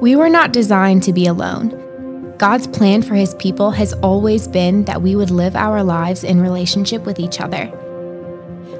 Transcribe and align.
We 0.00 0.14
were 0.14 0.28
not 0.28 0.52
designed 0.52 1.02
to 1.02 1.12
be 1.12 1.26
alone. 1.26 2.34
God's 2.38 2.68
plan 2.68 3.02
for 3.02 3.16
his 3.16 3.34
people 3.34 3.72
has 3.72 3.92
always 3.94 4.46
been 4.46 4.84
that 4.84 5.02
we 5.02 5.16
would 5.16 5.32
live 5.32 5.56
our 5.56 5.82
lives 5.82 6.22
in 6.22 6.40
relationship 6.40 7.04
with 7.04 7.18
each 7.18 7.40
other. 7.40 7.66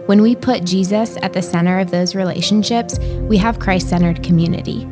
When 0.07 0.23
we 0.23 0.37
put 0.37 0.63
Jesus 0.65 1.17
at 1.21 1.33
the 1.33 1.43
center 1.43 1.81
of 1.81 1.91
those 1.91 2.15
relationships, 2.15 3.01
we 3.01 3.37
have 3.39 3.59
Christ 3.59 3.89
centered 3.89 4.23
community. 4.23 4.89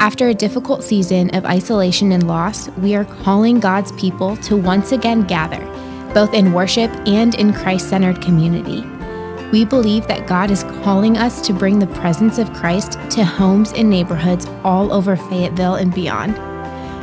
After 0.00 0.26
a 0.28 0.34
difficult 0.34 0.82
season 0.82 1.32
of 1.32 1.44
isolation 1.44 2.10
and 2.10 2.26
loss, 2.26 2.68
we 2.70 2.96
are 2.96 3.04
calling 3.04 3.60
God's 3.60 3.92
people 3.92 4.36
to 4.38 4.56
once 4.56 4.90
again 4.90 5.22
gather, 5.22 5.64
both 6.12 6.34
in 6.34 6.52
worship 6.52 6.90
and 7.06 7.36
in 7.36 7.52
Christ 7.52 7.88
centered 7.88 8.20
community. 8.20 8.84
We 9.52 9.64
believe 9.64 10.06
that 10.08 10.26
God 10.26 10.50
is 10.50 10.62
calling 10.82 11.16
us 11.16 11.40
to 11.46 11.54
bring 11.54 11.78
the 11.78 11.86
presence 11.86 12.38
of 12.38 12.52
Christ 12.52 12.98
to 13.10 13.24
homes 13.24 13.72
and 13.72 13.88
neighborhoods 13.88 14.46
all 14.62 14.92
over 14.92 15.16
Fayetteville 15.16 15.76
and 15.76 15.94
beyond. 15.94 16.38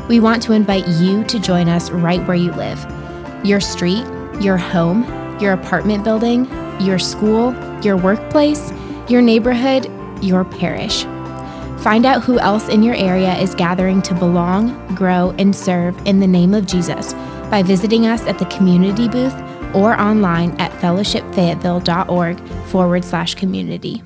We 0.07 0.19
want 0.19 0.43
to 0.43 0.53
invite 0.53 0.87
you 0.87 1.23
to 1.23 1.39
join 1.39 1.67
us 1.67 1.89
right 1.89 2.25
where 2.27 2.37
you 2.37 2.51
live 2.51 2.85
your 3.43 3.59
street, 3.59 4.05
your 4.39 4.57
home, 4.57 5.03
your 5.39 5.53
apartment 5.53 6.03
building, 6.03 6.45
your 6.79 6.97
school, 6.97 7.53
your 7.81 7.95
workplace, 7.95 8.71
your 9.07 9.21
neighborhood, 9.21 9.89
your 10.23 10.43
parish. 10.43 11.03
Find 11.83 12.05
out 12.05 12.23
who 12.23 12.39
else 12.39 12.67
in 12.69 12.81
your 12.81 12.95
area 12.95 13.35
is 13.37 13.53
gathering 13.53 14.01
to 14.03 14.15
belong, 14.15 14.95
grow, 14.95 15.31
and 15.37 15.55
serve 15.55 15.95
in 16.07 16.19
the 16.19 16.27
name 16.27 16.55
of 16.55 16.65
Jesus 16.65 17.13
by 17.51 17.61
visiting 17.61 18.07
us 18.07 18.21
at 18.23 18.39
the 18.39 18.45
community 18.45 19.07
booth 19.07 19.35
or 19.75 19.99
online 19.99 20.51
at 20.59 20.71
fellowshipfayetteville.org 20.81 22.39
forward 22.67 23.05
slash 23.05 23.35
community. 23.35 24.01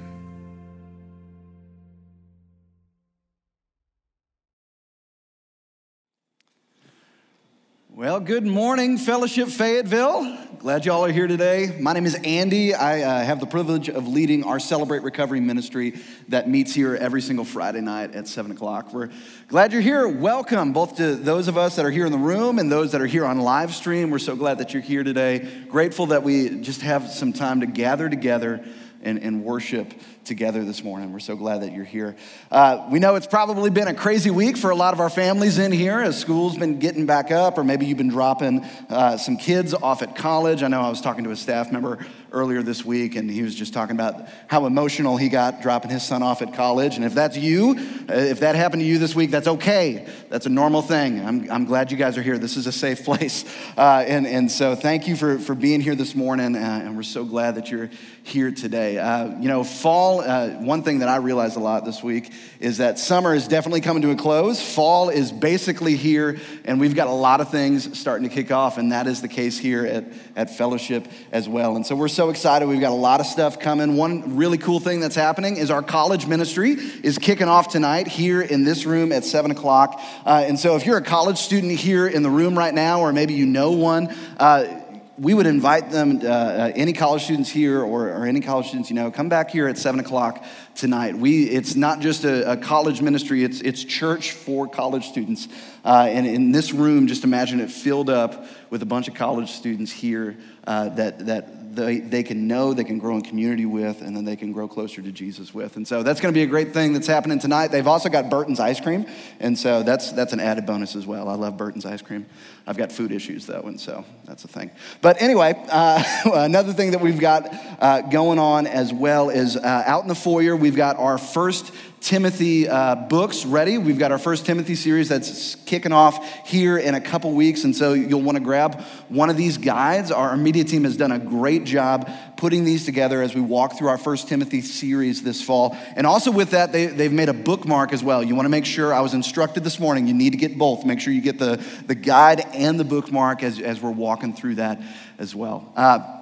Well, 8.00 8.22
good 8.22 8.46
morning, 8.46 8.98
Fellowship 8.98 9.50
Fayetteville. 9.50 10.49
Glad 10.60 10.86
y'all 10.86 11.06
are 11.06 11.12
here 11.12 11.26
today. 11.26 11.74
My 11.80 11.94
name 11.94 12.06
is 12.06 12.16
Andy. 12.16 12.74
I 12.74 13.02
uh, 13.02 13.24
have 13.24 13.40
the 13.40 13.46
privilege 13.46 13.88
of 13.88 14.10
leading 14.10 14.44
our 14.44 14.60
Celebrate 14.60 15.04
Recovery 15.04 15.40
ministry 15.40 15.94
that 16.28 16.50
meets 16.50 16.74
here 16.74 16.98
every 16.98 17.22
single 17.22 17.46
Friday 17.46 17.80
night 17.80 18.14
at 18.14 18.28
7 18.28 18.52
o'clock. 18.52 18.94
We're 18.94 19.10
glad 19.48 19.72
you're 19.72 19.82
here. 19.82 20.06
Welcome, 20.06 20.74
both 20.74 20.98
to 20.98 21.16
those 21.16 21.48
of 21.48 21.58
us 21.58 21.78
that 21.78 21.86
are 21.86 21.92
here 21.92 22.06
in 22.06 22.12
the 22.12 22.18
room 22.18 22.60
and 22.60 22.70
those 22.70 22.92
that 22.92 23.00
are 23.00 23.08
here 23.08 23.24
on 23.24 23.40
live 23.40 23.74
stream. 23.74 24.10
We're 24.10 24.20
so 24.20 24.36
glad 24.36 24.58
that 24.58 24.74
you're 24.74 24.84
here 24.84 25.06
today. 25.06 25.48
Grateful 25.70 26.08
that 26.08 26.24
we 26.24 26.60
just 26.60 26.82
have 26.82 27.10
some 27.10 27.32
time 27.32 27.62
to 27.62 27.66
gather 27.66 28.10
together 28.10 28.62
and, 29.02 29.18
and 29.20 29.46
worship 29.46 29.94
together 30.30 30.64
this 30.64 30.84
morning. 30.84 31.12
We're 31.12 31.20
so 31.20 31.36
glad 31.36 31.64
that 31.64 31.74
you're 31.74 31.84
here. 31.84 32.16
Uh, 32.52 32.88
we 32.92 33.00
know 33.00 33.16
it's 33.16 33.28
probably 33.28 33.72
been 33.72 33.88
a 33.88 33.96
crazy 33.96 34.30
week 34.30 34.58
for 34.58 34.70
a 34.70 34.76
lot 34.76 34.94
of 34.94 35.00
our 35.00 35.10
families 35.10 35.58
in 35.58 35.72
here 35.72 36.00
as 36.00 36.20
school's 36.20 36.56
been 36.56 36.78
getting 36.78 37.08
back 37.08 37.32
up, 37.32 37.58
or 37.58 37.64
maybe 37.64 37.88
you've 37.88 37.98
been 37.98 38.10
dropping 38.10 38.64
uh, 38.90 39.18
some 39.18 39.36
kids 39.36 39.74
off 39.74 40.04
at 40.04 40.16
college. 40.16 40.62
I 40.62 40.68
know 40.68 40.82
I 40.82 40.90
was 40.90 41.02
talking 41.02 41.24
to 41.24 41.32
a 41.32 41.36
staff 41.36 41.72
member 41.72 42.06
earlier 42.32 42.62
this 42.62 42.86
week, 42.86 43.16
and 43.16 43.30
he 43.30 43.42
was 43.42 43.56
just 43.56 43.74
talking 43.74 43.96
about 43.96 44.28
how 44.48 44.68
emotional 44.68 45.18
he 45.18 45.30
got 45.30 45.64
dropping 45.64 45.90
his 45.90 46.04
son 46.04 46.22
off 46.22 46.44
at 46.44 46.54
college. 46.54 46.96
And 46.96 47.04
if 47.04 47.16
that's 47.16 47.36
you, 47.36 47.76
uh, 48.08 48.14
if 48.14 48.42
that 48.42 48.56
happened 48.56 48.84
to 48.84 48.88
you 48.88 49.00
this 49.00 49.16
week, 49.16 49.32
that's 49.32 49.48
okay. 49.48 50.08
That's 50.30 50.46
a 50.46 50.50
normal 50.50 50.84
thing. 50.84 51.26
I'm, 51.26 51.50
I'm 51.52 51.66
glad 51.66 51.92
you 51.92 51.98
guys 51.98 52.20
are 52.20 52.22
here. 52.22 52.38
This 52.38 52.56
is 52.56 52.68
a 52.68 52.72
safe 52.72 53.04
place. 53.06 53.46
Uh, 53.76 54.04
and, 54.08 54.28
and 54.28 54.52
so 54.52 54.76
thank 54.76 55.08
you 55.08 55.16
for, 55.16 55.40
for 55.40 55.56
being 55.56 55.82
here 55.82 55.96
this 55.96 56.14
morning, 56.14 56.56
uh, 56.56 56.82
and 56.84 56.96
we're 56.96 57.02
so 57.02 57.26
glad 57.26 57.56
that 57.56 57.72
you're 57.72 57.90
here 58.30 58.52
today. 58.52 58.98
Uh, 58.98 59.40
you 59.40 59.48
know, 59.48 59.64
fall 59.64 60.22
uh, 60.22 60.50
one 60.60 60.84
thing 60.84 61.00
that 61.00 61.10
I 61.10 61.18
realized 61.18 61.58
a 61.58 61.60
lot 61.60 61.84
this 61.84 62.04
week 62.04 62.32
is 62.60 62.78
that 62.78 63.00
summer 63.00 63.34
is 63.34 63.48
definitely 63.48 63.82
coming 63.82 64.04
to 64.04 64.12
a 64.12 64.16
close. 64.16 64.62
Fall 64.62 65.10
is 65.10 65.32
basically 65.32 65.96
here, 65.96 66.38
and 66.66 66.80
we've 66.80 66.96
got 66.96 67.08
a 67.08 67.12
lot 67.12 67.42
of 67.42 67.50
things 67.50 67.98
starting 67.98 68.30
to 68.30 68.34
kick 68.34 68.52
off, 68.52 68.78
and 68.78 68.92
that 68.92 69.08
is 69.08 69.22
the 69.22 69.28
case 69.28 69.58
here 69.58 69.86
at, 69.86 70.06
at 70.36 70.56
Fellowship 70.56 71.08
as 71.32 71.50
well. 71.50 71.76
And 71.76 71.86
so 71.86 71.96
we're 71.96 72.08
so 72.08 72.30
excited. 72.30 72.68
We've 72.68 72.80
got 72.80 72.92
a 72.92 72.96
lot 72.96 73.20
of 73.20 73.26
stuff 73.26 73.60
coming. 73.60 73.98
One 73.98 74.36
really 74.36 74.58
cool 74.58 74.80
thing 74.80 75.00
that's 75.00 75.16
happening 75.16 75.58
is 75.58 75.72
our 75.72 75.82
college 75.82 76.28
ministry 76.28 76.74
is 77.04 77.18
kicking 77.18 77.48
off 77.48 77.70
tonight 77.70 78.08
here 78.08 78.42
in 78.42 78.64
this 78.64 78.86
room 78.86 79.12
at 79.12 79.26
7 79.26 79.52
o'clock. 79.52 80.00
Uh, 80.26 80.46
and 80.48 80.60
so 80.60 80.76
if 80.76 80.86
you're 80.86 80.98
a 80.98 81.04
college 81.04 81.38
student 81.40 81.74
here 81.74 82.08
in 82.08 82.24
the 82.24 82.30
room 82.30 82.58
right 82.58 82.74
now, 82.74 83.02
or 83.02 83.12
maybe 83.12 83.34
you 83.34 83.46
know 83.46 83.72
one, 83.72 84.16
uh, 84.38 84.79
we 85.20 85.34
would 85.34 85.48
invite 85.48 85.92
them, 85.92 86.22
uh, 86.24 86.28
uh, 86.28 86.72
any 86.76 86.94
college 86.94 87.24
students 87.26 87.50
here 87.50 87.82
or, 87.82 88.08
or, 88.08 88.26
any 88.26 88.40
college 88.40 88.68
students 88.68 88.90
you 88.90 88.96
know, 88.96 89.12
come 89.12 89.28
back 89.28 89.52
here 89.52 89.68
at 89.68 89.78
7 89.78 90.00
o'clock 90.00 90.46
tonight. 90.76 91.14
We, 91.14 91.44
it's 91.44 91.76
not 91.76 92.00
just 92.00 92.24
a, 92.24 92.54
a 92.54 92.58
college 92.58 93.02
ministry, 93.02 93.44
it's, 93.44 93.60
it's 93.60 93.84
church 93.84 94.32
for 94.32 94.66
college 94.66 95.08
students. 95.10 95.50
Uh, 95.84 96.08
and 96.10 96.26
in 96.26 96.54
this 96.54 96.72
room, 96.72 97.08
just 97.08 97.26
imagine 97.26 97.60
it 97.60 97.70
filled 97.70 98.10
up 98.10 98.46
with 98.70 98.82
a 98.82 98.86
bunch 98.86 99.10
of 99.10 99.14
college 99.14 99.52
students 99.52 99.92
here 99.92 100.38
uh, 100.66 100.88
that, 100.90 101.26
that 101.26 101.59
they, 101.72 102.00
they 102.00 102.24
can 102.24 102.48
know, 102.48 102.74
they 102.74 102.84
can 102.84 103.00
grow 103.00 103.16
in 103.16 103.22
community 103.22 103.66
with, 103.66 104.02
and 104.02 104.16
then 104.16 104.26
they 104.26 104.36
can 104.36 104.52
grow 104.52 104.68
closer 104.68 105.02
to 105.02 105.12
Jesus 105.12 105.54
with. 105.54 105.76
And 105.76 105.88
so 105.88 106.04
that's 106.04 106.20
going 106.20 106.34
to 106.34 106.38
be 106.38 106.44
a 106.44 106.48
great 106.48 106.74
thing 106.74 106.94
that's 106.94 107.08
happening 107.08 107.40
tonight. 107.40 107.68
They've 107.68 107.88
also 107.88 108.10
got 108.10 108.30
Burton's 108.30 108.60
ice 108.60 108.80
cream, 108.80 109.06
and 109.40 109.58
so 109.58 109.84
that's, 109.84 110.12
that's 110.12 110.34
an 110.34 110.40
added 110.40 110.66
bonus 110.66 110.96
as 110.96 111.06
well. 111.06 111.30
I 111.30 111.36
love 111.36 111.58
Burton's 111.58 111.86
ice 111.86 112.02
cream. 112.02 112.26
I've 112.66 112.78
got 112.78 112.92
food 112.92 113.12
issues 113.12 113.46
though, 113.46 113.64
and 113.64 113.80
so 113.80 114.06
that's 114.26 114.44
a 114.44 114.48
thing. 114.48 114.72
But 115.02 115.22
anyway, 115.22 115.56
uh, 115.70 116.04
another 116.34 116.74
thing 116.74 116.92
that 116.92 117.02
we've 117.02 117.20
got 117.20 117.50
uh, 117.80 118.02
going 118.02 118.38
on 118.38 118.68
as 118.68 118.94
well 118.94 119.30
is 119.30 119.58
uh, 119.58 119.84
out 119.86 120.04
in 120.04 120.08
the 120.08 120.16
foyer, 120.16 120.56
we've 120.56 120.76
got 120.76 120.98
our 120.98 121.18
first 121.18 121.74
Timothy 122.02 122.68
uh, 122.68 122.96
books 122.96 123.46
ready. 123.46 123.78
We've 123.78 124.00
got 124.00 124.12
our 124.12 124.18
first 124.18 124.46
Timothy 124.46 124.76
series 124.76 125.10
that's 125.10 125.56
kicking 125.66 125.92
off 125.92 126.48
here 126.48 126.78
in 126.78 126.96
a 126.96 127.02
couple 127.02 127.32
weeks, 127.34 127.66
and 127.66 127.76
so 127.76 127.94
you'll 127.94 128.22
want 128.22 128.38
to 128.38 128.44
grab 128.44 128.82
one 129.10 129.30
of 129.30 129.36
these 129.36 129.58
guides. 129.58 130.12
Our 130.12 130.38
media 130.38 130.64
team 130.64 130.86
has 130.86 130.96
done 130.96 131.12
a 131.12 131.20
great 131.20 131.66
job 131.66 132.10
putting 132.38 132.64
these 132.64 132.86
together 132.86 133.22
as 133.22 133.36
we 133.36 133.42
walk 133.42 133.78
through 133.78 133.90
our 133.90 133.98
first 133.98 134.30
Timothy 134.30 134.62
series 134.62 135.24
this 135.24 135.42
fall. 135.42 135.78
And 135.96 136.08
also 136.08 136.32
with 136.32 136.52
that, 136.52 136.72
they, 136.72 136.86
they've 136.86 137.12
made 137.12 137.30
a 137.30 137.34
bookmark 137.34 137.92
as 137.92 138.02
well. 138.02 138.24
You 138.24 138.34
want 138.34 138.46
to 138.46 138.50
make 138.50 138.66
sure, 138.66 138.94
I 138.94 139.02
was 139.02 139.14
instructed 139.14 139.64
this 139.64 139.80
morning, 139.80 140.08
you 140.08 140.14
need 140.14 140.32
to 140.32 140.38
get 140.38 140.58
both. 140.58 140.86
Make 140.86 141.02
sure 141.02 141.12
you 141.12 141.22
get 141.22 141.38
the, 141.38 141.64
the 141.86 141.96
guide 141.96 142.42
and 142.54 142.80
the 142.80 142.86
bookmark 142.86 143.44
as, 143.44 143.60
as 143.60 143.82
we're 143.82 143.92
walking 143.92 144.34
through 144.34 144.56
that 144.56 144.82
as 145.18 145.36
well. 145.36 145.72
Uh, 145.76 146.16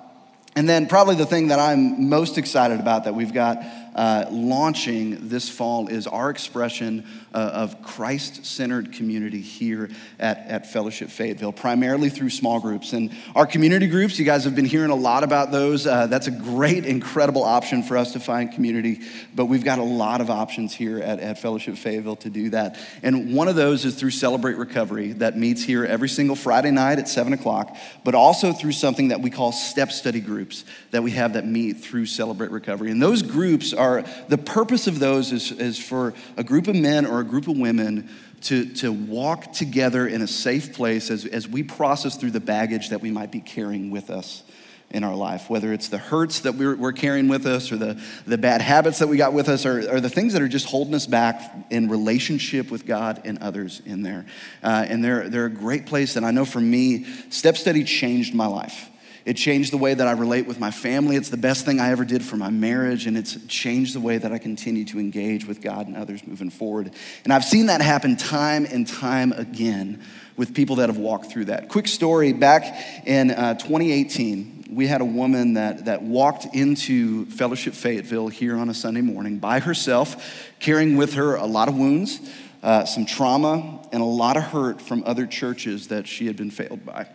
and 0.58 0.68
then, 0.68 0.88
probably 0.88 1.14
the 1.14 1.26
thing 1.28 1.50
that 1.50 1.60
I'm 1.60 2.10
most 2.10 2.40
excited 2.40 2.80
about 2.80 3.04
that 3.04 3.14
we've 3.14 3.32
got 3.32 3.64
uh, 3.98 4.26
launching 4.30 5.28
this 5.28 5.50
fall 5.50 5.88
is 5.88 6.06
our 6.06 6.30
expression 6.30 7.04
uh, 7.38 7.52
of 7.54 7.84
Christ 7.84 8.48
centered 8.48 8.94
community 8.94 9.42
here 9.42 9.92
at, 10.18 10.40
at 10.48 10.72
Fellowship 10.72 11.10
Fayetteville, 11.10 11.52
primarily 11.52 12.10
through 12.10 12.32
small 12.32 12.60
groups. 12.60 12.94
And 12.94 13.16
our 13.36 13.46
community 13.46 13.86
groups, 13.86 14.18
you 14.18 14.26
guys 14.26 14.46
have 14.46 14.56
been 14.56 14.66
hearing 14.66 14.90
a 14.90 14.96
lot 14.96 15.24
about 15.24 15.52
those. 15.52 15.86
Uh, 15.86 16.08
that's 16.08 16.26
a 16.26 16.32
great, 16.32 16.84
incredible 16.84 17.44
option 17.44 17.84
for 17.84 17.96
us 17.96 18.14
to 18.14 18.20
find 18.20 18.52
community, 18.52 19.02
but 19.36 19.46
we've 19.46 19.64
got 19.64 19.78
a 19.78 19.84
lot 19.84 20.20
of 20.20 20.32
options 20.32 20.74
here 20.74 20.98
at, 20.98 21.20
at 21.20 21.38
Fellowship 21.40 21.78
Fayetteville 21.78 22.16
to 22.16 22.32
do 22.32 22.50
that. 22.50 22.80
And 23.04 23.36
one 23.36 23.48
of 23.48 23.56
those 23.56 23.86
is 23.86 23.94
through 23.94 24.12
Celebrate 24.12 24.56
Recovery 24.56 25.12
that 25.14 25.38
meets 25.38 25.64
here 25.64 25.86
every 25.86 26.10
single 26.10 26.36
Friday 26.36 26.72
night 26.72 26.98
at 26.98 27.08
7 27.08 27.34
o'clock, 27.34 27.78
but 28.04 28.16
also 28.16 28.52
through 28.52 28.72
something 28.72 29.10
that 29.10 29.22
we 29.22 29.30
call 29.30 29.52
step 29.52 29.92
study 29.92 30.22
groups 30.22 30.66
that 30.90 31.04
we 31.04 31.12
have 31.12 31.34
that 31.34 31.46
meet 31.46 31.74
through 31.74 32.08
Celebrate 32.08 32.50
Recovery. 32.50 32.90
And 32.90 33.00
those 33.00 33.22
groups 33.22 33.74
are 33.74 34.04
the 34.28 34.40
purpose 34.40 34.88
of 34.88 34.98
those 34.98 35.32
is, 35.32 35.52
is 35.52 35.78
for 35.78 36.16
a 36.36 36.44
group 36.44 36.68
of 36.68 36.76
men 36.76 37.06
or 37.06 37.20
a 37.20 37.27
group 37.28 37.48
of 37.48 37.58
women 37.58 38.10
to, 38.42 38.66
to 38.76 38.92
walk 38.92 39.54
together 39.54 40.08
in 40.08 40.22
a 40.22 40.28
safe 40.28 40.74
place 40.74 41.10
as, 41.10 41.26
as 41.26 41.48
we 41.48 41.64
process 41.64 42.18
through 42.18 42.32
the 42.32 42.40
baggage 42.40 42.90
that 42.90 43.02
we 43.02 43.12
might 43.12 43.32
be 43.32 43.40
carrying 43.40 43.92
with 43.92 44.10
us 44.10 44.44
in 44.90 45.04
our 45.04 45.16
life, 45.16 45.50
whether 45.50 45.74
it's 45.74 45.90
the 45.90 45.98
hurts 45.98 46.42
that 46.42 46.56
we're, 46.56 46.76
we're 46.76 46.94
carrying 46.94 47.28
with 47.28 47.46
us 47.46 47.72
or 47.72 47.78
the, 47.78 48.02
the 48.26 48.38
bad 48.38 48.62
habits 48.62 49.00
that 49.00 49.08
we 49.08 49.18
got 49.18 49.34
with 49.34 49.50
us 49.50 49.66
or, 49.66 49.80
or 49.96 50.00
the 50.00 50.10
things 50.10 50.32
that 50.32 50.42
are 50.42 50.48
just 50.48 50.66
holding 50.66 50.94
us 50.94 51.06
back 51.06 51.54
in 51.70 51.90
relationship 51.90 52.72
with 52.72 52.86
God 52.86 53.22
and 53.26 53.38
others 53.40 53.82
in 53.86 54.02
there. 54.02 54.26
Uh, 54.64 54.86
and 54.88 55.04
they're, 55.04 55.30
they're 55.30 55.46
a 55.46 55.50
great 55.50 55.88
place. 55.88 56.16
And 56.16 56.26
I 56.26 56.32
know 56.32 56.46
for 56.46 56.62
me, 56.62 57.06
Step 57.30 57.58
Study 57.58 57.84
changed 57.84 58.34
my 58.34 58.48
life. 58.48 58.90
It 59.28 59.36
changed 59.36 59.74
the 59.74 59.78
way 59.78 59.94
that 59.94 60.08
I 60.08 60.14
relate 60.14 60.48
with 60.48 60.58
my 60.58 60.72
family. 60.72 61.18
It's 61.18 61.28
the 61.28 61.36
best 61.36 61.66
thing 61.66 61.82
I 61.82 61.92
ever 61.92 62.06
did 62.06 62.24
for 62.24 62.38
my 62.38 62.50
marriage, 62.50 63.08
and 63.08 63.18
it's 63.18 63.38
changed 63.48 63.94
the 63.94 64.00
way 64.00 64.18
that 64.18 64.32
I 64.32 64.38
continue 64.38 64.86
to 64.86 65.00
engage 65.00 65.46
with 65.46 65.60
God 65.60 65.86
and 65.86 65.98
others 65.98 66.26
moving 66.26 66.50
forward. 66.50 66.94
And 67.26 67.34
I've 67.34 67.44
seen 67.44 67.66
that 67.66 67.82
happen 67.82 68.16
time 68.16 68.66
and 68.72 68.88
time 68.88 69.34
again 69.34 70.02
with 70.38 70.54
people 70.54 70.78
that 70.78 70.88
have 70.88 70.98
walked 70.98 71.30
through 71.30 71.46
that. 71.46 71.68
Quick 71.68 71.90
story 71.90 72.32
back 72.32 72.64
in 73.06 73.32
uh, 73.32 73.56
2018, 73.56 74.68
we 74.72 74.88
had 74.88 75.02
a 75.02 75.06
woman 75.06 75.56
that, 75.56 75.84
that 75.84 76.04
walked 76.04 76.46
into 76.56 77.26
Fellowship 77.26 77.74
Fayetteville 77.74 78.30
here 78.30 78.56
on 78.56 78.70
a 78.70 78.74
Sunday 78.74 79.02
morning 79.02 79.40
by 79.40 79.60
herself, 79.60 80.50
carrying 80.62 80.96
with 80.96 81.16
her 81.16 81.36
a 81.36 81.46
lot 81.46 81.68
of 81.68 81.76
wounds, 81.76 82.22
uh, 82.64 82.86
some 82.86 83.06
trauma, 83.06 83.86
and 83.92 84.02
a 84.02 84.06
lot 84.06 84.38
of 84.38 84.44
hurt 84.44 84.82
from 84.82 85.04
other 85.06 85.28
churches 85.28 85.90
that 85.90 86.08
she 86.08 86.28
had 86.28 86.38
been 86.38 86.50
failed 86.50 86.86
by. 86.86 87.08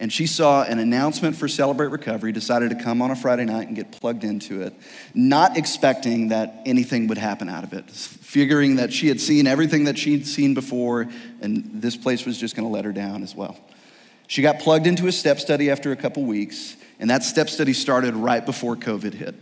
And 0.00 0.10
she 0.10 0.26
saw 0.26 0.62
an 0.64 0.78
announcement 0.78 1.36
for 1.36 1.46
Celebrate 1.46 1.88
Recovery, 1.88 2.32
decided 2.32 2.70
to 2.70 2.82
come 2.82 3.02
on 3.02 3.10
a 3.10 3.16
Friday 3.16 3.44
night 3.44 3.68
and 3.68 3.76
get 3.76 3.92
plugged 3.92 4.24
into 4.24 4.62
it, 4.62 4.72
not 5.14 5.58
expecting 5.58 6.28
that 6.28 6.62
anything 6.64 7.06
would 7.08 7.18
happen 7.18 7.50
out 7.50 7.64
of 7.64 7.74
it, 7.74 7.90
figuring 7.90 8.76
that 8.76 8.94
she 8.94 9.08
had 9.08 9.20
seen 9.20 9.46
everything 9.46 9.84
that 9.84 9.98
she'd 9.98 10.26
seen 10.26 10.54
before, 10.54 11.06
and 11.42 11.82
this 11.82 11.98
place 11.98 12.24
was 12.24 12.38
just 12.38 12.56
going 12.56 12.66
to 12.66 12.72
let 12.72 12.86
her 12.86 12.92
down 12.92 13.22
as 13.22 13.34
well. 13.34 13.58
She 14.26 14.40
got 14.40 14.60
plugged 14.60 14.86
into 14.86 15.06
a 15.06 15.12
step 15.12 15.38
study 15.38 15.70
after 15.70 15.92
a 15.92 15.96
couple 15.96 16.24
weeks, 16.24 16.76
and 16.98 17.10
that 17.10 17.22
step 17.22 17.50
study 17.50 17.74
started 17.74 18.14
right 18.16 18.44
before 18.44 18.76
COVID 18.76 19.12
hit. 19.12 19.34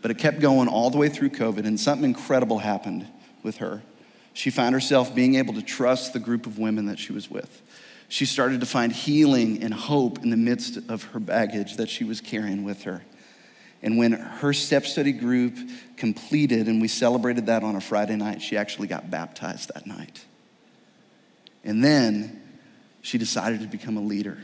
But 0.00 0.12
it 0.12 0.18
kept 0.18 0.38
going 0.38 0.68
all 0.68 0.90
the 0.90 0.98
way 0.98 1.08
through 1.08 1.30
COVID, 1.30 1.66
and 1.66 1.80
something 1.80 2.04
incredible 2.04 2.60
happened 2.60 3.04
with 3.42 3.56
her. 3.56 3.82
She 4.32 4.50
found 4.50 4.74
herself 4.74 5.12
being 5.12 5.34
able 5.34 5.54
to 5.54 5.62
trust 5.62 6.12
the 6.12 6.20
group 6.20 6.46
of 6.46 6.56
women 6.56 6.86
that 6.86 7.00
she 7.00 7.12
was 7.12 7.28
with 7.28 7.62
she 8.08 8.24
started 8.24 8.60
to 8.60 8.66
find 8.66 8.92
healing 8.92 9.62
and 9.62 9.74
hope 9.74 10.22
in 10.22 10.30
the 10.30 10.36
midst 10.36 10.78
of 10.88 11.04
her 11.04 11.20
baggage 11.20 11.76
that 11.76 11.88
she 11.88 12.04
was 12.04 12.20
carrying 12.20 12.64
with 12.64 12.82
her. 12.82 13.02
And 13.82 13.98
when 13.98 14.12
her 14.12 14.52
step 14.52 14.86
study 14.86 15.12
group 15.12 15.56
completed, 15.96 16.68
and 16.68 16.80
we 16.80 16.88
celebrated 16.88 17.46
that 17.46 17.62
on 17.62 17.76
a 17.76 17.80
Friday 17.80 18.16
night, 18.16 18.42
she 18.42 18.56
actually 18.56 18.88
got 18.88 19.10
baptized 19.10 19.70
that 19.74 19.86
night. 19.86 20.24
And 21.64 21.84
then 21.84 22.42
she 23.02 23.18
decided 23.18 23.60
to 23.60 23.66
become 23.66 23.96
a 23.96 24.00
leader. 24.00 24.38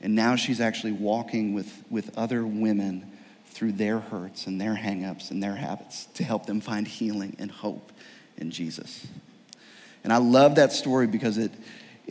And 0.00 0.14
now 0.14 0.36
she's 0.36 0.60
actually 0.60 0.92
walking 0.92 1.54
with, 1.54 1.84
with 1.90 2.16
other 2.16 2.44
women 2.46 3.10
through 3.46 3.72
their 3.72 3.98
hurts 3.98 4.46
and 4.46 4.60
their 4.60 4.74
hangups 4.74 5.30
and 5.30 5.42
their 5.42 5.56
habits 5.56 6.06
to 6.14 6.24
help 6.24 6.46
them 6.46 6.60
find 6.60 6.86
healing 6.86 7.36
and 7.38 7.50
hope 7.50 7.92
in 8.38 8.50
Jesus. 8.50 9.06
And 10.02 10.12
I 10.12 10.16
love 10.16 10.54
that 10.54 10.72
story 10.72 11.06
because 11.06 11.36
it, 11.36 11.52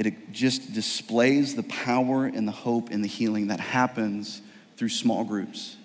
it 0.05 0.31
just 0.31 0.73
displays 0.73 1.55
the 1.55 1.63
power 1.63 2.25
and 2.25 2.47
the 2.47 2.53
hope 2.53 2.89
and 2.89 3.03
the 3.03 3.07
healing 3.07 3.47
that 3.47 3.59
happens 3.59 4.41
through 4.77 4.89
small 4.89 5.23
groups. 5.23 5.75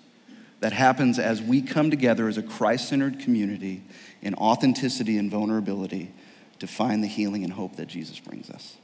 That 0.61 0.71
happens 0.71 1.19
as 1.19 1.41
we 1.41 1.61
come 1.61 1.91
together 1.91 2.27
as 2.27 2.37
a 2.37 2.43
Christ 2.43 2.89
centered 2.89 3.19
community 3.19 3.83
in 4.21 4.33
authenticity 4.35 5.17
and 5.17 5.29
vulnerability 5.29 6.11
to 6.59 6.67
find 6.67 7.03
the 7.03 7.07
healing 7.07 7.43
and 7.43 7.51
hope 7.51 7.75
that 7.75 7.87
Jesus 7.87 8.19
brings 8.19 8.49
us. 8.49 8.77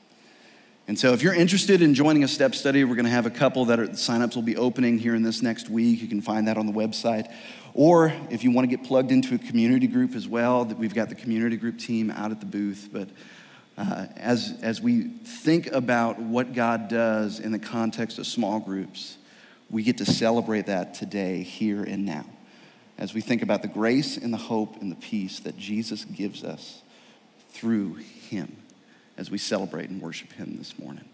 And 0.87 0.99
so, 0.99 1.13
if 1.13 1.21
you're 1.21 1.33
interested 1.33 1.81
in 1.81 1.93
joining 1.93 2.23
a 2.23 2.27
step 2.27 2.53
study, 2.53 2.83
we're 2.83 2.95
going 2.95 3.05
to 3.05 3.11
have 3.11 3.25
a 3.25 3.31
couple 3.31 3.65
that 3.65 3.79
are, 3.79 3.87
signups 3.87 4.35
will 4.35 4.41
be 4.41 4.57
opening 4.57 4.99
here 4.99 5.15
in 5.15 5.23
this 5.23 5.41
next 5.41 5.69
week. 5.69 6.01
You 6.01 6.07
can 6.07 6.21
find 6.21 6.47
that 6.47 6.57
on 6.57 6.65
the 6.65 6.73
website. 6.73 7.31
Or 7.73 8.11
if 8.29 8.43
you 8.43 8.51
want 8.51 8.69
to 8.69 8.75
get 8.75 8.85
plugged 8.85 9.11
into 9.11 9.35
a 9.35 9.37
community 9.37 9.87
group 9.87 10.15
as 10.15 10.27
well, 10.27 10.65
we've 10.65 10.93
got 10.93 11.07
the 11.07 11.15
community 11.15 11.55
group 11.55 11.77
team 11.77 12.11
out 12.11 12.31
at 12.31 12.39
the 12.41 12.45
booth. 12.45 12.89
But 12.91 13.07
uh, 13.77 14.07
as, 14.17 14.59
as 14.61 14.81
we 14.81 15.03
think 15.03 15.71
about 15.71 16.19
what 16.19 16.53
God 16.53 16.87
does 16.87 17.39
in 17.39 17.51
the 17.51 17.59
context 17.59 18.19
of 18.19 18.27
small 18.27 18.59
groups, 18.59 19.17
we 19.69 19.83
get 19.83 19.97
to 19.99 20.05
celebrate 20.05 20.65
that 20.65 20.93
today, 20.93 21.43
here 21.43 21.83
and 21.83 22.05
now. 22.05 22.25
As 22.97 23.13
we 23.13 23.21
think 23.21 23.41
about 23.41 23.61
the 23.61 23.67
grace 23.67 24.17
and 24.17 24.33
the 24.33 24.37
hope 24.37 24.79
and 24.81 24.91
the 24.91 24.97
peace 24.97 25.39
that 25.39 25.57
Jesus 25.57 26.05
gives 26.05 26.43
us 26.43 26.81
through 27.51 27.95
Him, 27.95 28.55
as 29.17 29.31
we 29.31 29.37
celebrate 29.37 29.89
and 29.89 30.01
worship 30.01 30.31
Him 30.33 30.57
this 30.57 30.77
morning. 30.77 31.05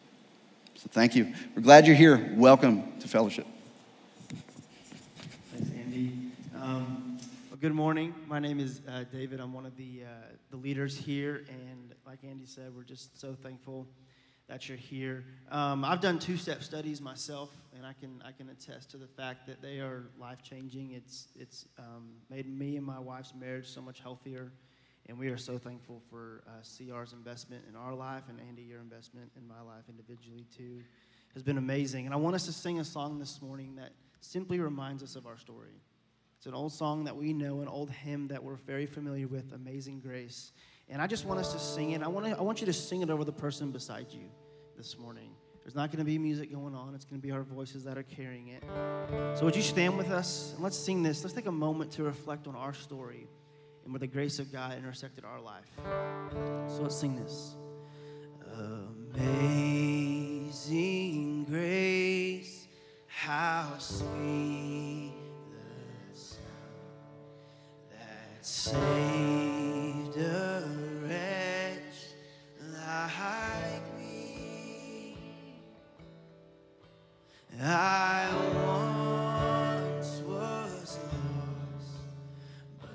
So 0.75 0.89
thank 0.91 1.15
you. 1.15 1.33
We're 1.55 1.61
glad 1.61 1.87
you're 1.87 1.95
here. 1.95 2.33
Welcome 2.35 2.99
to 2.99 3.07
fellowship. 3.07 3.47
Thanks, 5.53 5.71
Andy. 5.71 6.31
Um, 6.59 7.06
good 7.59 7.73
morning. 7.73 8.13
My 8.27 8.37
name 8.37 8.59
is 8.59 8.81
uh, 8.87 9.05
David. 9.11 9.39
I'm 9.39 9.51
one 9.51 9.65
of 9.65 9.75
the, 9.77 10.03
uh, 10.03 10.07
the 10.51 10.57
leaders 10.57 10.95
here, 10.95 11.43
and 11.49 11.95
like 12.05 12.19
Andy 12.23 12.45
said, 12.45 12.75
we're 12.75 12.83
just 12.83 13.19
so 13.19 13.33
thankful 13.33 13.87
that 14.47 14.69
you're 14.69 14.77
here. 14.77 15.23
Um, 15.49 15.83
I've 15.83 15.99
done 15.99 16.19
two-step 16.19 16.61
studies 16.61 17.01
myself, 17.01 17.49
and 17.75 17.83
I 17.83 17.93
can 17.93 18.21
I 18.23 18.31
can 18.31 18.49
attest 18.49 18.91
to 18.91 18.97
the 18.97 19.07
fact 19.07 19.47
that 19.47 19.61
they 19.61 19.79
are 19.79 20.03
life-changing. 20.19 20.91
It's 20.91 21.29
it's 21.35 21.65
um, 21.79 22.09
made 22.29 22.47
me 22.47 22.77
and 22.77 22.85
my 22.85 22.99
wife's 22.99 23.33
marriage 23.33 23.67
so 23.67 23.81
much 23.81 24.01
healthier, 24.01 24.51
and 25.07 25.17
we 25.17 25.29
are 25.29 25.37
so 25.37 25.57
thankful 25.57 26.03
for 26.11 26.43
uh, 26.47 26.61
CR's 26.61 27.13
investment 27.13 27.63
in 27.67 27.75
our 27.75 27.95
life 27.95 28.23
and 28.29 28.39
Andy 28.47 28.63
your 28.63 28.81
investment 28.81 29.31
in 29.35 29.47
my 29.47 29.61
life 29.61 29.83
individually 29.89 30.45
too 30.55 30.81
has 31.33 31.41
been 31.41 31.57
amazing. 31.57 32.05
And 32.05 32.13
I 32.13 32.17
want 32.17 32.35
us 32.35 32.45
to 32.45 32.53
sing 32.53 32.79
a 32.79 32.85
song 32.85 33.19
this 33.19 33.41
morning 33.41 33.75
that 33.77 33.93
simply 34.21 34.59
reminds 34.59 35.01
us 35.01 35.15
of 35.15 35.25
our 35.25 35.37
story. 35.37 35.81
It's 36.37 36.45
an 36.45 36.53
old 36.53 36.71
song 36.71 37.03
that 37.05 37.15
we 37.15 37.33
know, 37.33 37.61
an 37.61 37.67
old 37.67 37.89
hymn 37.89 38.27
that 38.27 38.43
we're 38.43 38.57
very 38.57 38.85
familiar 38.85 39.27
with, 39.27 39.53
Amazing 39.53 40.01
Grace. 40.01 40.51
And 40.87 41.01
I 41.01 41.07
just 41.07 41.25
want 41.25 41.39
us 41.39 41.51
to 41.53 41.59
sing 41.59 41.89
it. 41.91 42.01
I 42.03 42.07
want, 42.07 42.27
to, 42.27 42.37
I 42.37 42.41
want 42.41 42.61
you 42.61 42.67
to 42.67 42.73
sing 42.73 43.01
it 43.01 43.09
over 43.09 43.25
the 43.25 43.31
person 43.31 43.71
beside 43.71 44.05
you 44.11 44.29
this 44.77 44.99
morning. 44.99 45.31
There's 45.63 45.73
not 45.73 45.89
going 45.89 45.97
to 45.97 46.05
be 46.05 46.19
music 46.19 46.53
going 46.53 46.75
on, 46.75 46.93
it's 46.93 47.05
going 47.05 47.19
to 47.19 47.27
be 47.27 47.33
our 47.33 47.41
voices 47.41 47.83
that 47.85 47.97
are 47.97 48.03
carrying 48.03 48.49
it. 48.49 48.63
So, 49.37 49.45
would 49.45 49.55
you 49.55 49.63
stand 49.63 49.97
with 49.97 50.11
us 50.11 50.51
and 50.53 50.61
let's 50.63 50.77
sing 50.77 51.01
this? 51.03 51.23
Let's 51.23 51.33
take 51.33 51.47
a 51.47 51.51
moment 51.51 51.91
to 51.93 52.03
reflect 52.03 52.47
on 52.47 52.55
our 52.55 52.73
story 52.73 53.27
and 53.83 53.91
where 53.91 53.99
the 53.99 54.07
grace 54.07 54.39
of 54.39 54.49
God 54.51 54.77
intersected 54.77 55.25
our 55.25 55.41
life. 55.41 55.65
So, 56.67 56.83
let's 56.83 56.95
sing 56.95 57.15
this. 57.17 57.55
Amazing 59.13 59.85
grace, 61.45 62.67
how 63.07 63.73
sweet 63.79 64.76
saved 68.47 70.17
us. 70.17 70.47
I 77.59 78.29
once 78.63 80.21
was 80.21 80.99
lost, 80.99 81.97
but 82.79 82.89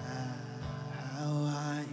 now 0.00 1.32
I 1.44 1.84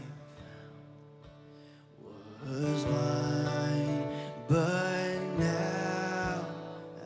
found. 2.42 2.62
Was 2.64 2.84
blind, 2.86 4.08
but 4.48 5.20
now 5.38 6.48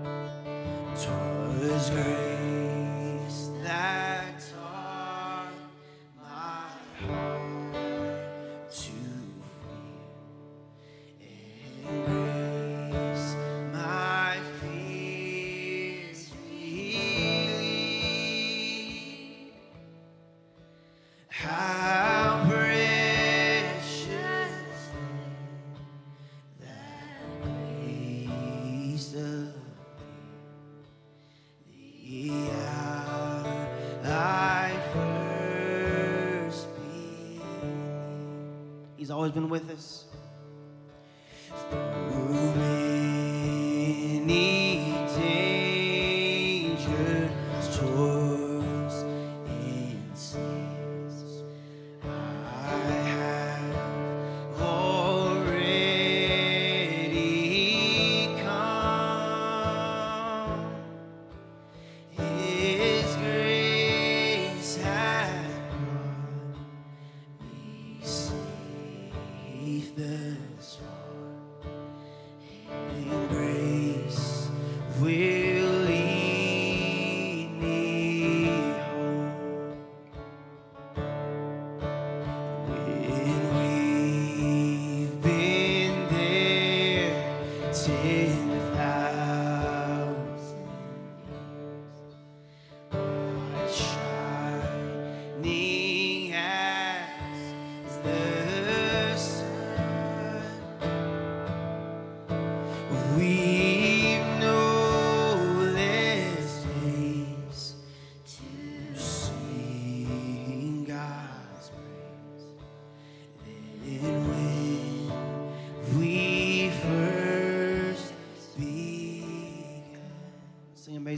Twas 1.66 1.90
grace 1.90 2.35
always 39.26 39.34
been 39.34 39.48
with 39.48 39.68
us. 39.70 40.05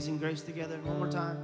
Amazing 0.09 0.27
Grace 0.27 0.41
together 0.41 0.79
one 0.85 0.97
more 0.97 1.11
time. 1.11 1.38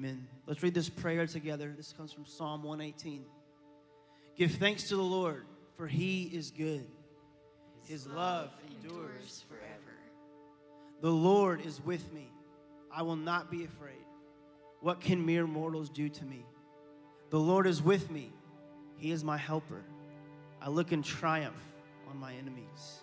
Amen. 0.00 0.26
Let's 0.46 0.62
read 0.62 0.72
this 0.72 0.88
prayer 0.88 1.26
together. 1.26 1.74
This 1.76 1.92
comes 1.92 2.10
from 2.10 2.24
Psalm 2.24 2.62
118. 2.62 3.22
Give 4.34 4.50
thanks 4.50 4.88
to 4.88 4.96
the 4.96 5.02
Lord, 5.02 5.44
for 5.76 5.86
he 5.86 6.22
is 6.22 6.50
good. 6.50 6.86
His 7.84 8.06
love 8.06 8.50
endures 8.70 9.44
forever. 9.46 9.98
The 11.02 11.10
Lord 11.10 11.66
is 11.66 11.84
with 11.84 12.10
me. 12.14 12.32
I 12.90 13.02
will 13.02 13.16
not 13.16 13.50
be 13.50 13.64
afraid. 13.64 14.06
What 14.80 15.02
can 15.02 15.26
mere 15.26 15.46
mortals 15.46 15.90
do 15.90 16.08
to 16.08 16.24
me? 16.24 16.46
The 17.28 17.38
Lord 17.38 17.66
is 17.66 17.82
with 17.82 18.10
me. 18.10 18.32
He 18.96 19.10
is 19.10 19.22
my 19.22 19.36
helper. 19.36 19.82
I 20.62 20.70
look 20.70 20.92
in 20.92 21.02
triumph 21.02 21.62
on 22.08 22.18
my 22.18 22.32
enemies. 22.32 23.02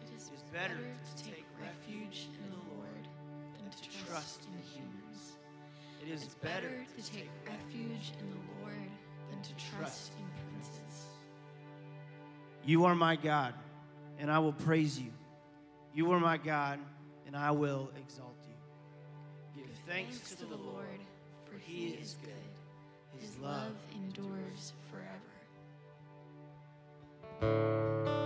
It 0.00 0.16
is 0.16 0.28
It 0.28 0.36
is 0.36 0.42
better 0.44 0.74
to 0.74 1.22
take 1.22 1.44
refuge 1.60 2.28
in 2.42 2.50
the 2.50 2.74
Lord 2.76 3.08
than 3.60 3.70
to 3.70 4.06
trust 4.06 4.40
in 4.46 4.58
humans. 4.62 5.31
It 6.04 6.12
It 6.12 6.14
is 6.14 6.24
better 6.42 6.84
to 6.96 7.12
take 7.12 7.30
refuge 7.46 8.12
in 8.20 8.30
the 8.30 8.36
Lord 8.60 8.90
than 9.30 9.40
to 9.40 9.50
trust 9.76 10.12
in 10.18 10.24
princes. 10.52 11.06
You 12.64 12.84
are 12.84 12.94
my 12.94 13.16
God, 13.16 13.54
and 14.18 14.30
I 14.30 14.38
will 14.38 14.52
praise 14.52 14.98
you. 14.98 15.10
You 15.94 16.12
are 16.12 16.20
my 16.20 16.36
God, 16.36 16.80
and 17.26 17.36
I 17.36 17.50
will 17.52 17.90
exalt 17.96 18.36
you. 18.46 19.62
Give 19.62 19.70
thanks 19.86 20.34
to 20.34 20.44
the 20.44 20.56
Lord, 20.56 21.00
for 21.44 21.56
he 21.58 21.88
is 21.88 22.16
good. 22.22 23.20
His 23.20 23.38
love 23.38 23.76
endures 23.94 24.72
forever. 27.40 28.21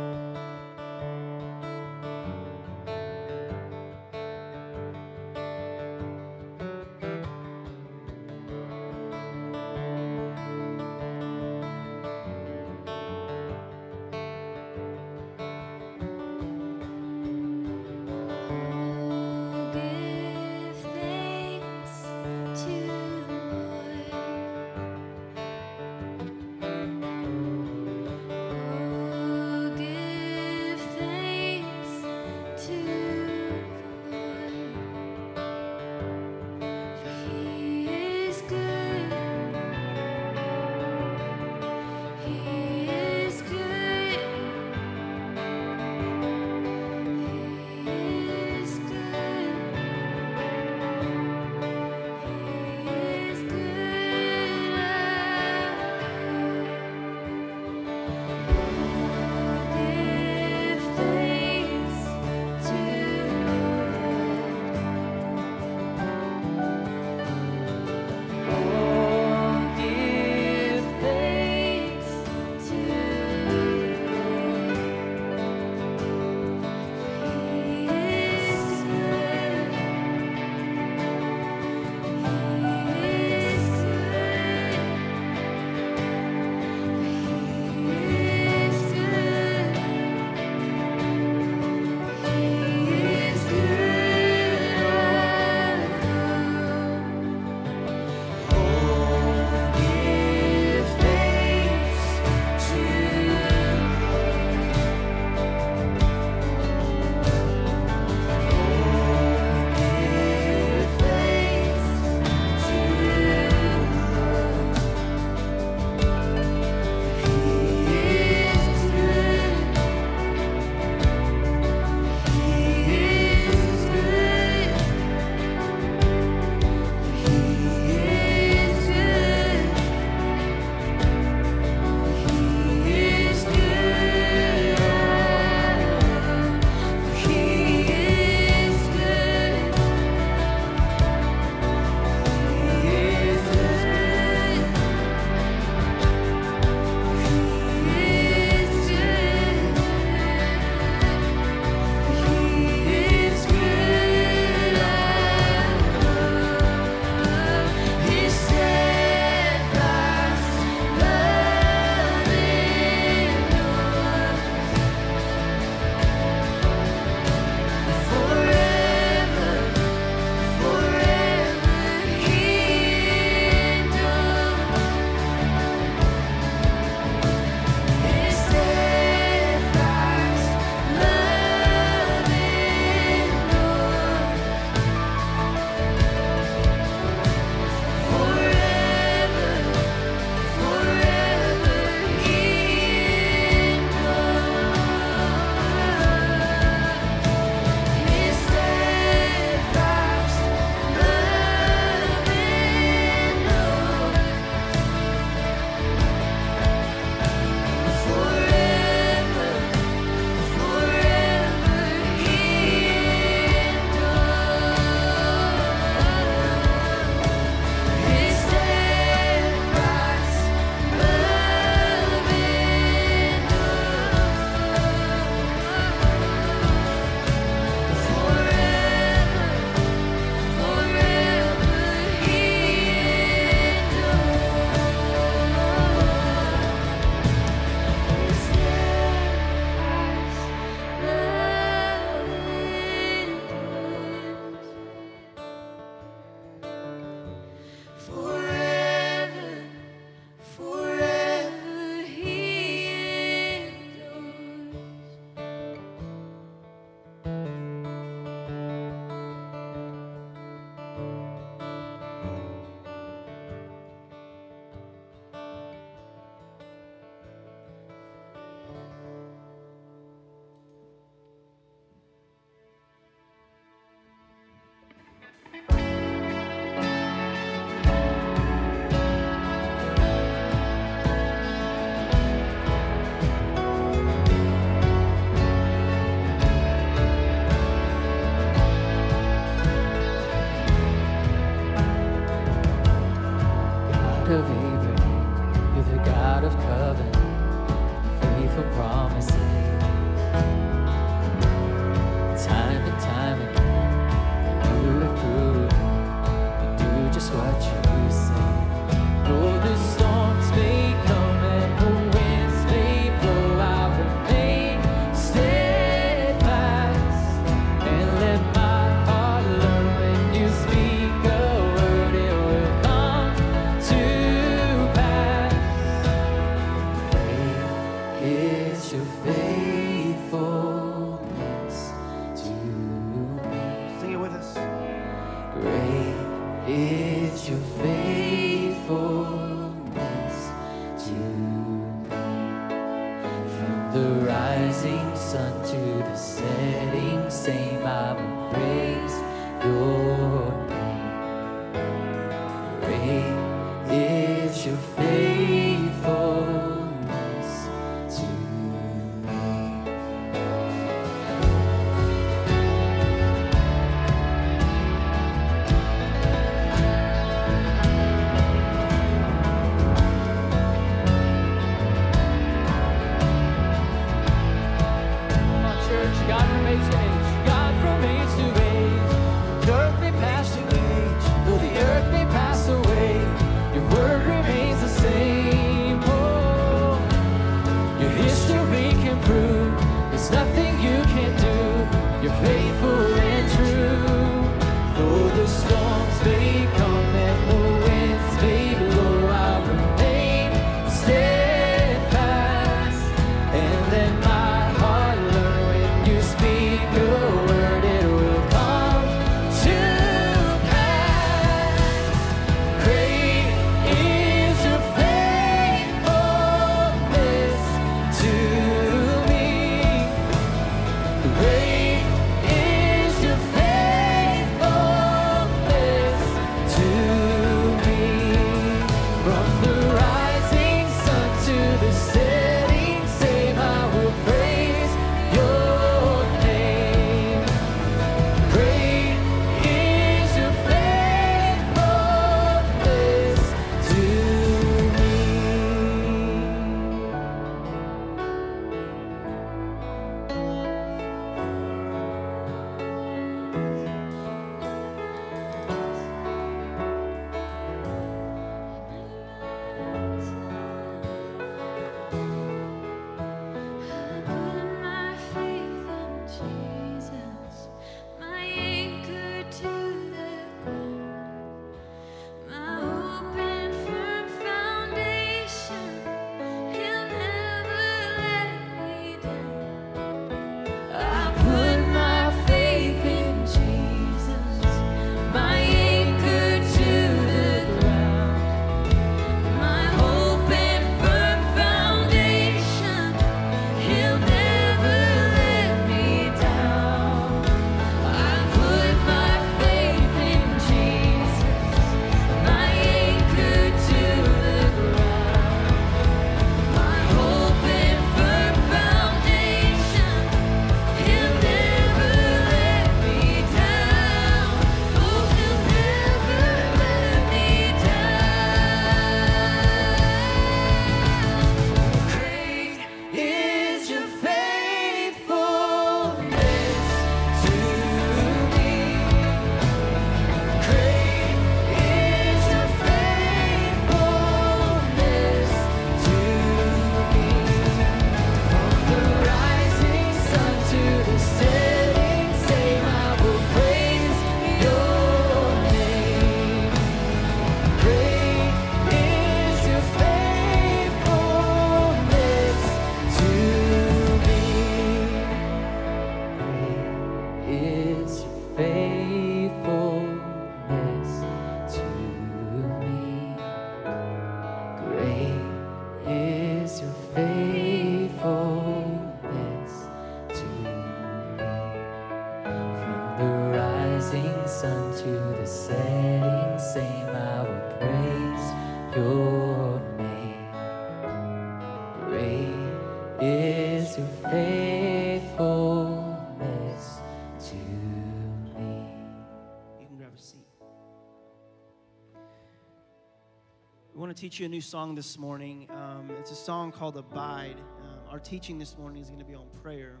Teach 594.34 594.40
you 594.40 594.46
a 594.46 594.48
new 594.48 594.60
song 594.60 594.96
this 594.96 595.16
morning. 595.16 595.68
Um, 595.70 596.10
it's 596.18 596.32
a 596.32 596.34
song 596.34 596.72
called 596.72 596.96
Abide. 596.96 597.54
Um, 597.84 598.00
our 598.10 598.18
teaching 598.18 598.58
this 598.58 598.76
morning 598.76 599.00
is 599.00 599.06
going 599.06 599.20
to 599.20 599.24
be 599.24 599.36
on 599.36 599.46
prayer. 599.62 600.00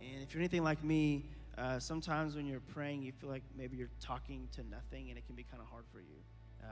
And 0.00 0.20
if 0.20 0.34
you're 0.34 0.40
anything 0.40 0.64
like 0.64 0.82
me, 0.82 1.26
uh, 1.56 1.78
sometimes 1.78 2.34
when 2.34 2.44
you're 2.44 2.58
praying, 2.58 3.02
you 3.02 3.12
feel 3.12 3.30
like 3.30 3.44
maybe 3.56 3.76
you're 3.76 3.92
talking 4.00 4.48
to 4.56 4.68
nothing 4.68 5.10
and 5.10 5.16
it 5.16 5.24
can 5.26 5.36
be 5.36 5.44
kind 5.44 5.62
of 5.62 5.68
hard 5.68 5.84
for 5.92 6.00
you. 6.00 6.16
Uh, 6.60 6.66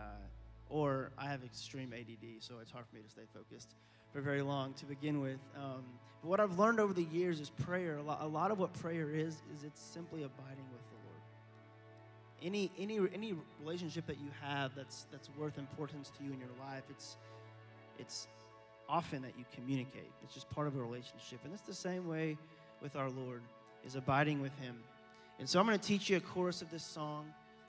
or 0.68 1.12
I 1.16 1.26
have 1.26 1.44
extreme 1.44 1.92
ADD, 1.92 2.42
so 2.42 2.56
it's 2.60 2.72
hard 2.72 2.86
for 2.88 2.96
me 2.96 3.02
to 3.02 3.08
stay 3.08 3.26
focused 3.32 3.76
for 4.12 4.20
very 4.20 4.42
long 4.42 4.74
to 4.74 4.84
begin 4.84 5.20
with. 5.20 5.38
Um, 5.54 5.84
but 6.22 6.28
what 6.28 6.40
I've 6.40 6.58
learned 6.58 6.80
over 6.80 6.92
the 6.92 7.06
years 7.12 7.38
is 7.38 7.50
prayer. 7.50 7.98
A 7.98 8.02
lot, 8.02 8.20
a 8.22 8.26
lot 8.26 8.50
of 8.50 8.58
what 8.58 8.72
prayer 8.72 9.10
is, 9.10 9.42
is 9.54 9.62
it's 9.62 9.80
simply 9.80 10.24
abiding 10.24 10.66
with 10.72 10.82
any 12.42 12.70
any 12.78 12.98
any 13.14 13.34
relationship 13.60 14.06
that 14.06 14.18
you 14.18 14.30
have 14.42 14.74
that's 14.74 15.06
that's 15.10 15.30
worth 15.38 15.58
importance 15.58 16.10
to 16.18 16.24
you 16.24 16.32
in 16.32 16.38
your 16.38 16.48
life 16.60 16.82
it's 16.90 17.16
it's 17.98 18.28
often 18.88 19.22
that 19.22 19.32
you 19.36 19.44
communicate. 19.54 20.10
It's 20.22 20.34
just 20.34 20.48
part 20.50 20.66
of 20.66 20.76
a 20.76 20.78
relationship. 20.78 21.40
And 21.44 21.52
it's 21.52 21.62
the 21.62 21.74
same 21.74 22.06
way 22.06 22.36
with 22.82 22.96
our 22.96 23.10
lord 23.10 23.42
is 23.84 23.96
abiding 23.96 24.40
with 24.40 24.56
him. 24.58 24.76
And 25.38 25.48
so 25.48 25.60
i'm 25.60 25.66
going 25.66 25.78
to 25.78 25.86
teach 25.86 26.08
you 26.08 26.16
a 26.16 26.20
chorus 26.20 26.62
of 26.62 26.70
this 26.70 26.84
song 26.84 27.26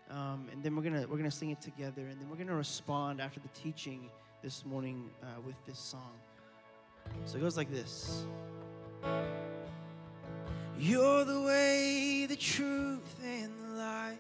um, 0.09 0.47
and 0.51 0.63
then 0.63 0.75
we're 0.75 0.83
going 0.83 0.93
to 0.93 1.01
we're 1.01 1.17
going 1.17 1.29
to 1.29 1.35
sing 1.35 1.49
it 1.49 1.61
together 1.61 2.07
and 2.07 2.19
then 2.19 2.29
we're 2.29 2.37
going 2.37 2.47
to 2.47 2.55
respond 2.55 3.19
after 3.19 3.39
the 3.39 3.49
teaching 3.49 4.09
this 4.41 4.65
morning 4.65 5.09
uh, 5.21 5.25
with 5.45 5.55
this 5.65 5.79
song. 5.79 6.13
So 7.25 7.37
it 7.37 7.41
goes 7.41 7.57
like 7.57 7.71
this. 7.71 8.25
You're 10.79 11.25
the 11.25 11.41
way, 11.41 12.25
the 12.27 12.35
truth, 12.35 13.15
and 13.23 13.51
the 13.63 13.77
light. 13.77 14.17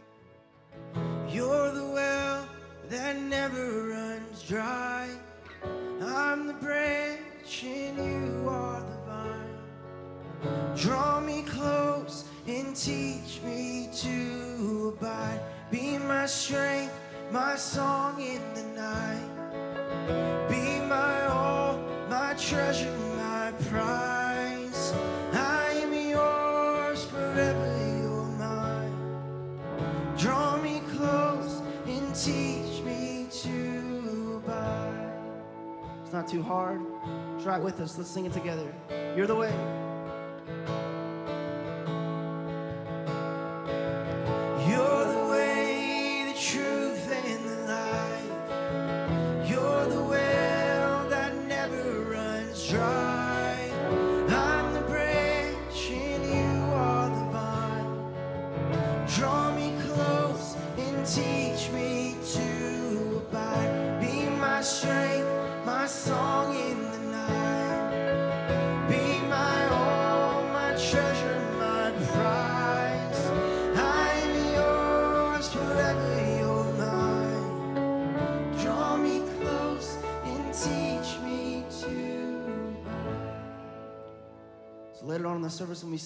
You're 1.29 1.71
the 1.71 1.85
well 1.85 2.47
that 2.89 3.17
never 3.17 3.89
runs 3.89 4.43
dry. 4.43 5.09
I'm 6.01 6.47
the 6.47 6.53
branch 6.53 7.63
and 7.63 7.97
you 7.97 8.49
are 8.49 8.81
the 8.81 8.97
vine. 9.05 10.75
Draw 10.75 11.19
me 11.21 11.43
close 11.43 12.25
and 12.47 12.75
teach 12.75 13.41
me 13.43 13.89
to 13.93 14.95
abide. 14.97 15.41
Be 15.69 15.97
my 15.97 16.25
strength, 16.25 16.93
my 17.31 17.55
song 17.55 18.21
in 18.21 18.41
the 18.53 18.63
night. 18.79 20.47
Be 20.47 20.79
my 20.87 21.25
all, 21.25 21.77
my 22.09 22.33
treasure, 22.35 22.97
my 23.17 23.51
prize. 23.69 24.06
Too 36.27 36.43
hard. 36.43 36.81
Try 37.41 37.57
it 37.57 37.63
with 37.63 37.79
us. 37.79 37.97
Let's 37.97 38.09
sing 38.09 38.25
it 38.25 38.33
together. 38.33 38.73
You're 39.15 39.27
the 39.27 39.35
way. 39.35 39.76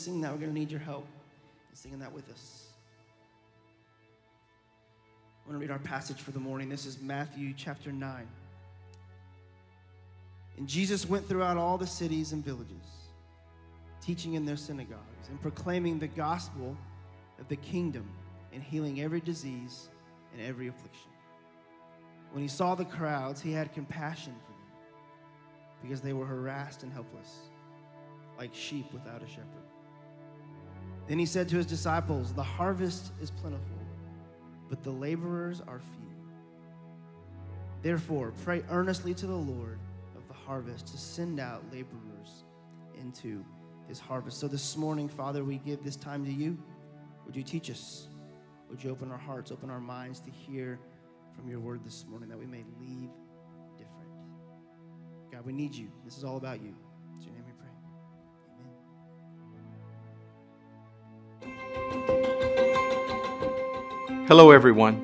Sing 0.01 0.21
that, 0.21 0.31
we're 0.31 0.39
going 0.39 0.53
to 0.53 0.59
need 0.59 0.71
your 0.71 0.79
help 0.79 1.05
in 1.69 1.75
singing 1.75 1.99
that 1.99 2.11
with 2.11 2.27
us. 2.31 2.67
I 5.45 5.49
want 5.49 5.59
to 5.59 5.61
read 5.61 5.71
our 5.71 5.79
passage 5.79 6.17
for 6.17 6.31
the 6.31 6.39
morning. 6.39 6.69
This 6.69 6.85
is 6.85 6.99
Matthew 6.99 7.53
chapter 7.55 7.91
9. 7.91 8.27
And 10.57 10.67
Jesus 10.67 11.07
went 11.07 11.27
throughout 11.27 11.57
all 11.57 11.77
the 11.77 11.87
cities 11.87 12.31
and 12.31 12.43
villages, 12.43 12.85
teaching 14.01 14.33
in 14.33 14.45
their 14.45 14.57
synagogues 14.57 15.29
and 15.29 15.39
proclaiming 15.41 15.99
the 15.99 16.07
gospel 16.07 16.75
of 17.39 17.47
the 17.47 17.55
kingdom 17.57 18.07
and 18.53 18.63
healing 18.63 19.01
every 19.01 19.21
disease 19.21 19.89
and 20.33 20.41
every 20.41 20.67
affliction. 20.67 21.11
When 22.31 22.41
he 22.41 22.47
saw 22.47 22.73
the 22.75 22.85
crowds, 22.85 23.41
he 23.41 23.51
had 23.51 23.73
compassion 23.73 24.33
for 24.45 24.51
them 24.51 25.81
because 25.83 26.01
they 26.01 26.13
were 26.13 26.25
harassed 26.25 26.83
and 26.83 26.91
helpless, 26.91 27.37
like 28.37 28.53
sheep 28.53 28.91
without 28.93 29.21
a 29.21 29.27
shepherd. 29.27 29.61
Then 31.12 31.19
he 31.19 31.26
said 31.26 31.50
to 31.50 31.58
his 31.58 31.65
disciples, 31.65 32.32
The 32.32 32.41
harvest 32.41 33.12
is 33.21 33.32
plentiful, 33.32 33.76
but 34.69 34.82
the 34.82 34.91
laborers 34.91 35.60
are 35.67 35.80
few. 35.80 36.10
Therefore, 37.82 38.32
pray 38.45 38.63
earnestly 38.69 39.13
to 39.15 39.28
the 39.28 39.36
Lord 39.36 39.78
of 40.15 40.26
the 40.30 40.34
harvest 40.34 40.88
to 40.88 40.97
send 40.97 41.38
out 41.38 41.65
laborers 41.69 42.45
into 42.97 43.43
his 43.89 44.00
harvest. 44.00 44.39
So 44.39 44.47
this 44.47 44.78
morning, 44.78 45.10
Father, 45.10 45.43
we 45.43 45.58
give 45.58 45.84
this 45.84 45.97
time 45.97 46.24
to 46.24 46.32
you. 46.32 46.58
Would 47.26 47.36
you 47.36 47.43
teach 47.43 47.69
us? 47.69 48.08
Would 48.69 48.82
you 48.82 48.89
open 48.89 49.12
our 49.12 49.17
hearts, 49.17 49.52
open 49.52 49.69
our 49.69 49.82
minds 49.82 50.21
to 50.21 50.32
hear 50.32 50.80
from 51.36 51.50
your 51.50 51.60
word 51.60 51.84
this 51.84 52.06
morning 52.10 52.30
that 52.30 52.39
we 52.39 52.45
may 52.45 52.63
leave 52.80 53.10
different? 53.78 54.13
God, 55.30 55.45
we 55.45 55.52
need 55.52 55.76
you. 55.76 55.89
This 56.06 56.15
is 56.15 56.24
all 56.24 56.38
about 56.38 56.62
you. 56.62 56.74
Hello, 64.32 64.52
everyone. 64.52 64.96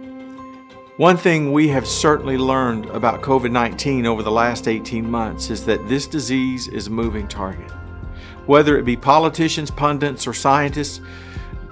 One 0.96 1.18
thing 1.18 1.52
we 1.52 1.68
have 1.68 1.86
certainly 1.86 2.38
learned 2.38 2.86
about 2.86 3.22
COVID 3.22 3.52
19 3.52 4.06
over 4.06 4.24
the 4.24 4.32
last 4.32 4.70
18 4.70 5.12
months 5.12 5.50
is 5.50 5.66
that 5.66 5.86
this 5.90 6.08
disease 6.08 6.70
is 6.70 6.88
a 6.88 6.92
moving 6.92 7.28
target. 7.28 7.70
Whether 8.46 8.78
it 8.78 8.86
be 8.86 8.96
politicians, 8.96 9.70
pundits, 9.70 10.28
or 10.28 10.34
scientists, 10.34 11.02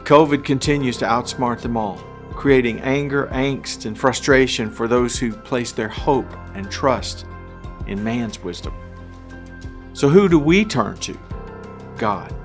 COVID 0.04 0.44
continues 0.44 0.98
to 0.98 1.06
outsmart 1.06 1.62
them 1.62 1.78
all, 1.78 1.96
creating 2.34 2.82
anger, 2.82 3.30
angst, 3.32 3.86
and 3.86 3.98
frustration 3.98 4.70
for 4.70 4.90
those 4.90 5.18
who 5.18 5.32
place 5.32 5.72
their 5.72 5.88
hope 5.88 6.28
and 6.56 6.70
trust 6.70 7.26
in 7.88 8.04
man's 8.04 8.44
wisdom. 8.44 8.74
So, 9.94 10.10
who 10.10 10.28
do 10.28 10.40
we 10.40 10.66
turn 10.66 10.98
to? 10.98 11.18
God. 11.96 12.36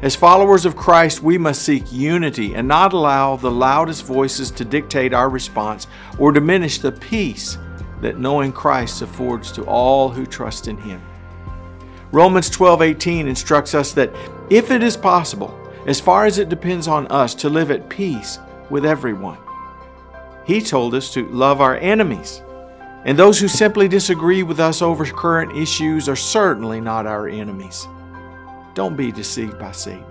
As 0.00 0.14
followers 0.14 0.64
of 0.64 0.76
Christ, 0.76 1.24
we 1.24 1.38
must 1.38 1.62
seek 1.62 1.90
unity 1.90 2.54
and 2.54 2.68
not 2.68 2.92
allow 2.92 3.34
the 3.34 3.50
loudest 3.50 4.04
voices 4.04 4.52
to 4.52 4.64
dictate 4.64 5.12
our 5.12 5.28
response 5.28 5.88
or 6.20 6.30
diminish 6.30 6.78
the 6.78 6.92
peace 6.92 7.58
that 8.00 8.16
knowing 8.16 8.52
Christ 8.52 9.02
affords 9.02 9.50
to 9.52 9.64
all 9.64 10.08
who 10.08 10.24
trust 10.24 10.68
in 10.68 10.76
Him. 10.76 11.02
Romans 12.12 12.48
12:18 12.48 13.26
instructs 13.26 13.74
us 13.74 13.92
that 13.94 14.14
if 14.50 14.70
it 14.70 14.84
is 14.84 14.96
possible, 14.96 15.52
as 15.84 15.98
far 15.98 16.26
as 16.26 16.38
it 16.38 16.48
depends 16.48 16.86
on 16.86 17.08
us, 17.08 17.34
to 17.34 17.48
live 17.48 17.72
at 17.72 17.88
peace 17.88 18.38
with 18.70 18.86
everyone. 18.86 19.38
He 20.44 20.60
told 20.60 20.94
us 20.94 21.12
to 21.14 21.26
love 21.28 21.60
our 21.60 21.76
enemies, 21.76 22.40
and 23.04 23.18
those 23.18 23.40
who 23.40 23.48
simply 23.48 23.88
disagree 23.88 24.44
with 24.44 24.60
us 24.60 24.80
over 24.80 25.04
current 25.06 25.56
issues 25.56 26.08
are 26.08 26.16
certainly 26.16 26.80
not 26.80 27.04
our 27.04 27.26
enemies. 27.26 27.88
Don't 28.78 28.94
be 28.94 29.10
deceived 29.10 29.58
by 29.58 29.72
Satan. 29.72 30.04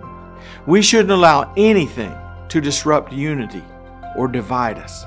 We 0.66 0.82
shouldn't 0.82 1.12
allow 1.12 1.54
anything 1.56 2.14
to 2.50 2.60
disrupt 2.60 3.14
unity 3.14 3.64
or 4.18 4.28
divide 4.28 4.78
us. 4.78 5.06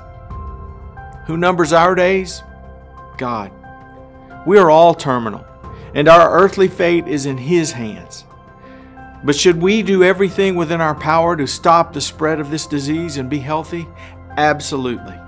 Who 1.27 1.37
numbers 1.37 1.71
our 1.71 1.93
days? 1.93 2.41
God. 3.19 3.51
We 4.47 4.57
are 4.57 4.71
all 4.71 4.95
terminal, 4.95 5.45
and 5.93 6.07
our 6.07 6.33
earthly 6.41 6.69
fate 6.69 7.07
is 7.07 7.27
in 7.27 7.37
His 7.37 7.71
hands. 7.71 8.25
But 9.23 9.35
should 9.35 9.61
we 9.61 9.83
do 9.83 10.03
everything 10.03 10.55
within 10.55 10.81
our 10.81 10.95
power 10.95 11.35
to 11.35 11.45
stop 11.45 11.93
the 11.93 12.01
spread 12.01 12.39
of 12.39 12.49
this 12.49 12.65
disease 12.65 13.17
and 13.17 13.29
be 13.29 13.37
healthy? 13.37 13.87
Absolutely. 14.37 15.19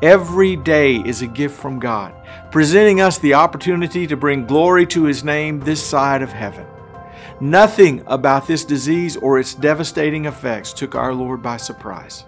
Every 0.00 0.54
day 0.54 0.98
is 0.98 1.22
a 1.22 1.26
gift 1.26 1.58
from 1.58 1.80
God, 1.80 2.14
presenting 2.52 3.00
us 3.00 3.18
the 3.18 3.34
opportunity 3.34 4.06
to 4.06 4.16
bring 4.16 4.46
glory 4.46 4.86
to 4.86 5.06
His 5.06 5.24
name 5.24 5.58
this 5.58 5.84
side 5.84 6.22
of 6.22 6.30
heaven. 6.30 6.64
Nothing 7.40 8.02
about 8.08 8.48
this 8.48 8.64
disease 8.64 9.16
or 9.16 9.38
its 9.38 9.54
devastating 9.54 10.24
effects 10.24 10.72
took 10.72 10.96
our 10.96 11.14
Lord 11.14 11.40
by 11.40 11.56
surprise. 11.56 12.24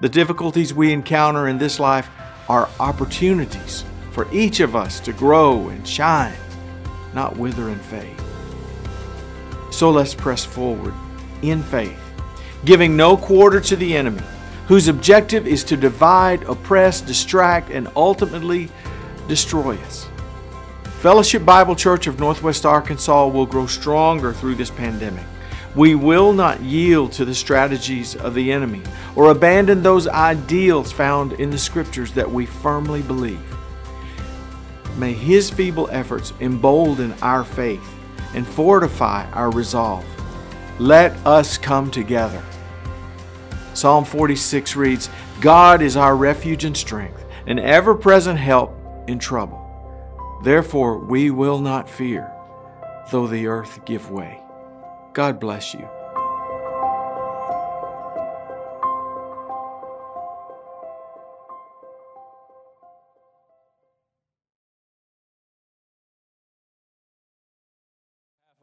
The 0.00 0.08
difficulties 0.10 0.74
we 0.74 0.92
encounter 0.92 1.48
in 1.48 1.56
this 1.56 1.80
life 1.80 2.10
are 2.46 2.68
opportunities 2.78 3.84
for 4.12 4.30
each 4.32 4.60
of 4.60 4.76
us 4.76 5.00
to 5.00 5.14
grow 5.14 5.70
and 5.70 5.88
shine, 5.88 6.36
not 7.14 7.38
wither 7.38 7.70
and 7.70 7.80
fade. 7.80 8.20
So 9.70 9.90
let's 9.90 10.14
press 10.14 10.44
forward 10.44 10.92
in 11.40 11.62
faith, 11.62 11.98
giving 12.66 12.98
no 12.98 13.16
quarter 13.16 13.60
to 13.62 13.76
the 13.76 13.96
enemy, 13.96 14.22
whose 14.68 14.88
objective 14.88 15.46
is 15.46 15.64
to 15.64 15.76
divide, 15.76 16.42
oppress, 16.42 17.00
distract, 17.00 17.70
and 17.70 17.88
ultimately 17.96 18.68
destroy 19.26 19.76
us. 19.76 20.06
Fellowship 21.00 21.44
Bible 21.44 21.76
Church 21.76 22.06
of 22.06 22.18
Northwest 22.18 22.64
Arkansas 22.64 23.26
will 23.28 23.44
grow 23.44 23.66
stronger 23.66 24.32
through 24.32 24.54
this 24.54 24.70
pandemic. 24.70 25.24
We 25.74 25.94
will 25.94 26.32
not 26.32 26.62
yield 26.62 27.12
to 27.12 27.26
the 27.26 27.34
strategies 27.34 28.16
of 28.16 28.34
the 28.34 28.50
enemy 28.50 28.82
or 29.14 29.30
abandon 29.30 29.82
those 29.82 30.08
ideals 30.08 30.90
found 30.90 31.34
in 31.34 31.50
the 31.50 31.58
scriptures 31.58 32.12
that 32.12 32.28
we 32.28 32.46
firmly 32.46 33.02
believe. 33.02 33.38
May 34.96 35.12
his 35.12 35.50
feeble 35.50 35.88
efforts 35.92 36.32
embolden 36.40 37.12
our 37.20 37.44
faith 37.44 37.86
and 38.34 38.46
fortify 38.46 39.30
our 39.32 39.50
resolve. 39.50 40.04
Let 40.78 41.12
us 41.26 41.58
come 41.58 41.90
together. 41.90 42.42
Psalm 43.74 44.06
46 44.06 44.74
reads 44.76 45.10
God 45.42 45.82
is 45.82 45.98
our 45.98 46.16
refuge 46.16 46.64
and 46.64 46.76
strength, 46.76 47.22
an 47.46 47.58
ever 47.58 47.94
present 47.94 48.38
help 48.38 48.74
in 49.06 49.18
trouble. 49.18 49.55
Therefore, 50.42 50.98
we 50.98 51.30
will 51.30 51.58
not 51.58 51.88
fear, 51.88 52.30
though 53.10 53.26
the 53.26 53.46
earth 53.46 53.84
give 53.84 54.10
way. 54.10 54.40
God 55.12 55.40
bless 55.40 55.74
you. 55.74 55.88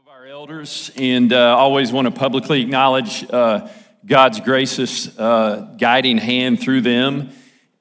our 0.07 0.27
elders 0.27 0.91
and 0.95 1.33
uh, 1.33 1.57
always 1.57 1.91
want 1.91 2.05
to 2.05 2.11
publicly 2.11 2.61
acknowledge 2.61 3.29
uh, 3.31 3.67
God's 4.05 4.39
gracious 4.39 5.17
uh, 5.17 5.73
guiding 5.77 6.19
hand 6.19 6.61
through 6.61 6.81
them 6.81 7.31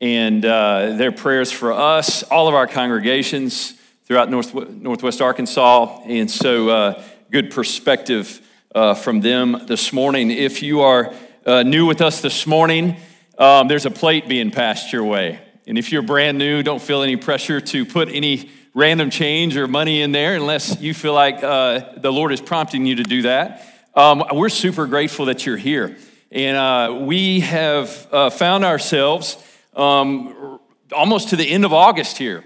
and 0.00 0.44
uh, 0.44 0.96
their 0.96 1.12
prayers 1.12 1.52
for 1.52 1.72
us, 1.72 2.22
all 2.24 2.48
of 2.48 2.55
our 2.55 2.66
congregations 2.66 3.74
throughout 4.12 4.29
North, 4.29 4.53
Northwest 4.53 5.22
Arkansas. 5.22 6.03
And 6.05 6.31
so, 6.31 6.68
uh, 6.68 7.03
good 7.31 7.51
perspective 7.51 8.46
uh, 8.75 8.92
from 8.92 9.22
them 9.22 9.64
this 9.66 9.90
morning. 9.90 10.31
If 10.31 10.62
you 10.62 10.83
are 10.83 11.14
new 11.46 11.87
with 11.87 12.03
us 12.03 12.20
this 12.20 12.46
morning, 12.46 12.98
um, 13.38 13.68
there's 13.68 13.87
a 13.87 13.90
plate 13.90 14.29
being 14.29 14.51
passed 14.51 14.92
your 14.92 15.05
way. 15.05 15.40
And 15.66 15.79
if 15.79 15.90
you're 15.90 16.03
brand 16.03 16.37
new, 16.37 16.62
don't 16.62 16.83
feel 16.83 17.03
any 17.03 17.16
pressure 17.16 17.59
to 17.59 17.87
put 17.87 18.11
any 18.11 18.51
random 18.75 19.09
change 19.09 19.57
or 19.57 19.66
money 19.66 20.03
in 20.03 20.12
there 20.12 20.35
unless 20.35 20.79
you 20.79 20.92
feel 20.92 21.14
like 21.14 21.42
uh, 21.42 21.94
the 21.96 22.12
Lord 22.12 22.33
is 22.33 22.42
prompting 22.42 22.85
you 22.85 22.96
to 22.96 23.05
do 23.05 23.22
that. 23.22 23.66
Um, 23.94 24.25
we're 24.31 24.51
super 24.51 24.87
grateful 24.87 25.25
that 25.25 25.46
you're 25.46 25.57
here. 25.57 25.96
And 26.31 26.59
uh, 26.59 26.98
we 27.01 27.40
have 27.40 28.09
uh, 28.12 28.29
found 28.29 28.62
ourselves 28.66 29.42
um, 29.75 30.61
almost 30.94 31.31
to 31.31 31.37
the 31.37 31.48
end 31.48 31.64
of 31.64 31.72
August 31.72 32.18
here. 32.18 32.44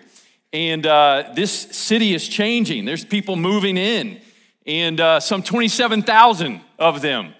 And 0.57 0.87
uh, 0.87 1.33
this 1.35 1.53
city 1.53 2.15
is 2.15 2.27
changing. 2.27 2.87
There's 2.87 3.05
people 3.05 3.37
moving 3.37 3.77
in, 3.77 4.23
and 4.67 4.99
uh, 4.99 5.21
some 5.21 5.43
27,000 5.43 6.63
of 6.79 7.03
them 7.03 7.35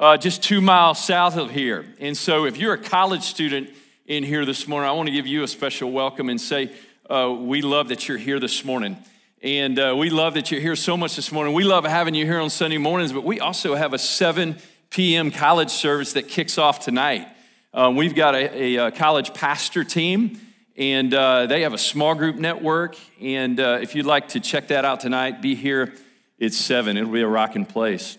uh, 0.00 0.16
just 0.16 0.42
two 0.42 0.62
miles 0.62 0.98
south 0.98 1.36
of 1.36 1.50
here. 1.50 1.84
And 2.00 2.16
so 2.16 2.46
if 2.46 2.56
you're 2.56 2.72
a 2.72 2.78
college 2.78 3.24
student 3.24 3.68
in 4.06 4.24
here 4.24 4.46
this 4.46 4.66
morning, 4.66 4.88
I 4.88 4.92
want 4.92 5.08
to 5.08 5.12
give 5.12 5.26
you 5.26 5.42
a 5.42 5.48
special 5.48 5.92
welcome 5.92 6.30
and 6.30 6.40
say, 6.40 6.72
uh, 7.10 7.36
we 7.38 7.60
love 7.60 7.88
that 7.88 8.08
you're 8.08 8.16
here 8.16 8.40
this 8.40 8.64
morning. 8.64 8.96
And 9.42 9.78
uh, 9.78 9.94
we 9.94 10.08
love 10.08 10.32
that 10.32 10.50
you're 10.50 10.62
here 10.62 10.74
so 10.74 10.96
much 10.96 11.14
this 11.14 11.30
morning. 11.30 11.52
We 11.52 11.64
love 11.64 11.84
having 11.84 12.14
you 12.14 12.24
here 12.24 12.40
on 12.40 12.48
Sunday 12.48 12.78
mornings, 12.78 13.12
but 13.12 13.22
we 13.22 13.38
also 13.38 13.74
have 13.74 13.92
a 13.92 13.98
7 13.98 14.56
p.m. 14.88 15.30
college 15.30 15.68
service 15.68 16.14
that 16.14 16.26
kicks 16.26 16.56
off 16.56 16.80
tonight. 16.80 17.28
Um, 17.74 17.96
we've 17.96 18.14
got 18.14 18.34
a, 18.34 18.76
a, 18.76 18.90
college 18.92 19.34
pastor 19.34 19.84
team, 19.84 20.40
and 20.82 21.14
uh, 21.14 21.46
they 21.46 21.62
have 21.62 21.74
a 21.74 21.78
small 21.78 22.16
group 22.16 22.34
network. 22.34 22.96
And 23.20 23.60
uh, 23.60 23.78
if 23.80 23.94
you'd 23.94 24.04
like 24.04 24.30
to 24.30 24.40
check 24.40 24.66
that 24.68 24.84
out 24.84 24.98
tonight, 24.98 25.40
be 25.40 25.54
here. 25.54 25.94
It's 26.40 26.56
7. 26.56 26.96
It'll 26.96 27.08
be 27.08 27.20
a 27.20 27.28
rocking 27.28 27.66
place. 27.66 28.18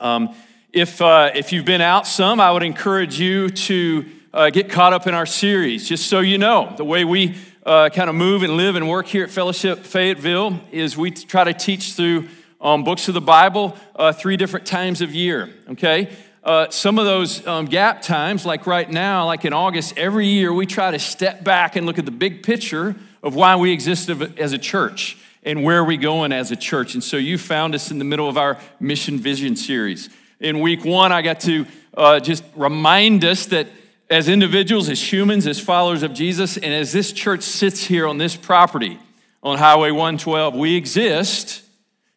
Um, 0.00 0.34
if, 0.72 1.02
uh, 1.02 1.30
if 1.34 1.52
you've 1.52 1.66
been 1.66 1.82
out 1.82 2.06
some, 2.06 2.40
I 2.40 2.50
would 2.52 2.62
encourage 2.62 3.20
you 3.20 3.50
to 3.50 4.06
uh, 4.32 4.48
get 4.48 4.70
caught 4.70 4.94
up 4.94 5.06
in 5.06 5.12
our 5.12 5.26
series. 5.26 5.86
Just 5.86 6.06
so 6.06 6.20
you 6.20 6.38
know, 6.38 6.72
the 6.74 6.86
way 6.86 7.04
we 7.04 7.36
uh, 7.66 7.90
kind 7.90 8.08
of 8.08 8.16
move 8.16 8.42
and 8.42 8.56
live 8.56 8.76
and 8.76 8.88
work 8.88 9.06
here 9.06 9.24
at 9.24 9.30
Fellowship 9.30 9.80
Fayetteville 9.80 10.58
is 10.72 10.96
we 10.96 11.10
try 11.10 11.44
to 11.44 11.52
teach 11.52 11.92
through 11.92 12.28
um, 12.62 12.82
books 12.82 13.08
of 13.08 13.14
the 13.14 13.20
Bible 13.20 13.76
uh, 13.94 14.10
three 14.10 14.38
different 14.38 14.64
times 14.64 15.02
of 15.02 15.14
year, 15.14 15.50
okay? 15.68 16.16
Uh, 16.44 16.68
some 16.68 16.98
of 16.98 17.06
those 17.06 17.46
um, 17.46 17.64
gap 17.64 18.02
times, 18.02 18.44
like 18.44 18.66
right 18.66 18.90
now, 18.90 19.24
like 19.24 19.46
in 19.46 19.54
August, 19.54 19.96
every 19.96 20.26
year 20.26 20.52
we 20.52 20.66
try 20.66 20.90
to 20.90 20.98
step 20.98 21.42
back 21.42 21.74
and 21.74 21.86
look 21.86 21.98
at 21.98 22.04
the 22.04 22.10
big 22.10 22.42
picture 22.42 22.94
of 23.22 23.34
why 23.34 23.56
we 23.56 23.72
exist 23.72 24.10
as 24.10 24.52
a 24.52 24.58
church 24.58 25.16
and 25.42 25.64
where 25.64 25.78
are 25.78 25.84
we 25.84 25.96
going 25.96 26.32
as 26.32 26.50
a 26.50 26.56
church. 26.56 26.92
And 26.92 27.02
so 27.02 27.16
you 27.16 27.38
found 27.38 27.74
us 27.74 27.90
in 27.90 27.98
the 27.98 28.04
middle 28.04 28.28
of 28.28 28.36
our 28.36 28.58
Mission 28.78 29.18
Vision 29.18 29.56
series. 29.56 30.10
In 30.38 30.60
week 30.60 30.84
one, 30.84 31.12
I 31.12 31.22
got 31.22 31.40
to 31.40 31.64
uh, 31.96 32.20
just 32.20 32.44
remind 32.54 33.24
us 33.24 33.46
that 33.46 33.68
as 34.10 34.28
individuals, 34.28 34.90
as 34.90 35.12
humans, 35.12 35.46
as 35.46 35.58
followers 35.58 36.02
of 36.02 36.12
Jesus, 36.12 36.58
and 36.58 36.74
as 36.74 36.92
this 36.92 37.10
church 37.10 37.42
sits 37.42 37.84
here 37.84 38.06
on 38.06 38.18
this 38.18 38.36
property 38.36 38.98
on 39.42 39.56
Highway 39.56 39.92
112, 39.92 40.54
we 40.54 40.76
exist 40.76 41.62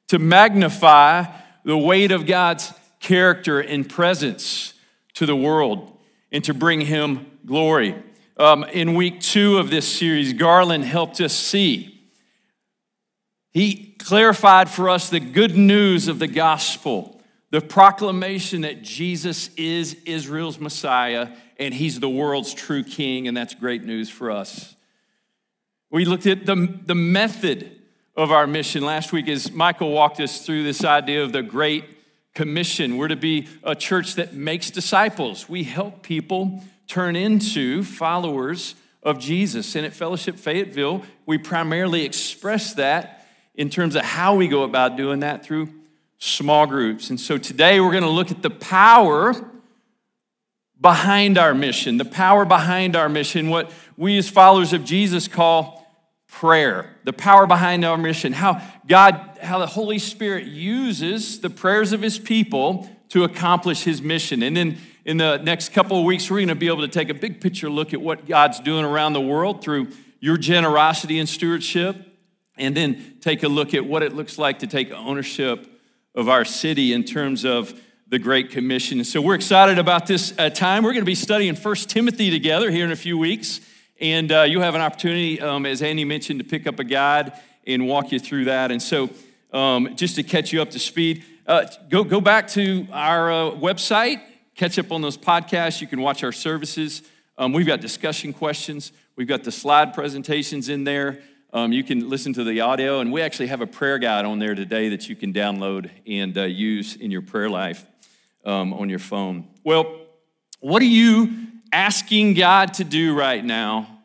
to 0.10 0.20
magnify 0.20 1.24
the 1.64 1.78
weight 1.78 2.12
of 2.12 2.26
God's 2.26 2.74
character 3.00 3.60
and 3.60 3.90
presence 3.90 4.74
to 5.14 5.26
the 5.26 5.36
world 5.36 5.98
and 6.32 6.44
to 6.44 6.54
bring 6.54 6.82
Him 6.82 7.26
glory. 7.46 7.96
Um, 8.38 8.64
in 8.66 8.94
week 8.94 9.20
two 9.22 9.58
of 9.58 9.70
this 9.70 9.88
series, 9.88 10.34
Garland 10.34 10.86
helped 10.86 11.20
us 11.22 11.34
see. 11.34 12.00
He 13.52 13.96
clarified 14.00 14.70
for 14.70 14.90
us 14.90 15.10
the 15.10 15.20
good 15.20 15.58
news 15.58 16.08
of 16.08 16.20
the 16.20 16.28
gospel, 16.28 17.22
the 17.50 17.62
proclamation 17.62 18.62
that 18.62 18.84
Jesus 18.84 19.50
is 19.56 19.96
Israel's 20.06 20.60
Messiah 20.60 21.30
and 21.60 21.74
he's 21.74 22.00
the 22.00 22.10
world's 22.10 22.54
true 22.54 22.84
king, 22.84 23.28
and 23.28 23.36
that's 23.36 23.56
great 23.56 23.84
news 23.84 24.10
for 24.10 24.32
us. 24.32 24.76
We 25.90 26.06
looked 26.06 26.28
at 26.28 26.46
the, 26.46 26.80
the 26.86 26.96
method 26.96 27.72
of 28.16 28.32
our 28.32 28.48
mission 28.48 28.84
last 28.84 29.12
week 29.12 29.28
as 29.28 29.52
Michael 29.52 29.92
walked 29.92 30.20
us 30.20 30.46
through 30.46 30.64
this 30.64 30.84
idea 30.84 31.24
of 31.24 31.32
the 31.32 31.42
Great 31.42 31.86
Commission. 32.38 32.98
We're 32.98 33.08
to 33.08 33.16
be 33.16 33.48
a 33.64 33.74
church 33.74 34.14
that 34.14 34.36
makes 34.36 34.70
disciples. 34.70 35.50
We 35.50 35.64
help 35.64 36.04
people 36.04 36.64
turn 36.86 37.16
into 37.16 37.84
followers 37.84 38.76
of 39.02 39.18
Jesus. 39.18 39.76
And 39.76 39.88
at 39.88 39.92
Fellowship 39.92 40.36
Fayetteville, 40.36 41.02
we 41.26 41.40
primarily 41.40 42.06
express 42.06 42.76
that 42.76 43.26
in 43.56 43.72
terms 43.72 43.96
of 43.96 44.04
how 44.04 44.36
we 44.36 44.48
go 44.48 44.62
about 44.62 44.98
doing 44.98 45.22
that 45.22 45.44
through 45.44 45.74
small 46.20 46.68
groups. 46.68 47.10
And 47.10 47.20
so 47.20 47.40
today 47.40 47.80
we're 47.80 47.90
going 47.90 48.04
to 48.04 48.10
look 48.10 48.30
at 48.30 48.44
the 48.44 48.52
power 48.52 49.34
behind 50.80 51.40
our 51.40 51.56
mission, 51.56 51.98
the 51.98 52.06
power 52.06 52.46
behind 52.46 52.96
our 52.96 53.10
mission, 53.10 53.50
what 53.50 53.72
we 53.98 54.16
as 54.16 54.30
followers 54.30 54.74
of 54.74 54.86
Jesus 54.86 55.28
call 55.28 55.77
prayer, 56.40 56.96
the 57.04 57.14
power 57.14 57.48
behind 57.48 57.84
our 57.84 57.98
mission, 57.98 58.32
how 58.32 58.62
God, 58.88 59.40
how 59.42 59.58
the 59.58 59.66
Holy 59.66 59.98
Spirit 59.98 60.46
uses 60.46 61.40
the 61.40 61.50
prayers 61.50 61.94
of 61.94 62.02
his 62.02 62.20
people 62.20 62.88
to 63.10 63.24
accomplish 63.24 63.84
his 63.84 64.04
mission. 64.04 64.44
And 64.44 64.56
then 64.56 64.78
in 65.04 65.18
the 65.18 65.38
next 65.38 65.70
couple 65.70 65.98
of 65.98 66.06
weeks, 66.06 66.30
we're 66.30 66.38
going 66.38 66.50
to 66.50 66.56
be 66.56 66.68
able 66.68 66.82
to 66.82 66.88
take 66.88 67.10
a 67.10 67.16
big 67.16 67.42
picture 67.42 67.72
look 67.72 67.92
at 67.92 68.02
what 68.02 68.28
God's 68.28 68.60
doing 68.60 68.86
around 68.86 69.14
the 69.14 69.22
world 69.22 69.64
through 69.64 69.88
your 70.20 70.38
generosity 70.38 71.18
and 71.18 71.28
stewardship, 71.28 71.96
and 72.56 72.78
then 72.78 73.18
take 73.20 73.42
a 73.42 73.48
look 73.48 73.74
at 73.74 73.86
what 73.86 74.04
it 74.04 74.14
looks 74.14 74.38
like 74.38 74.60
to 74.60 74.68
take 74.68 74.92
ownership 74.92 75.68
of 76.14 76.30
our 76.30 76.46
city 76.46 76.94
in 76.94 77.04
terms 77.04 77.46
of 77.46 77.80
the 78.08 78.20
Great 78.20 78.52
Commission. 78.52 79.04
So 79.04 79.22
we're 79.22 79.36
excited 79.36 79.80
about 79.80 80.06
this 80.06 80.34
uh, 80.38 80.52
time. 80.52 80.84
We're 80.84 80.94
going 80.94 81.02
to 81.02 81.06
be 81.06 81.16
studying 81.16 81.56
First 81.56 81.90
Timothy 81.90 82.30
together 82.30 82.70
here 82.70 82.86
in 82.86 82.92
a 82.92 82.96
few 82.96 83.18
weeks. 83.18 83.60
And 84.00 84.32
uh, 84.32 84.44
you'll 84.44 84.62
have 84.62 84.76
an 84.76 84.82
opportunity, 84.82 85.42
um, 85.42 85.66
as 85.66 85.82
Andy 85.82 86.06
mentioned, 86.06 86.40
to 86.40 86.46
pick 86.46 86.68
up 86.68 86.80
a 86.80 86.84
guide 86.84 87.34
and 87.66 87.88
walk 87.88 88.12
you 88.12 88.20
through 88.20 88.46
that. 88.46 88.72
And 88.72 88.82
so, 88.82 89.10
um, 89.52 89.96
just 89.96 90.16
to 90.16 90.24
catch 90.24 90.54
you 90.54 90.62
up 90.62 90.70
to 90.72 90.80
speed, 90.80 91.26
uh, 91.48 91.66
go, 91.90 92.04
go 92.04 92.22
back 92.22 92.48
to 92.50 92.88
our 92.92 93.32
uh, 93.32 93.52
website, 93.52 94.22
catch 94.56 94.78
up 94.78 94.92
on 94.92 95.02
those 95.02 95.18
podcasts. 95.18 95.82
You 95.82 95.88
can 95.88 96.02
watch 96.02 96.24
our 96.24 96.32
services. 96.32 97.02
Um, 97.38 97.54
we've 97.54 97.66
got 97.66 97.82
discussion 97.82 98.34
questions, 98.34 98.92
we've 99.16 99.28
got 99.28 99.44
the 99.44 99.52
slide 99.52 99.94
presentations 99.94 100.70
in 100.70 100.84
there. 100.84 101.22
Um, 101.54 101.72
you 101.72 101.84
can 101.84 102.10
listen 102.10 102.34
to 102.34 102.44
the 102.44 102.60
audio, 102.62 103.00
and 103.00 103.12
we 103.12 103.22
actually 103.22 103.48
have 103.48 103.62
a 103.62 103.68
prayer 103.68 103.98
guide 103.98 104.26
on 104.26 104.38
there 104.38 104.54
today 104.54 104.90
that 104.90 105.08
you 105.08 105.16
can 105.16 105.34
download 105.34 105.90
and 106.06 106.38
uh, 106.38 106.44
use 106.44 106.96
in 106.96 107.10
your 107.10 107.22
prayer 107.22 107.50
life 107.50 107.86
um, 108.44 108.74
on 108.74 108.90
your 108.90 109.00
phone. 109.00 109.48
Well, 109.64 110.02
what 110.60 110.82
are 110.82 110.86
you 110.86 111.47
asking 111.72 112.34
God 112.36 112.76
to 112.76 112.84
do 112.84 113.16
right 113.16 113.44
now 113.44 114.02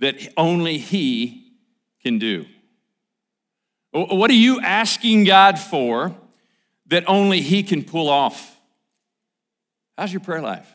that 0.00 0.16
only 0.36 0.78
He 0.78 1.52
can 2.02 2.18
do? 2.18 2.46
What 3.92 4.30
are 4.30 4.34
you 4.34 4.60
asking 4.60 5.24
God 5.24 5.58
for 5.58 6.14
that 6.86 7.04
only 7.08 7.40
He 7.40 7.62
can 7.62 7.84
pull 7.84 8.08
off? 8.08 8.58
How's 9.98 10.12
your 10.12 10.20
prayer 10.20 10.42
life? 10.42 10.68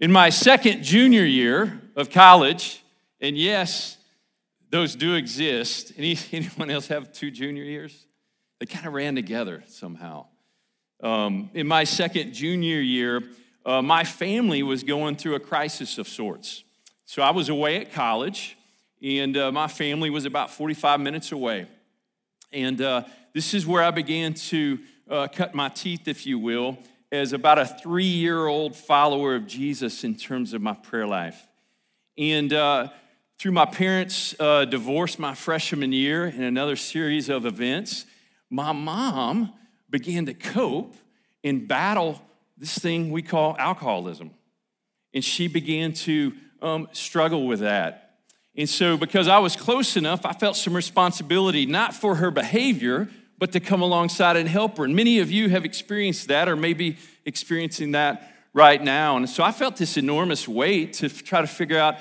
In 0.00 0.12
my 0.12 0.30
second 0.30 0.82
junior 0.82 1.24
year 1.24 1.80
of 1.96 2.10
college, 2.10 2.82
and 3.20 3.36
yes, 3.36 3.96
those 4.70 4.94
do 4.94 5.14
exist. 5.14 5.92
Any, 5.96 6.18
anyone 6.32 6.70
else 6.70 6.88
have 6.88 7.12
two 7.12 7.30
junior 7.30 7.64
years? 7.64 8.06
They 8.60 8.66
kind 8.66 8.86
of 8.86 8.92
ran 8.92 9.14
together 9.14 9.62
somehow. 9.68 10.26
Um, 11.00 11.50
in 11.54 11.66
my 11.66 11.84
second 11.84 12.32
junior 12.32 12.80
year, 12.80 13.22
uh, 13.68 13.82
my 13.82 14.02
family 14.02 14.62
was 14.62 14.82
going 14.82 15.14
through 15.14 15.34
a 15.34 15.40
crisis 15.40 15.98
of 15.98 16.08
sorts. 16.08 16.64
So 17.04 17.20
I 17.20 17.32
was 17.32 17.50
away 17.50 17.76
at 17.76 17.92
college, 17.92 18.56
and 19.02 19.36
uh, 19.36 19.52
my 19.52 19.68
family 19.68 20.08
was 20.08 20.24
about 20.24 20.50
45 20.50 21.00
minutes 21.00 21.32
away. 21.32 21.66
And 22.50 22.80
uh, 22.80 23.02
this 23.34 23.52
is 23.52 23.66
where 23.66 23.82
I 23.82 23.90
began 23.90 24.32
to 24.32 24.78
uh, 25.10 25.28
cut 25.30 25.54
my 25.54 25.68
teeth, 25.68 26.08
if 26.08 26.24
you 26.24 26.38
will, 26.38 26.78
as 27.12 27.34
about 27.34 27.58
a 27.58 27.66
three 27.66 28.04
year 28.04 28.46
old 28.46 28.74
follower 28.74 29.34
of 29.34 29.46
Jesus 29.46 30.02
in 30.02 30.14
terms 30.14 30.54
of 30.54 30.62
my 30.62 30.72
prayer 30.72 31.06
life. 31.06 31.46
And 32.16 32.54
uh, 32.54 32.88
through 33.38 33.52
my 33.52 33.66
parents' 33.66 34.34
uh, 34.40 34.64
divorce 34.64 35.18
my 35.18 35.34
freshman 35.34 35.92
year 35.92 36.24
and 36.24 36.42
another 36.42 36.76
series 36.76 37.28
of 37.28 37.44
events, 37.44 38.06
my 38.48 38.72
mom 38.72 39.52
began 39.90 40.24
to 40.24 40.32
cope 40.32 40.94
and 41.44 41.68
battle 41.68 42.22
this 42.58 42.78
thing 42.78 43.10
we 43.10 43.22
call 43.22 43.56
alcoholism. 43.58 44.32
And 45.14 45.24
she 45.24 45.48
began 45.48 45.92
to 45.94 46.32
um, 46.60 46.88
struggle 46.92 47.46
with 47.46 47.60
that. 47.60 48.20
And 48.56 48.68
so, 48.68 48.96
because 48.96 49.28
I 49.28 49.38
was 49.38 49.54
close 49.54 49.96
enough, 49.96 50.26
I 50.26 50.32
felt 50.32 50.56
some 50.56 50.74
responsibility, 50.74 51.64
not 51.64 51.94
for 51.94 52.16
her 52.16 52.30
behavior, 52.30 53.08
but 53.38 53.52
to 53.52 53.60
come 53.60 53.82
alongside 53.82 54.36
and 54.36 54.48
help 54.48 54.78
her. 54.78 54.84
And 54.84 54.96
many 54.96 55.20
of 55.20 55.30
you 55.30 55.48
have 55.48 55.64
experienced 55.64 56.28
that, 56.28 56.48
or 56.48 56.56
maybe 56.56 56.96
experiencing 57.24 57.92
that 57.92 58.34
right 58.52 58.82
now. 58.82 59.16
And 59.16 59.30
so 59.30 59.44
I 59.44 59.52
felt 59.52 59.76
this 59.76 59.96
enormous 59.96 60.48
weight 60.48 60.94
to 60.94 61.08
try 61.08 61.40
to 61.40 61.46
figure 61.46 61.78
out, 61.78 61.96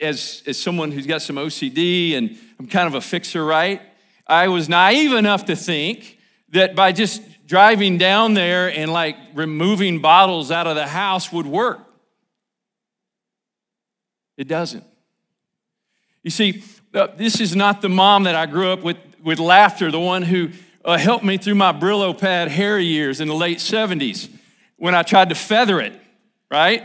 as, 0.00 0.42
as 0.46 0.58
someone 0.58 0.92
who's 0.92 1.06
got 1.06 1.22
some 1.22 1.36
OCD 1.36 2.16
and 2.16 2.38
I'm 2.60 2.66
kind 2.66 2.86
of 2.86 2.94
a 2.94 3.00
fixer, 3.00 3.44
right? 3.44 3.80
I 4.26 4.48
was 4.48 4.68
naive 4.68 5.12
enough 5.12 5.46
to 5.46 5.56
think 5.56 6.18
that 6.50 6.76
by 6.76 6.92
just 6.92 7.22
driving 7.46 7.98
down 7.98 8.34
there 8.34 8.70
and 8.70 8.92
like 8.92 9.16
removing 9.34 10.00
bottles 10.00 10.50
out 10.50 10.66
of 10.66 10.76
the 10.76 10.86
house 10.86 11.32
would 11.32 11.46
work. 11.46 11.80
It 14.36 14.48
doesn't. 14.48 14.84
You 16.22 16.30
see, 16.30 16.62
uh, 16.94 17.08
this 17.16 17.40
is 17.40 17.54
not 17.54 17.82
the 17.82 17.88
mom 17.88 18.24
that 18.24 18.34
I 18.34 18.46
grew 18.46 18.70
up 18.70 18.82
with 18.82 18.96
with 19.24 19.38
laughter, 19.40 19.90
the 19.90 19.98
one 19.98 20.22
who 20.22 20.50
uh, 20.84 20.98
helped 20.98 21.24
me 21.24 21.38
through 21.38 21.54
my 21.54 21.72
Brillo 21.72 22.16
pad 22.16 22.48
hair 22.48 22.78
years 22.78 23.20
in 23.20 23.26
the 23.26 23.34
late 23.34 23.58
70s 23.58 24.30
when 24.76 24.94
I 24.94 25.02
tried 25.02 25.30
to 25.30 25.34
feather 25.34 25.80
it, 25.80 25.98
right? 26.50 26.84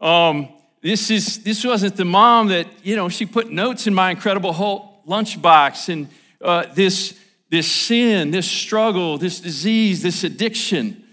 Um, 0.00 0.48
this, 0.80 1.10
is, 1.10 1.42
this 1.42 1.64
wasn't 1.64 1.96
the 1.96 2.04
mom 2.04 2.48
that, 2.48 2.68
you 2.84 2.94
know, 2.94 3.08
she 3.08 3.26
put 3.26 3.50
notes 3.50 3.88
in 3.88 3.94
my 3.94 4.12
Incredible 4.12 4.52
Hulk 4.52 5.04
lunchbox 5.06 5.88
and 5.88 6.08
uh, 6.40 6.66
this, 6.72 7.18
this 7.50 7.70
sin, 7.70 8.30
this 8.30 8.50
struggle, 8.50 9.18
this 9.18 9.40
disease, 9.40 10.02
this 10.02 10.24
addiction, 10.24 11.04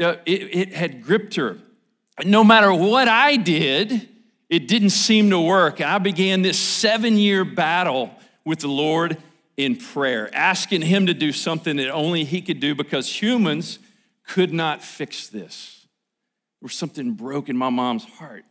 uh, 0.00 0.16
it, 0.24 0.56
it 0.56 0.72
had 0.74 1.02
gripped 1.02 1.34
her. 1.36 1.58
No 2.24 2.44
matter 2.44 2.72
what 2.72 3.08
I 3.08 3.36
did, 3.36 4.08
it 4.48 4.66
didn't 4.66 4.90
seem 4.90 5.30
to 5.30 5.40
work. 5.40 5.80
I 5.80 5.98
began 5.98 6.42
this 6.42 6.58
seven 6.58 7.16
year 7.16 7.44
battle 7.44 8.10
with 8.44 8.60
the 8.60 8.68
Lord 8.68 9.16
in 9.56 9.76
prayer, 9.76 10.30
asking 10.34 10.82
Him 10.82 11.06
to 11.06 11.14
do 11.14 11.32
something 11.32 11.76
that 11.76 11.90
only 11.90 12.24
He 12.24 12.40
could 12.40 12.60
do 12.60 12.74
because 12.74 13.22
humans 13.22 13.78
could 14.26 14.52
not 14.52 14.82
fix 14.82 15.28
this. 15.28 15.86
There 16.60 16.66
was 16.66 16.74
something 16.74 17.12
broke 17.12 17.48
in 17.48 17.56
my 17.56 17.70
mom's 17.70 18.04
heart. 18.04 18.44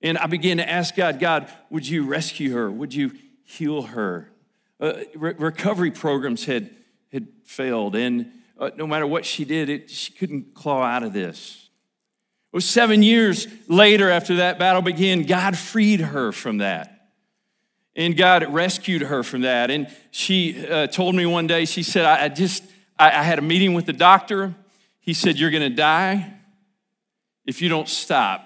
And 0.00 0.16
I 0.16 0.26
began 0.26 0.58
to 0.58 0.68
ask 0.68 0.94
God, 0.94 1.18
God, 1.18 1.50
would 1.70 1.86
you 1.86 2.04
rescue 2.04 2.52
her? 2.52 2.70
Would 2.70 2.94
you 2.94 3.12
heal 3.44 3.82
her? 3.82 4.30
Uh, 4.80 4.92
re- 5.14 5.34
recovery 5.38 5.90
programs 5.90 6.44
had, 6.44 6.70
had 7.12 7.26
failed, 7.44 7.96
and 7.96 8.30
uh, 8.58 8.70
no 8.76 8.86
matter 8.86 9.06
what 9.06 9.24
she 9.24 9.44
did, 9.44 9.68
it, 9.68 9.90
she 9.90 10.12
couldn't 10.12 10.54
claw 10.54 10.82
out 10.82 11.02
of 11.02 11.12
this. 11.12 11.68
It 12.52 12.56
was 12.56 12.64
seven 12.64 13.02
years 13.02 13.46
later 13.68 14.10
after 14.10 14.36
that 14.36 14.58
battle 14.58 14.82
began, 14.82 15.24
God 15.24 15.56
freed 15.56 16.00
her 16.00 16.32
from 16.32 16.58
that. 16.58 17.10
And 17.94 18.16
God 18.16 18.52
rescued 18.52 19.02
her 19.02 19.22
from 19.22 19.42
that. 19.42 19.70
And 19.70 19.88
she 20.10 20.66
uh, 20.66 20.86
told 20.86 21.14
me 21.14 21.26
one 21.26 21.46
day, 21.46 21.64
she 21.64 21.82
said, 21.82 22.04
I, 22.04 22.24
I 22.24 22.28
just, 22.28 22.62
I, 22.98 23.08
I 23.08 23.22
had 23.22 23.38
a 23.38 23.42
meeting 23.42 23.74
with 23.74 23.86
the 23.86 23.92
doctor. 23.92 24.54
He 25.00 25.14
said, 25.14 25.36
You're 25.36 25.50
gonna 25.50 25.68
die 25.68 26.32
if 27.44 27.60
you 27.60 27.68
don't 27.68 27.88
stop. 27.88 28.44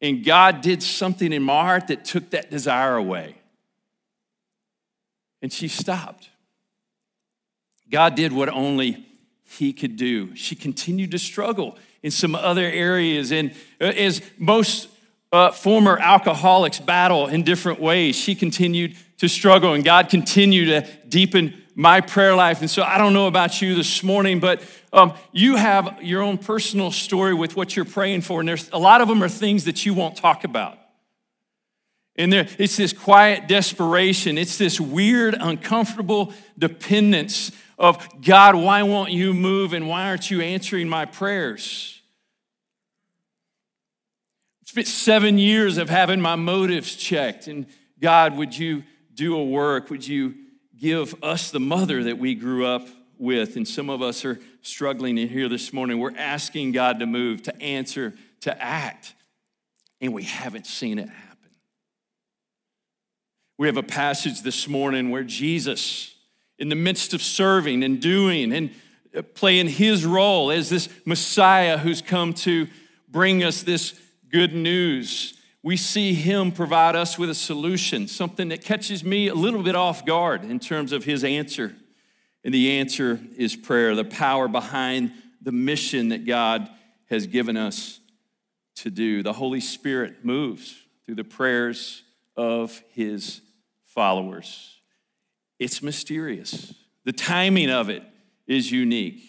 And 0.00 0.24
God 0.24 0.62
did 0.62 0.82
something 0.82 1.32
in 1.32 1.42
my 1.42 1.62
heart 1.62 1.88
that 1.88 2.04
took 2.04 2.30
that 2.30 2.50
desire 2.50 2.96
away. 2.96 3.36
And 5.42 5.52
she 5.52 5.68
stopped. 5.68 6.30
God 7.90 8.14
did 8.14 8.32
what 8.32 8.48
only 8.48 9.06
He 9.44 9.72
could 9.72 9.96
do. 9.96 10.34
She 10.36 10.54
continued 10.54 11.10
to 11.10 11.18
struggle 11.18 11.76
in 12.02 12.10
some 12.10 12.34
other 12.34 12.64
areas. 12.64 13.32
And 13.32 13.52
uh, 13.80 13.84
as 13.86 14.22
most 14.38 14.88
uh, 15.32 15.50
former 15.50 15.98
alcoholics 15.98 16.80
battle 16.80 17.26
in 17.26 17.42
different 17.42 17.80
ways, 17.80 18.16
she 18.16 18.34
continued 18.34 18.96
to 19.18 19.28
struggle, 19.28 19.74
and 19.74 19.84
God 19.84 20.08
continued 20.08 20.66
to 20.66 20.90
deepen 21.08 21.62
my 21.74 22.00
prayer 22.00 22.34
life. 22.34 22.60
And 22.60 22.70
so 22.70 22.82
I 22.82 22.98
don't 22.98 23.12
know 23.12 23.26
about 23.26 23.62
you 23.62 23.74
this 23.74 24.02
morning, 24.02 24.40
but 24.40 24.62
um, 24.92 25.14
you 25.32 25.56
have 25.56 26.02
your 26.02 26.22
own 26.22 26.38
personal 26.38 26.90
story 26.90 27.34
with 27.34 27.54
what 27.54 27.76
you're 27.76 27.84
praying 27.84 28.22
for, 28.22 28.40
and 28.40 28.48
there's 28.48 28.68
a 28.72 28.78
lot 28.78 29.00
of 29.00 29.08
them 29.08 29.22
are 29.22 29.28
things 29.28 29.64
that 29.64 29.86
you 29.86 29.94
won't 29.94 30.16
talk 30.16 30.44
about. 30.44 30.79
And 32.20 32.32
there, 32.32 32.48
it's 32.58 32.76
this 32.76 32.92
quiet 32.92 33.48
desperation. 33.48 34.36
It's 34.36 34.58
this 34.58 34.80
weird, 34.80 35.34
uncomfortable 35.38 36.32
dependence 36.58 37.50
of 37.78 38.06
God, 38.20 38.54
why 38.56 38.82
won't 38.82 39.10
you 39.10 39.32
move 39.32 39.72
and 39.72 39.88
why 39.88 40.06
aren't 40.06 40.30
you 40.30 40.42
answering 40.42 40.88
my 40.88 41.06
prayers? 41.06 41.96
spent 44.70 44.86
seven 44.86 45.36
years 45.36 45.78
of 45.78 45.90
having 45.90 46.20
my 46.20 46.36
motives 46.36 46.94
checked. 46.94 47.48
And 47.48 47.66
God, 48.00 48.36
would 48.36 48.56
you 48.56 48.84
do 49.14 49.36
a 49.36 49.44
work? 49.44 49.90
Would 49.90 50.06
you 50.06 50.36
give 50.78 51.12
us 51.24 51.50
the 51.50 51.58
mother 51.58 52.04
that 52.04 52.18
we 52.18 52.36
grew 52.36 52.64
up 52.64 52.86
with? 53.18 53.56
And 53.56 53.66
some 53.66 53.90
of 53.90 54.00
us 54.00 54.24
are 54.24 54.38
struggling 54.62 55.18
in 55.18 55.28
here 55.28 55.48
this 55.48 55.72
morning. 55.72 55.98
We're 55.98 56.16
asking 56.16 56.70
God 56.70 57.00
to 57.00 57.06
move, 57.06 57.42
to 57.42 57.60
answer, 57.60 58.14
to 58.42 58.62
act, 58.62 59.14
and 60.00 60.12
we 60.12 60.22
haven't 60.22 60.68
seen 60.68 61.00
it 61.00 61.08
happen. 61.08 61.29
We 63.60 63.66
have 63.66 63.76
a 63.76 63.82
passage 63.82 64.40
this 64.40 64.66
morning 64.66 65.10
where 65.10 65.22
Jesus, 65.22 66.14
in 66.58 66.70
the 66.70 66.74
midst 66.74 67.12
of 67.12 67.20
serving 67.20 67.84
and 67.84 68.00
doing 68.00 68.54
and 68.54 68.70
playing 69.34 69.68
his 69.68 70.06
role 70.06 70.50
as 70.50 70.70
this 70.70 70.88
Messiah 71.04 71.76
who's 71.76 72.00
come 72.00 72.32
to 72.32 72.68
bring 73.06 73.44
us 73.44 73.62
this 73.62 74.00
good 74.30 74.54
news. 74.54 75.34
We 75.62 75.76
see 75.76 76.14
him 76.14 76.52
provide 76.52 76.96
us 76.96 77.18
with 77.18 77.28
a 77.28 77.34
solution, 77.34 78.08
something 78.08 78.48
that 78.48 78.64
catches 78.64 79.04
me 79.04 79.28
a 79.28 79.34
little 79.34 79.62
bit 79.62 79.74
off 79.74 80.06
guard 80.06 80.42
in 80.42 80.58
terms 80.58 80.90
of 80.90 81.04
his 81.04 81.22
answer. 81.22 81.74
And 82.42 82.54
the 82.54 82.78
answer 82.78 83.20
is 83.36 83.56
prayer, 83.56 83.94
the 83.94 84.04
power 84.04 84.48
behind 84.48 85.12
the 85.42 85.52
mission 85.52 86.08
that 86.08 86.24
God 86.24 86.66
has 87.10 87.26
given 87.26 87.58
us 87.58 88.00
to 88.76 88.90
do. 88.90 89.22
The 89.22 89.34
Holy 89.34 89.60
Spirit 89.60 90.24
moves 90.24 90.76
through 91.04 91.16
the 91.16 91.24
prayers 91.24 92.04
of 92.38 92.82
his 92.94 93.42
followers. 94.00 94.80
It's 95.58 95.82
mysterious. 95.82 96.72
The 97.04 97.12
timing 97.12 97.68
of 97.68 97.90
it 97.90 98.02
is 98.46 98.72
unique. 98.72 99.22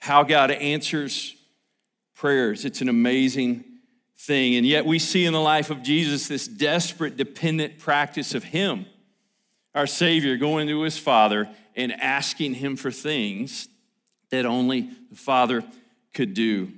How 0.00 0.24
God 0.24 0.50
answers 0.50 1.36
prayers, 2.16 2.64
it's 2.64 2.80
an 2.80 2.88
amazing 2.88 3.62
thing. 4.16 4.56
And 4.56 4.66
yet 4.66 4.84
we 4.84 4.98
see 4.98 5.26
in 5.26 5.32
the 5.32 5.40
life 5.40 5.70
of 5.70 5.84
Jesus 5.84 6.26
this 6.26 6.48
desperate, 6.48 7.16
dependent 7.16 7.78
practice 7.78 8.34
of 8.34 8.42
Him, 8.42 8.84
our 9.76 9.86
Savior, 9.86 10.36
going 10.36 10.66
to 10.66 10.80
His 10.82 10.98
Father 10.98 11.48
and 11.76 11.92
asking 11.92 12.54
Him 12.54 12.74
for 12.74 12.90
things 12.90 13.68
that 14.30 14.44
only 14.44 14.90
the 15.08 15.16
Father 15.16 15.62
could 16.12 16.34
do. 16.34 16.72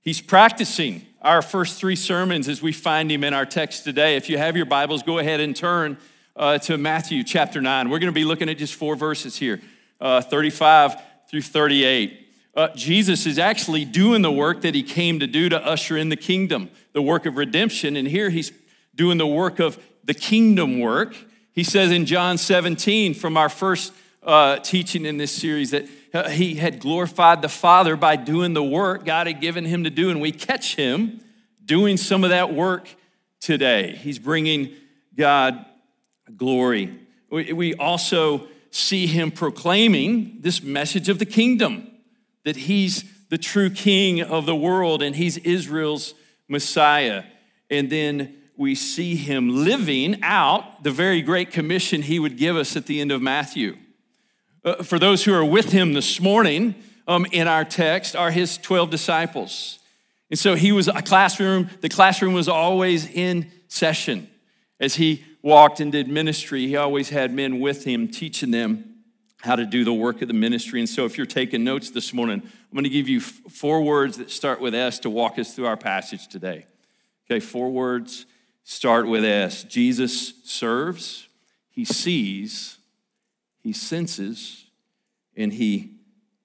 He's 0.00 0.22
practicing 0.22 1.04
our 1.20 1.42
first 1.42 1.78
three 1.78 1.96
sermons 1.96 2.48
as 2.48 2.62
we 2.62 2.72
find 2.72 3.12
Him 3.12 3.22
in 3.22 3.34
our 3.34 3.44
text 3.44 3.84
today. 3.84 4.16
If 4.16 4.30
you 4.30 4.38
have 4.38 4.56
your 4.56 4.64
Bibles, 4.64 5.02
go 5.02 5.18
ahead 5.18 5.40
and 5.40 5.54
turn 5.54 5.98
uh, 6.38 6.58
to 6.60 6.78
Matthew 6.78 7.22
chapter 7.24 7.60
9. 7.60 7.90
We're 7.90 7.98
going 7.98 8.06
to 8.06 8.12
be 8.12 8.24
looking 8.24 8.48
at 8.48 8.56
just 8.56 8.74
four 8.74 8.96
verses 8.96 9.36
here 9.36 9.60
uh, 10.00 10.22
35 10.22 10.96
through 11.28 11.42
38 11.42 12.28
uh, 12.58 12.74
Jesus 12.74 13.24
is 13.24 13.38
actually 13.38 13.84
doing 13.84 14.20
the 14.20 14.32
work 14.32 14.62
that 14.62 14.74
he 14.74 14.82
came 14.82 15.20
to 15.20 15.28
do 15.28 15.48
to 15.48 15.64
usher 15.64 15.96
in 15.96 16.08
the 16.08 16.16
kingdom, 16.16 16.70
the 16.92 17.00
work 17.00 17.24
of 17.24 17.36
redemption. 17.36 17.94
And 17.94 18.08
here 18.08 18.30
he's 18.30 18.50
doing 18.96 19.16
the 19.16 19.28
work 19.28 19.60
of 19.60 19.78
the 20.02 20.12
kingdom 20.12 20.80
work. 20.80 21.14
He 21.52 21.62
says 21.62 21.92
in 21.92 22.04
John 22.04 22.36
17, 22.36 23.14
from 23.14 23.36
our 23.36 23.48
first 23.48 23.92
uh, 24.24 24.56
teaching 24.56 25.06
in 25.06 25.18
this 25.18 25.30
series, 25.30 25.70
that 25.70 25.86
uh, 26.12 26.30
he 26.30 26.56
had 26.56 26.80
glorified 26.80 27.42
the 27.42 27.48
Father 27.48 27.94
by 27.94 28.16
doing 28.16 28.54
the 28.54 28.64
work 28.64 29.04
God 29.04 29.28
had 29.28 29.40
given 29.40 29.64
him 29.64 29.84
to 29.84 29.90
do. 29.90 30.10
And 30.10 30.20
we 30.20 30.32
catch 30.32 30.74
him 30.74 31.20
doing 31.64 31.96
some 31.96 32.24
of 32.24 32.30
that 32.30 32.52
work 32.52 32.88
today. 33.40 33.94
He's 33.94 34.18
bringing 34.18 34.74
God 35.16 35.64
glory. 36.36 36.98
We, 37.30 37.74
also 37.74 38.48
see 38.70 39.06
him 39.06 39.30
proclaiming 39.30 40.38
this 40.40 40.62
message 40.62 41.08
of 41.08 41.18
the 41.18 41.26
kingdom 41.26 41.90
that 42.44 42.56
he's 42.56 43.04
the 43.28 43.38
true 43.38 43.70
king 43.70 44.22
of 44.22 44.46
the 44.46 44.56
world 44.56 45.02
and 45.02 45.14
he's 45.14 45.36
Israel's 45.38 46.14
Messiah. 46.48 47.24
And 47.70 47.90
then 47.90 48.36
we 48.56 48.74
see 48.74 49.14
him 49.14 49.64
living 49.64 50.22
out 50.22 50.82
the 50.82 50.90
very 50.90 51.22
great 51.22 51.50
commission 51.50 52.02
he 52.02 52.18
would 52.18 52.36
give 52.36 52.56
us 52.56 52.76
at 52.76 52.86
the 52.86 53.00
end 53.00 53.12
of 53.12 53.22
Matthew. 53.22 53.76
Uh, 54.64 54.82
for 54.82 54.98
those 54.98 55.24
who 55.24 55.32
are 55.32 55.44
with 55.44 55.72
him 55.72 55.92
this 55.92 56.20
morning 56.20 56.74
um, 57.06 57.26
in 57.32 57.46
our 57.46 57.64
text 57.64 58.16
are 58.16 58.30
his 58.30 58.58
12 58.58 58.90
disciples. 58.90 59.78
And 60.30 60.38
so 60.38 60.54
he 60.54 60.72
was 60.72 60.88
a 60.88 61.02
classroom, 61.02 61.70
the 61.80 61.88
classroom 61.88 62.34
was 62.34 62.48
always 62.48 63.08
in 63.08 63.50
session. 63.68 64.28
As 64.80 64.96
he 64.96 65.24
walked 65.48 65.80
and 65.80 65.90
did 65.90 66.08
ministry, 66.08 66.66
he 66.66 66.76
always 66.76 67.08
had 67.08 67.32
men 67.32 67.58
with 67.58 67.84
him 67.84 68.06
teaching 68.06 68.50
them 68.50 68.84
how 69.40 69.56
to 69.56 69.64
do 69.64 69.82
the 69.82 69.92
work 69.94 70.20
of 70.20 70.28
the 70.28 70.34
ministry. 70.34 70.78
And 70.78 70.88
so, 70.88 71.06
if 71.06 71.16
you're 71.16 71.26
taking 71.26 71.64
notes 71.64 71.90
this 71.90 72.12
morning, 72.12 72.42
I'm 72.44 72.74
going 72.74 72.84
to 72.84 72.90
give 72.90 73.08
you 73.08 73.20
four 73.20 73.80
words 73.82 74.18
that 74.18 74.30
start 74.30 74.60
with 74.60 74.74
S 74.74 74.98
to 75.00 75.10
walk 75.10 75.38
us 75.38 75.54
through 75.54 75.66
our 75.66 75.76
passage 75.76 76.28
today. 76.28 76.66
Okay, 77.26 77.40
four 77.40 77.70
words 77.70 78.26
start 78.62 79.08
with 79.08 79.24
S. 79.24 79.64
Jesus 79.64 80.34
serves, 80.44 81.28
he 81.70 81.84
sees, 81.86 82.76
he 83.62 83.72
senses, 83.72 84.66
and 85.34 85.54
he 85.54 85.94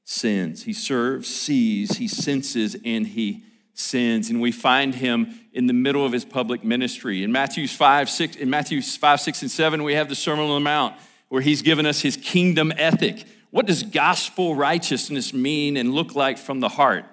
sins. 0.06 0.64
He 0.64 0.74
serves, 0.74 1.28
sees, 1.28 1.98
he 1.98 2.08
senses, 2.08 2.78
and 2.86 3.06
he 3.06 3.44
sins. 3.74 4.30
And 4.30 4.42
we 4.42 4.52
find 4.52 4.96
him 4.96 5.40
in 5.52 5.68
the 5.68 5.74
middle 5.74 6.06
of 6.06 6.12
his 6.12 6.26
public 6.26 6.64
ministry. 6.64 7.24
In 7.24 7.32
Matthew 7.32 7.68
5, 7.68 8.10
6, 8.10 8.36
in 8.38 8.50
Matthew 8.50 8.82
5, 8.82 9.20
6, 9.20 9.42
and 9.42 9.52
7, 9.52 9.84
we 9.84 9.96
have 9.96 10.10
the 10.10 10.16
Sermon 10.16 10.46
on 10.46 10.56
the 10.56 10.60
Mount 10.60 10.96
where 11.30 11.42
he's 11.42 11.64
given 11.64 11.86
us 11.86 12.00
his 12.00 12.16
kingdom 12.16 12.72
ethic. 12.78 13.26
What 13.50 13.66
does 13.66 13.82
gospel 13.82 14.56
righteousness 14.56 15.34
mean 15.34 15.78
and 15.78 15.92
look 15.92 16.14
like 16.14 16.38
from 16.38 16.60
the 16.60 16.70
heart? 16.70 17.06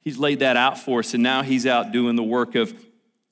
He's 0.00 0.18
laid 0.18 0.40
that 0.40 0.56
out 0.56 0.78
for 0.78 1.00
us, 1.00 1.14
and 1.14 1.22
now 1.22 1.42
he's 1.42 1.66
out 1.66 1.90
doing 1.90 2.14
the 2.14 2.22
work 2.22 2.54
of 2.54 2.72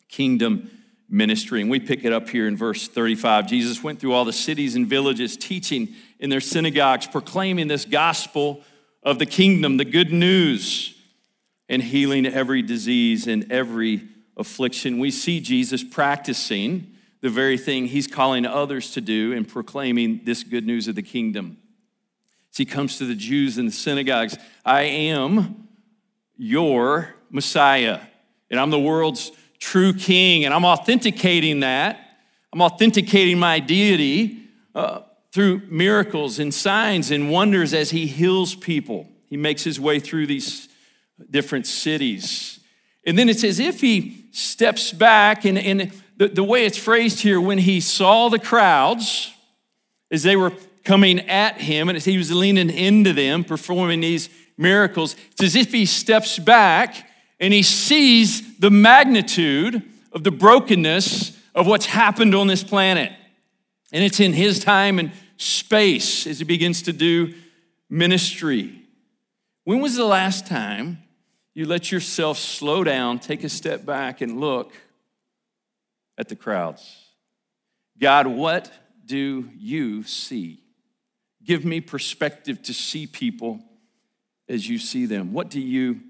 kingdom 0.08 0.70
ministry. 1.08 1.60
And 1.60 1.70
we 1.70 1.78
pick 1.78 2.04
it 2.04 2.12
up 2.12 2.28
here 2.28 2.48
in 2.48 2.56
verse 2.56 2.88
35. 2.88 3.46
Jesus 3.46 3.84
went 3.84 4.00
through 4.00 4.14
all 4.14 4.24
the 4.24 4.32
cities 4.32 4.74
and 4.74 4.86
villages, 4.86 5.36
teaching 5.36 5.90
in 6.18 6.30
their 6.30 6.40
synagogues, 6.40 7.06
proclaiming 7.06 7.68
this 7.68 7.84
gospel 7.84 8.62
of 9.02 9.18
the 9.18 9.26
kingdom, 9.26 9.76
the 9.76 9.84
good 9.84 10.12
news, 10.12 10.91
and 11.68 11.82
healing 11.82 12.26
every 12.26 12.62
disease 12.62 13.26
and 13.26 13.50
every 13.50 14.08
affliction. 14.36 14.98
We 14.98 15.10
see 15.10 15.40
Jesus 15.40 15.84
practicing 15.84 16.94
the 17.20 17.30
very 17.30 17.56
thing 17.56 17.86
he's 17.86 18.06
calling 18.06 18.44
others 18.44 18.92
to 18.92 19.00
do 19.00 19.32
in 19.32 19.44
proclaiming 19.44 20.20
this 20.24 20.42
good 20.42 20.66
news 20.66 20.88
of 20.88 20.94
the 20.94 21.02
kingdom. 21.02 21.56
As 22.50 22.58
he 22.58 22.64
comes 22.64 22.98
to 22.98 23.06
the 23.06 23.14
Jews 23.14 23.58
in 23.58 23.66
the 23.66 23.72
synagogues, 23.72 24.36
I 24.64 24.82
am 24.82 25.68
your 26.36 27.14
Messiah, 27.30 28.00
and 28.50 28.60
I'm 28.60 28.70
the 28.70 28.80
world's 28.80 29.30
true 29.58 29.94
king, 29.94 30.44
and 30.44 30.52
I'm 30.52 30.64
authenticating 30.64 31.60
that. 31.60 31.98
I'm 32.52 32.60
authenticating 32.60 33.38
my 33.38 33.60
deity 33.60 34.48
uh, 34.74 35.02
through 35.30 35.62
miracles 35.68 36.38
and 36.38 36.52
signs 36.52 37.10
and 37.10 37.30
wonders 37.30 37.72
as 37.72 37.90
he 37.90 38.06
heals 38.06 38.54
people. 38.54 39.08
He 39.26 39.36
makes 39.36 39.64
his 39.64 39.80
way 39.80 40.00
through 40.00 40.26
these 40.26 40.68
different 41.30 41.66
cities. 41.66 42.60
And 43.04 43.18
then 43.18 43.28
it's 43.28 43.44
as 43.44 43.58
if 43.58 43.80
he 43.80 44.26
steps 44.32 44.92
back, 44.92 45.44
and, 45.44 45.58
and 45.58 45.92
the, 46.16 46.28
the 46.28 46.44
way 46.44 46.64
it's 46.64 46.78
phrased 46.78 47.20
here, 47.20 47.40
when 47.40 47.58
he 47.58 47.80
saw 47.80 48.28
the 48.28 48.38
crowds 48.38 49.32
as 50.10 50.22
they 50.22 50.36
were 50.36 50.52
coming 50.84 51.20
at 51.28 51.60
him, 51.60 51.88
and 51.88 51.96
as 51.96 52.04
he 52.04 52.18
was 52.18 52.30
leaning 52.32 52.70
into 52.70 53.12
them, 53.12 53.44
performing 53.44 54.00
these 54.00 54.28
miracles, 54.56 55.16
it's 55.32 55.42
as 55.42 55.56
if 55.56 55.72
he 55.72 55.86
steps 55.86 56.38
back 56.38 57.08
and 57.40 57.52
he 57.52 57.62
sees 57.62 58.58
the 58.58 58.70
magnitude 58.70 59.82
of 60.12 60.22
the 60.22 60.30
brokenness 60.30 61.36
of 61.54 61.66
what's 61.66 61.86
happened 61.86 62.34
on 62.34 62.46
this 62.46 62.62
planet. 62.62 63.12
And 63.92 64.04
it's 64.04 64.20
in 64.20 64.32
his 64.32 64.58
time 64.58 64.98
and 64.98 65.12
space 65.36 66.26
as 66.26 66.38
he 66.38 66.44
begins 66.44 66.82
to 66.82 66.92
do 66.92 67.34
ministry. 67.90 68.80
When 69.64 69.80
was 69.80 69.96
the 69.96 70.04
last 70.04 70.46
time 70.46 71.01
you 71.54 71.66
let 71.66 71.92
yourself 71.92 72.38
slow 72.38 72.82
down, 72.82 73.18
take 73.18 73.44
a 73.44 73.48
step 73.48 73.84
back, 73.84 74.20
and 74.20 74.40
look 74.40 74.72
at 76.16 76.28
the 76.28 76.36
crowds? 76.36 77.06
God, 77.98 78.26
what 78.26 78.70
do 79.04 79.50
you 79.58 80.02
see? 80.02 80.62
Give 81.44 81.64
me 81.64 81.80
perspective 81.80 82.62
to 82.62 82.74
see 82.74 83.06
people 83.06 83.60
as 84.48 84.68
you 84.68 84.78
see 84.78 85.06
them. 85.06 85.32
What 85.32 85.50
do 85.50 85.60
you 85.60 86.00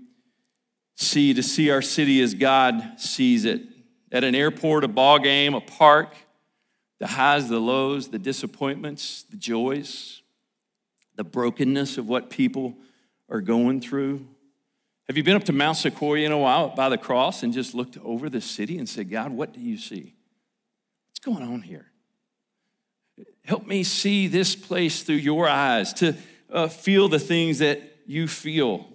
see? 0.96 1.34
To 1.34 1.42
see 1.42 1.70
our 1.70 1.82
city 1.82 2.20
as 2.20 2.34
God 2.34 2.98
sees 2.98 3.44
it. 3.44 3.62
At 4.10 4.24
an 4.24 4.34
airport, 4.34 4.84
a 4.84 4.88
ball 4.88 5.18
game, 5.18 5.54
a 5.54 5.60
park, 5.60 6.14
the 6.98 7.06
highs, 7.06 7.48
the 7.48 7.58
lows, 7.58 8.08
the 8.08 8.18
disappointments, 8.18 9.24
the 9.24 9.36
joys, 9.36 10.20
the 11.16 11.24
brokenness 11.24 11.98
of 11.98 12.08
what 12.08 12.30
people 12.30 12.76
are 13.28 13.40
going 13.40 13.80
through. 13.80 14.26
Have 15.12 15.18
you 15.18 15.24
been 15.24 15.36
up 15.36 15.44
to 15.44 15.52
Mount 15.52 15.76
Sequoia 15.76 16.24
in 16.24 16.32
a 16.32 16.38
while 16.38 16.70
by 16.70 16.88
the 16.88 16.96
cross 16.96 17.42
and 17.42 17.52
just 17.52 17.74
looked 17.74 17.98
over 17.98 18.30
the 18.30 18.40
city 18.40 18.78
and 18.78 18.88
said, 18.88 19.10
God, 19.10 19.30
what 19.30 19.52
do 19.52 19.60
you 19.60 19.76
see? 19.76 20.14
What's 21.10 21.20
going 21.22 21.46
on 21.46 21.60
here? 21.60 21.92
Help 23.44 23.66
me 23.66 23.82
see 23.82 24.26
this 24.26 24.56
place 24.56 25.02
through 25.02 25.16
your 25.16 25.46
eyes, 25.46 25.92
to 25.92 26.16
uh, 26.50 26.66
feel 26.68 27.10
the 27.10 27.18
things 27.18 27.58
that 27.58 27.82
you 28.06 28.26
feel. 28.26 28.86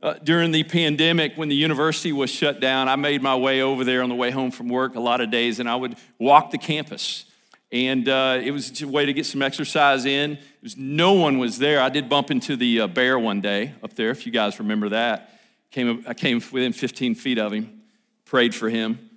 Uh, 0.00 0.14
during 0.24 0.50
the 0.50 0.62
pandemic, 0.62 1.34
when 1.36 1.50
the 1.50 1.56
university 1.56 2.10
was 2.10 2.30
shut 2.30 2.58
down, 2.58 2.88
I 2.88 2.96
made 2.96 3.20
my 3.20 3.36
way 3.36 3.60
over 3.60 3.84
there 3.84 4.02
on 4.02 4.08
the 4.08 4.14
way 4.14 4.30
home 4.30 4.50
from 4.50 4.70
work 4.70 4.94
a 4.94 5.00
lot 5.00 5.20
of 5.20 5.30
days, 5.30 5.60
and 5.60 5.68
I 5.68 5.76
would 5.76 5.96
walk 6.18 6.52
the 6.52 6.58
campus. 6.58 7.26
And 7.70 8.08
uh, 8.08 8.40
it 8.42 8.50
was 8.50 8.80
a 8.80 8.88
way 8.88 9.04
to 9.04 9.12
get 9.12 9.26
some 9.26 9.42
exercise 9.42 10.06
in. 10.06 10.38
Was, 10.62 10.76
no 10.76 11.12
one 11.12 11.38
was 11.38 11.58
there. 11.58 11.80
I 11.80 11.90
did 11.90 12.08
bump 12.08 12.30
into 12.30 12.56
the 12.56 12.82
uh, 12.82 12.86
bear 12.86 13.18
one 13.18 13.40
day 13.40 13.74
up 13.82 13.94
there, 13.94 14.10
if 14.10 14.24
you 14.24 14.32
guys 14.32 14.58
remember 14.58 14.88
that. 14.90 15.32
Came, 15.70 16.04
I 16.08 16.14
came 16.14 16.42
within 16.50 16.72
15 16.72 17.14
feet 17.14 17.38
of 17.38 17.52
him, 17.52 17.82
prayed 18.24 18.54
for 18.54 18.70
him. 18.70 19.10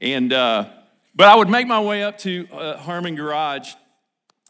And, 0.00 0.32
uh, 0.32 0.68
but 1.14 1.28
I 1.28 1.36
would 1.36 1.48
make 1.48 1.66
my 1.66 1.80
way 1.80 2.02
up 2.02 2.18
to 2.18 2.46
uh, 2.52 2.76
Harmon 2.76 3.14
Garage, 3.14 3.72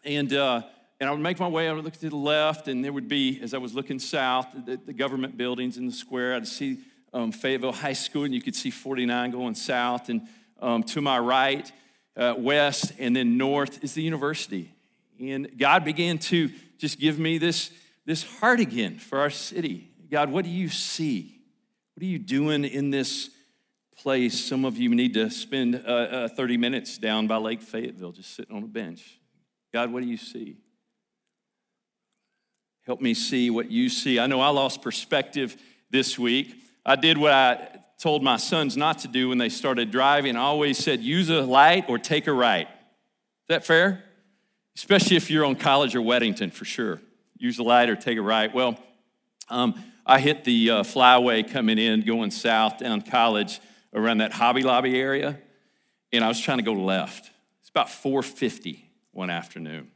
and 0.03 0.33
uh, 0.33 0.63
and 1.01 1.09
I 1.09 1.13
would 1.13 1.21
make 1.21 1.39
my 1.39 1.49
way, 1.49 1.69
I 1.69 1.73
would 1.73 1.85
look 1.85 1.95
to 1.95 2.09
the 2.09 2.17
left, 2.17 2.69
and 2.69 2.85
there 2.85 2.93
would 2.93 3.09
be, 3.09 3.41
as 3.43 3.53
I 3.53 3.59
was 3.59 3.75
looking 3.75 3.99
south, 3.99 4.49
the, 4.65 4.77
the 4.77 4.93
government 4.93 5.37
buildings 5.37 5.77
in 5.77 5.87
the 5.87 5.93
square. 5.93 6.35
I'd 6.35 6.47
see 6.47 6.79
um, 7.13 7.33
Fayetteville 7.33 7.73
High 7.73 7.93
School, 7.95 8.25
and 8.25 8.33
you 8.35 8.41
could 8.41 8.55
see 8.55 8.71
49 8.71 9.31
going 9.33 9.55
south. 9.55 10.09
And 10.09 10.23
um, 10.61 10.83
to 10.85 11.03
my 11.03 11.19
right, 11.19 11.71
uh, 12.17 12.35
west, 12.37 12.93
and 12.99 13.15
then 13.15 13.37
north 13.37 13.83
is 13.83 13.95
the 13.95 14.03
university. 14.03 14.71
And 15.21 15.59
God 15.59 15.85
began 15.85 16.19
to 16.19 16.51
just 16.79 16.99
give 16.99 17.19
me 17.19 17.39
this, 17.39 17.71
this 18.05 18.23
heart 18.39 18.61
again 18.61 18.99
for 18.99 19.19
our 19.21 19.31
city. 19.31 19.91
God, 20.11 20.31
what 20.31 20.45
do 20.45 20.51
you 20.51 20.69
see? 20.69 21.41
What 21.95 22.03
are 22.03 22.07
you 22.07 22.19
doing 22.19 22.65
in 22.65 22.91
this 22.91 23.31
place? 23.97 24.45
Some 24.45 24.65
of 24.65 24.77
you 24.77 24.89
need 24.95 25.15
to 25.15 25.31
spend 25.31 25.77
uh, 25.77 25.89
uh, 25.89 26.29
30 26.29 26.57
minutes 26.57 26.99
down 26.99 27.27
by 27.27 27.37
Lake 27.37 27.63
Fayetteville 27.63 28.13
just 28.13 28.35
sitting 28.35 28.55
on 28.57 28.63
a 28.63 28.67
bench. 28.67 29.19
God, 29.73 29.93
what 29.93 30.03
do 30.03 30.09
you 30.09 30.17
see? 30.17 30.57
Help 32.87 33.01
me 33.01 33.15
see 33.15 33.51
what 33.51 33.71
you 33.71 33.89
see. 33.89 34.19
I 34.19 34.27
know 34.27 34.41
I 34.41 34.49
lost 34.49 34.83
perspective 34.83 35.57
this 35.91 36.19
week. 36.19 36.55
I 36.85 36.97
did 36.97 37.17
what 37.17 37.33
I 37.33 37.69
told 37.99 38.23
my 38.23 38.37
sons 38.37 38.77
not 38.77 38.99
to 39.01 39.09
do 39.09 39.29
when 39.29 39.39
they 39.39 39.49
started 39.49 39.91
driving. 39.91 40.37
I 40.37 40.41
always 40.41 40.79
said, 40.79 41.01
use 41.01 41.31
a 41.31 41.43
light 41.43 41.87
or 41.89 41.99
take 41.99 42.27
a 42.27 42.33
right. 42.33 42.67
Is 42.69 43.49
that 43.49 43.65
fair? 43.65 44.05
Especially 44.77 45.17
if 45.17 45.31
you're 45.31 45.45
on 45.45 45.57
College 45.57 45.95
or 45.95 46.01
Weddington, 46.01 46.53
for 46.53 46.65
sure. 46.65 47.01
Use 47.37 47.59
a 47.59 47.63
light 47.63 47.89
or 47.89 47.97
take 47.97 48.19
a 48.19 48.23
right. 48.23 48.53
Well, 48.53 48.79
um, 49.49 49.75
I 50.07 50.19
hit 50.19 50.45
the 50.45 50.71
uh, 50.71 50.83
flyway 50.83 51.51
coming 51.51 51.79
in, 51.79 52.03
going 52.03 52.31
south 52.31 52.79
down 52.79 53.03
College 53.03 53.61
around 53.95 54.19
that 54.19 54.33
Hobby 54.33 54.63
Lobby 54.63 54.99
area, 54.99 55.39
and 56.13 56.25
I 56.25 56.29
was 56.29 56.41
trying 56.41 56.59
to 56.59 56.65
go 56.65 56.73
left. 56.73 57.31
It's 57.61 57.71
about 57.71 57.89
450 57.89 58.85
one 59.13 59.31
afternoon. 59.31 59.91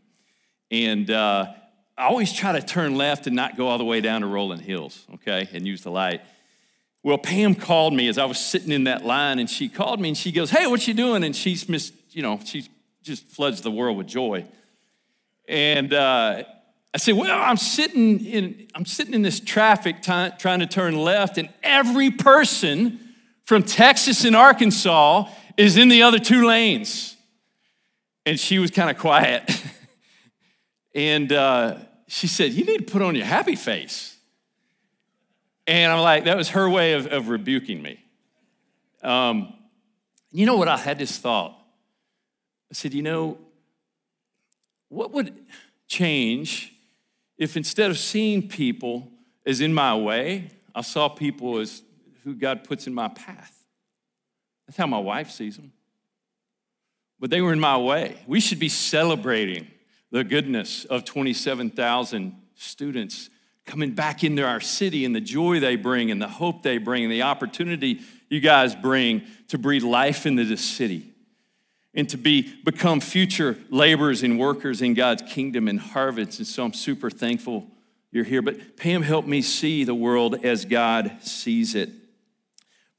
And 0.70 1.10
uh, 1.10 1.52
I 1.96 2.04
always 2.04 2.32
try 2.32 2.52
to 2.52 2.62
turn 2.62 2.96
left 2.96 3.26
and 3.26 3.34
not 3.34 3.56
go 3.56 3.68
all 3.68 3.78
the 3.78 3.84
way 3.84 4.00
down 4.00 4.20
to 4.20 4.26
Rolling 4.26 4.60
Hills, 4.60 5.04
okay, 5.14 5.48
and 5.52 5.66
use 5.66 5.82
the 5.82 5.90
light. 5.90 6.22
Well, 7.08 7.16
Pam 7.16 7.54
called 7.54 7.94
me 7.94 8.06
as 8.08 8.18
I 8.18 8.26
was 8.26 8.38
sitting 8.38 8.70
in 8.70 8.84
that 8.84 9.02
line, 9.02 9.38
and 9.38 9.48
she 9.48 9.70
called 9.70 9.98
me 9.98 10.08
and 10.08 10.18
she 10.18 10.30
goes, 10.30 10.50
Hey, 10.50 10.66
what 10.66 10.86
you 10.86 10.92
doing? 10.92 11.24
And 11.24 11.34
she's 11.34 11.66
missed, 11.66 11.94
you 12.10 12.20
know, 12.20 12.38
she 12.44 12.68
just 13.02 13.24
floods 13.28 13.62
the 13.62 13.70
world 13.70 13.96
with 13.96 14.06
joy. 14.06 14.44
And 15.48 15.94
uh, 15.94 16.42
I 16.92 16.98
said, 16.98 17.14
Well, 17.14 17.30
I'm 17.30 17.56
sitting 17.56 18.22
in, 18.22 18.68
I'm 18.74 18.84
sitting 18.84 19.14
in 19.14 19.22
this 19.22 19.40
traffic 19.40 20.02
t- 20.02 20.28
trying 20.38 20.60
to 20.60 20.66
turn 20.66 20.98
left, 20.98 21.38
and 21.38 21.48
every 21.62 22.10
person 22.10 23.00
from 23.42 23.62
Texas 23.62 24.26
and 24.26 24.36
Arkansas 24.36 25.30
is 25.56 25.78
in 25.78 25.88
the 25.88 26.02
other 26.02 26.18
two 26.18 26.46
lanes. 26.46 27.16
And 28.26 28.38
she 28.38 28.58
was 28.58 28.70
kind 28.70 28.90
of 28.90 28.98
quiet. 28.98 29.50
and 30.94 31.32
uh, 31.32 31.76
she 32.06 32.26
said, 32.26 32.52
You 32.52 32.66
need 32.66 32.86
to 32.86 32.92
put 32.92 33.00
on 33.00 33.14
your 33.14 33.24
happy 33.24 33.56
face. 33.56 34.17
And 35.68 35.92
I'm 35.92 36.00
like, 36.00 36.24
That 36.24 36.36
was 36.36 36.48
her 36.50 36.68
way 36.68 36.94
of, 36.94 37.06
of 37.06 37.28
rebuking 37.28 37.80
me. 37.80 38.02
Um, 39.02 39.52
you 40.32 40.46
know 40.46 40.56
what? 40.56 40.66
I 40.66 40.78
had 40.78 40.98
this 40.98 41.18
thought. 41.18 41.56
I 42.70 42.74
said, 42.74 42.94
You 42.94 43.02
know, 43.02 43.38
what 44.88 45.12
would 45.12 45.34
change 45.86 46.72
if 47.36 47.56
instead 47.56 47.90
of 47.90 47.98
seeing 47.98 48.48
people 48.48 49.12
as 49.46 49.60
in 49.60 49.72
my 49.72 49.94
way, 49.94 50.50
I 50.74 50.80
saw 50.80 51.08
people 51.08 51.58
as 51.58 51.82
who 52.24 52.34
God 52.34 52.64
puts 52.64 52.86
in 52.86 52.94
my 52.94 53.08
path? 53.08 53.54
That's 54.66 54.76
how 54.76 54.86
my 54.86 54.98
wife 54.98 55.30
sees 55.30 55.56
them. 55.56 55.72
But 57.20 57.30
they 57.30 57.40
were 57.40 57.52
in 57.52 57.60
my 57.60 57.76
way. 57.76 58.18
We 58.26 58.40
should 58.40 58.58
be 58.58 58.68
celebrating 58.68 59.66
the 60.10 60.24
goodness 60.24 60.84
of 60.86 61.04
27,000 61.04 62.34
students 62.54 63.28
coming 63.68 63.92
back 63.92 64.24
into 64.24 64.44
our 64.44 64.60
city 64.60 65.04
and 65.04 65.14
the 65.14 65.20
joy 65.20 65.60
they 65.60 65.76
bring 65.76 66.10
and 66.10 66.20
the 66.20 66.26
hope 66.26 66.62
they 66.62 66.78
bring 66.78 67.04
and 67.04 67.12
the 67.12 67.22
opportunity 67.22 68.00
you 68.28 68.40
guys 68.40 68.74
bring 68.74 69.22
to 69.48 69.58
breathe 69.58 69.84
life 69.84 70.26
into 70.26 70.44
this 70.44 70.64
city 70.64 71.12
and 71.94 72.08
to 72.08 72.16
be 72.16 72.54
become 72.64 72.98
future 72.98 73.58
laborers 73.70 74.22
and 74.22 74.38
workers 74.38 74.82
in 74.82 74.94
God's 74.94 75.22
kingdom 75.22 75.68
and 75.68 75.78
harvest. 75.78 76.38
And 76.38 76.46
so 76.46 76.64
I'm 76.64 76.72
super 76.72 77.10
thankful 77.10 77.66
you're 78.10 78.24
here. 78.24 78.40
But 78.40 78.78
Pam 78.78 79.02
helped 79.02 79.28
me 79.28 79.42
see 79.42 79.84
the 79.84 79.94
world 79.94 80.44
as 80.44 80.64
God 80.64 81.18
sees 81.20 81.74
it. 81.74 81.90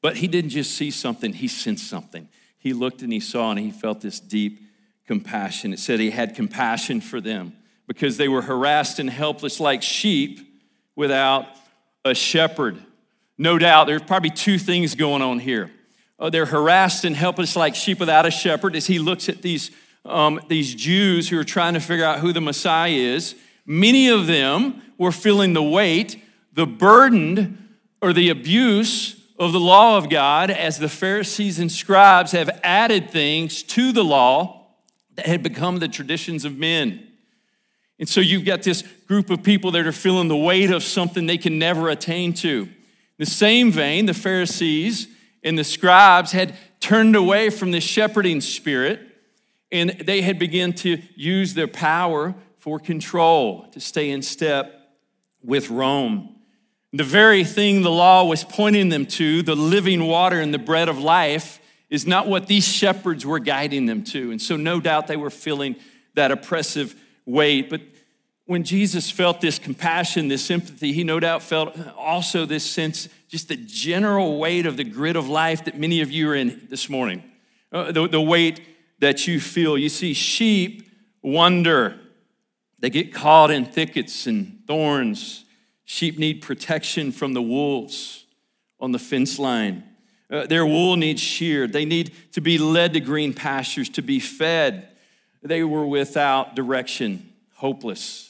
But 0.02 0.18
he 0.18 0.28
didn't 0.28 0.52
just 0.52 0.76
see 0.76 0.92
something, 0.92 1.34
he 1.34 1.48
sensed 1.48 1.88
something. 1.88 2.30
He 2.60 2.74
looked 2.74 3.02
and 3.02 3.12
he 3.12 3.20
saw 3.20 3.52
and 3.52 3.60
he 3.60 3.72
felt 3.72 4.02
this 4.02 4.20
deep 4.20 4.60
compassion. 5.08 5.74
It 5.74 5.80
said 5.80 6.00
he 6.00 6.12
had 6.12 6.36
compassion 6.36 7.02
for 7.02 7.20
them 7.20 7.54
because 7.88 8.18
they 8.18 8.28
were 8.28 8.44
harassed 8.44 9.00
and 9.00 9.10
helpless 9.10 9.60
like 9.60 9.82
sheep 9.82 10.49
without 11.00 11.48
a 12.04 12.14
shepherd. 12.14 12.78
No 13.38 13.58
doubt, 13.58 13.88
there's 13.88 14.02
probably 14.02 14.32
two 14.32 14.60
things 14.60 14.96
going 14.96 15.22
on 15.22 15.40
here. 15.40 15.72
Uh, 16.20 16.30
they're 16.30 16.46
harassed 16.46 17.06
and 17.06 17.16
helpless 17.16 17.56
like 17.56 17.74
sheep 17.74 18.02
without 18.02 18.26
a 18.26 18.32
shepherd 18.32 18.76
as 18.76 18.86
he 18.86 19.00
looks 19.00 19.30
at 19.30 19.42
these, 19.42 19.72
um, 20.04 20.42
these 20.50 20.76
Jews 20.76 21.30
who 21.30 21.40
are 21.40 21.46
trying 21.46 21.74
to 21.74 21.80
figure 21.80 22.04
out 22.04 22.20
who 22.20 22.34
the 22.34 22.42
Messiah 22.42 22.92
is. 22.92 23.36
Many 23.66 24.10
of 24.10 24.28
them 24.28 24.82
were 24.98 25.14
feeling 25.14 25.54
the 25.54 25.64
weight, 25.64 26.22
the 26.52 26.68
burden, 26.68 27.78
or 28.02 28.12
the 28.12 28.28
abuse 28.28 29.16
of 29.40 29.54
the 29.54 29.60
law 29.60 29.98
of 29.98 30.10
God 30.10 30.52
as 30.52 30.80
the 30.80 30.90
Pharisees 30.90 31.60
and 31.60 31.72
scribes 31.72 32.34
have 32.34 32.60
added 32.62 33.10
things 33.10 33.64
to 33.64 33.94
the 33.94 34.04
law 34.04 34.68
that 35.16 35.28
had 35.28 35.44
become 35.44 35.78
the 35.80 35.88
traditions 35.88 36.44
of 36.44 36.58
men. 36.58 37.08
And 38.00 38.10
so 38.10 38.20
you've 38.20 38.44
got 38.44 38.64
this 38.64 38.84
group 39.10 39.32
of 39.32 39.42
people 39.42 39.72
that 39.72 39.88
are 39.88 39.92
feeling 39.92 40.28
the 40.28 40.38
weight 40.38 40.70
of 40.70 40.84
something 40.84 41.26
they 41.26 41.38
can 41.38 41.58
never 41.58 41.90
attain 41.90 42.32
to. 42.32 42.62
In 42.62 42.76
the 43.18 43.26
same 43.26 43.72
vein, 43.72 44.06
the 44.06 44.14
Pharisees 44.14 45.08
and 45.44 45.58
the 45.58 45.64
scribes 45.64 46.32
had 46.32 46.56
turned 46.80 47.16
away 47.16 47.50
from 47.50 47.72
the 47.72 47.82
shepherding 47.82 48.40
spirit 48.40 49.02
and 49.72 49.90
they 49.90 50.22
had 50.22 50.38
begun 50.38 50.74
to 50.74 51.02
use 51.16 51.56
their 51.56 51.68
power 51.68 52.36
for 52.58 52.78
control 52.78 53.66
to 53.72 53.80
stay 53.80 54.12
in 54.12 54.22
step 54.22 54.80
with 55.44 55.72
Rome. 55.72 56.36
The 56.94 57.04
very 57.04 57.44
thing 57.44 57.82
the 57.82 57.90
law 57.90 58.26
was 58.26 58.44
pointing 58.44 58.90
them 58.90 59.08
to, 59.08 59.42
the 59.42 59.56
living 59.56 60.06
water 60.06 60.40
and 60.40 60.54
the 60.54 60.60
bread 60.60 60.88
of 60.88 61.00
life, 61.00 61.60
is 61.90 62.06
not 62.06 62.28
what 62.28 62.46
these 62.46 62.68
shepherds 62.68 63.26
were 63.26 63.40
guiding 63.40 63.88
them 63.88 64.04
to. 64.06 64.30
And 64.30 64.40
so, 64.40 64.56
no 64.56 64.80
doubt, 64.80 65.08
they 65.08 65.18
were 65.18 65.32
feeling 65.32 65.78
that 66.14 66.30
oppressive 66.32 66.96
weight. 67.26 67.72
But 67.72 67.82
when 68.50 68.64
Jesus 68.64 69.12
felt 69.12 69.42
this 69.42 69.60
compassion, 69.60 70.28
this 70.28 70.44
sympathy, 70.44 70.92
he 70.92 71.04
no 71.04 71.20
doubt 71.20 71.44
felt 71.44 71.78
also 71.96 72.48
this 72.48 72.64
sense, 72.66 73.08
just 73.28 73.48
the 73.48 73.56
general 73.56 74.40
weight 74.40 74.66
of 74.66 74.76
the 74.76 74.84
grid 74.84 75.16
of 75.16 75.30
life 75.30 75.66
that 75.66 75.78
many 75.78 76.02
of 76.02 76.10
you 76.10 76.32
are 76.32 76.36
in 76.36 76.66
this 76.68 76.90
morning. 76.90 77.22
Uh, 77.72 77.92
the, 77.92 78.08
the 78.08 78.20
weight 78.20 78.60
that 79.02 79.28
you 79.28 79.40
feel. 79.40 79.78
You 79.78 79.88
see, 79.88 80.16
sheep 80.16 80.92
wander, 81.22 82.00
they 82.80 82.90
get 82.90 83.14
caught 83.14 83.52
in 83.52 83.66
thickets 83.66 84.26
and 84.26 84.64
thorns. 84.66 85.46
Sheep 85.86 86.18
need 86.18 86.42
protection 86.42 87.12
from 87.12 87.34
the 87.34 87.44
wolves 87.44 88.26
on 88.80 88.94
the 88.94 89.00
fence 89.00 89.38
line. 89.38 89.84
Uh, 90.28 90.48
their 90.48 90.66
wool 90.66 90.96
needs 90.96 91.22
sheared. 91.22 91.72
They 91.72 91.86
need 91.86 92.16
to 92.32 92.42
be 92.42 92.58
led 92.58 92.94
to 92.94 93.00
green 93.00 93.36
pastures, 93.36 93.90
to 93.90 94.02
be 94.02 94.20
fed. 94.20 94.88
They 95.44 95.64
were 95.64 95.86
without 95.86 96.56
direction, 96.56 97.32
hopeless. 97.54 98.29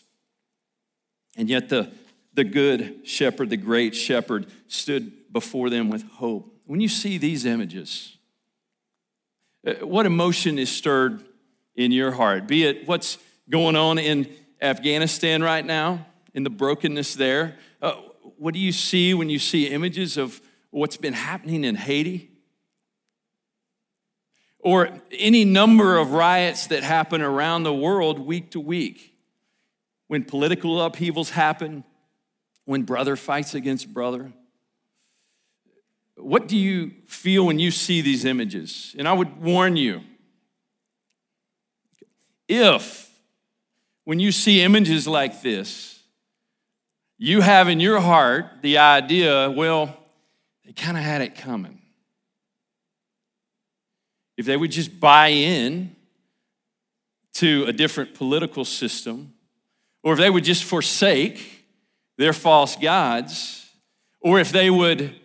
And 1.40 1.50
yet, 1.50 1.70
the, 1.70 1.90
the 2.34 2.44
good 2.44 3.08
shepherd, 3.08 3.50
the 3.50 3.56
great 3.56 3.96
shepherd, 3.96 4.48
stood 4.68 5.32
before 5.32 5.70
them 5.70 5.90
with 5.90 6.04
hope. 6.04 6.54
When 6.66 6.82
you 6.82 6.90
see 6.90 7.18
these 7.18 7.46
images, 7.46 8.18
uh, 9.66 9.76
what 9.86 10.06
emotion 10.06 10.60
is 10.60 10.70
stirred 10.70 11.24
in 11.76 11.94
your 11.94 12.12
heart? 12.12 12.46
Be 12.46 12.66
it 12.66 12.86
what's 12.90 13.18
going 13.50 13.78
on 13.78 14.00
in 14.00 14.30
Afghanistan 14.62 15.42
right 15.42 15.66
now, 15.66 16.06
in 16.34 16.44
the 16.44 16.50
brokenness 16.50 17.16
there? 17.16 17.56
Uh, 17.82 17.94
what 18.38 18.54
do 18.54 18.60
you 18.60 18.74
see 18.74 19.14
when 19.14 19.30
you 19.30 19.40
see 19.40 19.68
images 19.68 20.18
of 20.18 20.42
what's 20.72 20.98
been 20.98 21.14
happening 21.14 21.64
in 21.64 21.76
Haiti? 21.76 22.32
Or 24.60 24.90
any 25.14 25.46
number 25.46 25.98
of 25.98 26.12
riots 26.12 26.68
that 26.68 26.84
happen 26.84 27.22
around 27.22 27.64
the 27.64 27.74
world 27.74 28.20
week 28.20 28.52
to 28.52 28.60
week. 28.60 29.09
When 30.10 30.24
political 30.24 30.82
upheavals 30.82 31.30
happen, 31.30 31.84
when 32.66 32.82
brother 32.82 33.16
fights 33.16 33.54
against 33.54 33.94
brother. 33.94 34.34
What 36.18 36.48
do 36.48 36.58
you 36.58 36.94
feel 37.06 37.46
when 37.46 37.60
you 37.60 37.70
see 37.70 38.02
these 38.02 38.26
images? 38.26 38.96
And 38.98 39.08
I 39.08 39.14
would 39.14 39.40
warn 39.40 39.76
you 39.76 40.02
if, 42.48 43.12
when 44.04 44.20
you 44.20 44.32
see 44.32 44.62
images 44.64 45.08
like 45.08 45.44
this, 45.44 46.00
you 47.20 47.42
have 47.42 47.70
in 47.70 47.80
your 47.80 48.00
heart 48.00 48.64
the 48.64 48.80
idea, 48.80 49.52
well, 49.52 49.96
they 50.66 50.74
kind 50.74 50.98
of 50.98 51.04
had 51.04 51.22
it 51.22 51.36
coming. 51.36 51.82
If 54.38 54.48
they 54.48 54.58
would 54.58 54.72
just 54.72 55.00
buy 55.00 55.28
in 55.28 55.96
to 57.34 57.66
a 57.68 57.74
different 57.74 58.16
political 58.16 58.66
system, 58.66 59.34
or 60.04 60.14
if 60.14 60.20
they 60.20 60.30
would 60.30 60.44
just 60.44 60.64
forsake 60.64 61.66
their 62.18 62.34
false 62.34 62.76
gods, 62.76 63.70
or 64.20 64.40
if 64.40 64.52
they 64.52 64.70
would. 64.70 65.16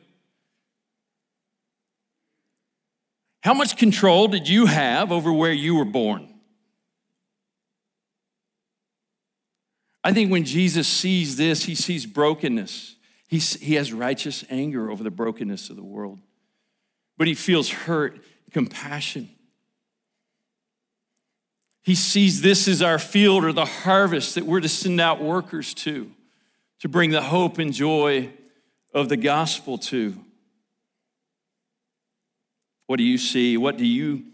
How 3.43 3.53
much 3.53 3.77
control 3.77 4.29
did 4.29 4.49
you 4.49 4.66
have 4.66 5.12
over 5.12 5.33
where 5.33 5.53
you 5.53 5.75
were 5.75 5.85
born? 5.85 6.29
I 10.03 10.12
think 10.12 10.31
when 10.31 10.45
Jesus 10.45 10.87
sees 10.87 11.37
this, 11.37 11.64
he 11.64 11.75
sees 11.75 12.07
brokenness. 12.07 12.97
He, 13.27 13.39
he 13.39 13.75
has 13.75 13.93
righteous 13.93 14.45
anger 14.51 14.91
over 14.91 15.03
the 15.03 15.11
brokenness 15.11 15.70
of 15.70 15.77
the 15.77 15.83
world, 15.83 16.20
but 17.16 17.27
he 17.27 17.35
feels 17.35 17.70
hurt, 17.70 18.22
compassion. 18.53 19.31
He 21.85 21.95
sees 21.95 22.41
this 22.41 22.66
as 22.66 22.80
our 22.82 22.99
field 22.99 23.45
or 23.45 23.53
the 23.53 23.66
harvest 23.66 24.35
that 24.35 24.45
we're 24.45 24.61
to 24.61 24.68
send 24.68 25.01
out 25.01 25.22
workers 25.22 25.74
to, 25.74 26.11
to 26.80 26.89
bring 26.89 27.11
the 27.11 27.22
hope 27.22 27.59
and 27.59 27.72
joy 27.72 28.30
of 28.93 29.09
the 29.09 29.16
gospel 29.16 29.76
to. 29.78 30.18
What 32.87 32.97
do 32.97 33.05
you 33.05 33.18
see? 33.18 33.57
What 33.57 33.76
do 33.76 33.87
you 33.87 34.24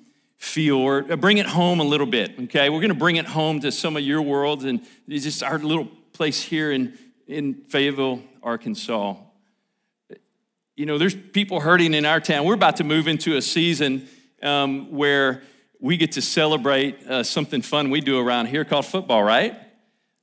feel 0.40 0.76
or 0.76 1.05
uh, 1.12 1.16
bring 1.16 1.36
it 1.36 1.44
home 1.44 1.80
a 1.80 1.84
little 1.84 2.07
bit 2.07 2.32
okay 2.40 2.70
we're 2.70 2.80
going 2.80 2.88
to 2.88 2.94
bring 2.94 3.16
it 3.16 3.26
home 3.26 3.61
to 3.61 3.70
some 3.70 3.94
of 3.94 4.03
your 4.03 4.22
worlds 4.22 4.64
and 4.64 4.80
just 5.07 5.42
our 5.42 5.59
little 5.59 5.84
place 6.14 6.40
here 6.40 6.72
in 6.72 6.98
in 7.26 7.53
fayetteville 7.68 8.22
arkansas 8.42 9.14
you 10.76 10.86
know 10.86 10.96
there's 10.96 11.14
people 11.14 11.61
hurting 11.61 11.92
in 11.92 12.07
our 12.07 12.20
town 12.20 12.46
we're 12.46 12.55
about 12.55 12.76
to 12.76 12.84
move 12.84 13.07
into 13.07 13.36
a 13.36 13.42
season 13.42 14.09
um, 14.42 14.90
where 14.90 15.42
we 15.80 15.96
get 15.96 16.12
to 16.12 16.22
celebrate 16.22 17.06
uh, 17.06 17.22
something 17.22 17.62
fun 17.62 17.90
we 17.90 18.00
do 18.00 18.18
around 18.18 18.46
here 18.46 18.64
called 18.64 18.86
football 18.86 19.22
right 19.22 19.58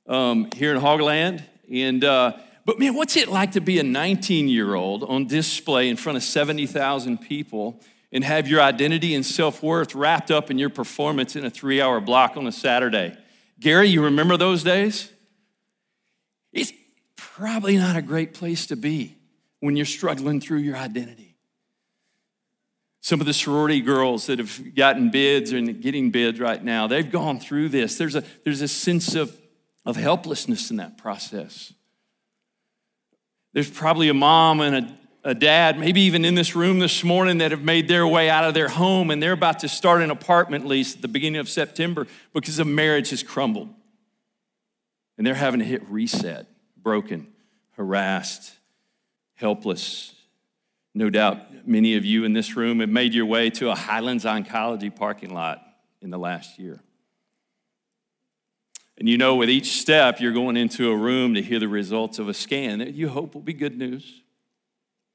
um, 0.06 0.50
here 0.54 0.74
in 0.74 0.80
hogland 0.80 1.42
and 1.72 2.04
uh, 2.04 2.32
but 2.64 2.78
man 2.78 2.94
what's 2.94 3.16
it 3.16 3.28
like 3.28 3.52
to 3.52 3.60
be 3.60 3.78
a 3.78 3.82
19 3.82 4.48
year 4.48 4.74
old 4.74 5.02
on 5.04 5.26
display 5.26 5.88
in 5.88 5.96
front 5.96 6.16
of 6.16 6.22
70000 6.22 7.18
people 7.18 7.80
and 8.12 8.24
have 8.24 8.48
your 8.48 8.60
identity 8.60 9.14
and 9.14 9.24
self 9.24 9.62
worth 9.62 9.94
wrapped 9.94 10.30
up 10.30 10.50
in 10.50 10.58
your 10.58 10.70
performance 10.70 11.36
in 11.36 11.44
a 11.44 11.50
three 11.50 11.80
hour 11.80 12.00
block 12.00 12.36
on 12.36 12.46
a 12.46 12.52
Saturday. 12.52 13.16
Gary, 13.60 13.88
you 13.88 14.04
remember 14.04 14.36
those 14.36 14.62
days? 14.62 15.10
It's 16.52 16.72
probably 17.16 17.76
not 17.76 17.96
a 17.96 18.02
great 18.02 18.34
place 18.34 18.66
to 18.68 18.76
be 18.76 19.16
when 19.60 19.76
you're 19.76 19.86
struggling 19.86 20.40
through 20.40 20.58
your 20.58 20.76
identity. 20.76 21.27
Some 23.00 23.20
of 23.20 23.26
the 23.26 23.32
sorority 23.32 23.80
girls 23.80 24.26
that 24.26 24.38
have 24.38 24.74
gotten 24.74 25.10
bids 25.10 25.52
and 25.52 25.80
getting 25.80 26.10
bids 26.10 26.40
right 26.40 26.62
now, 26.62 26.86
they've 26.86 27.10
gone 27.10 27.38
through 27.38 27.68
this. 27.68 27.96
There's 27.96 28.16
a, 28.16 28.24
there's 28.44 28.60
a 28.60 28.68
sense 28.68 29.14
of, 29.14 29.36
of 29.86 29.96
helplessness 29.96 30.70
in 30.70 30.76
that 30.78 30.98
process. 30.98 31.72
There's 33.52 33.70
probably 33.70 34.08
a 34.08 34.14
mom 34.14 34.60
and 34.60 34.76
a 34.76 34.98
a 35.24 35.34
dad, 35.34 35.78
maybe 35.78 36.02
even 36.02 36.24
in 36.24 36.34
this 36.34 36.54
room 36.54 36.78
this 36.78 37.02
morning, 37.02 37.38
that 37.38 37.50
have 37.50 37.62
made 37.62 37.88
their 37.88 38.06
way 38.06 38.30
out 38.30 38.44
of 38.44 38.54
their 38.54 38.68
home 38.68 39.10
and 39.10 39.22
they're 39.22 39.32
about 39.32 39.58
to 39.60 39.68
start 39.68 40.00
an 40.00 40.10
apartment 40.10 40.66
lease 40.66 40.94
at 40.94 41.02
the 41.02 41.08
beginning 41.08 41.40
of 41.40 41.48
September 41.48 42.06
because 42.32 42.58
a 42.58 42.64
marriage 42.64 43.10
has 43.10 43.22
crumbled. 43.22 43.68
And 45.16 45.26
they're 45.26 45.34
having 45.34 45.60
to 45.60 45.66
hit 45.66 45.82
reset, 45.88 46.46
broken, 46.76 47.26
harassed, 47.76 48.54
helpless. 49.34 50.14
No 50.94 51.10
doubt 51.10 51.57
many 51.68 51.96
of 51.96 52.04
you 52.04 52.24
in 52.24 52.32
this 52.32 52.56
room 52.56 52.80
have 52.80 52.88
made 52.88 53.14
your 53.14 53.26
way 53.26 53.50
to 53.50 53.70
a 53.70 53.74
Highlands 53.74 54.24
Oncology 54.24 54.94
parking 54.94 55.32
lot 55.34 55.62
in 56.00 56.10
the 56.10 56.18
last 56.18 56.58
year. 56.58 56.80
And 58.96 59.08
you 59.08 59.16
know, 59.16 59.36
with 59.36 59.48
each 59.48 59.80
step, 59.80 60.20
you're 60.20 60.32
going 60.32 60.56
into 60.56 60.90
a 60.90 60.96
room 60.96 61.34
to 61.34 61.42
hear 61.42 61.60
the 61.60 61.68
results 61.68 62.18
of 62.18 62.28
a 62.28 62.34
scan 62.34 62.80
that 62.80 62.94
you 62.94 63.08
hope 63.08 63.34
will 63.34 63.42
be 63.42 63.52
good 63.52 63.78
news. 63.78 64.22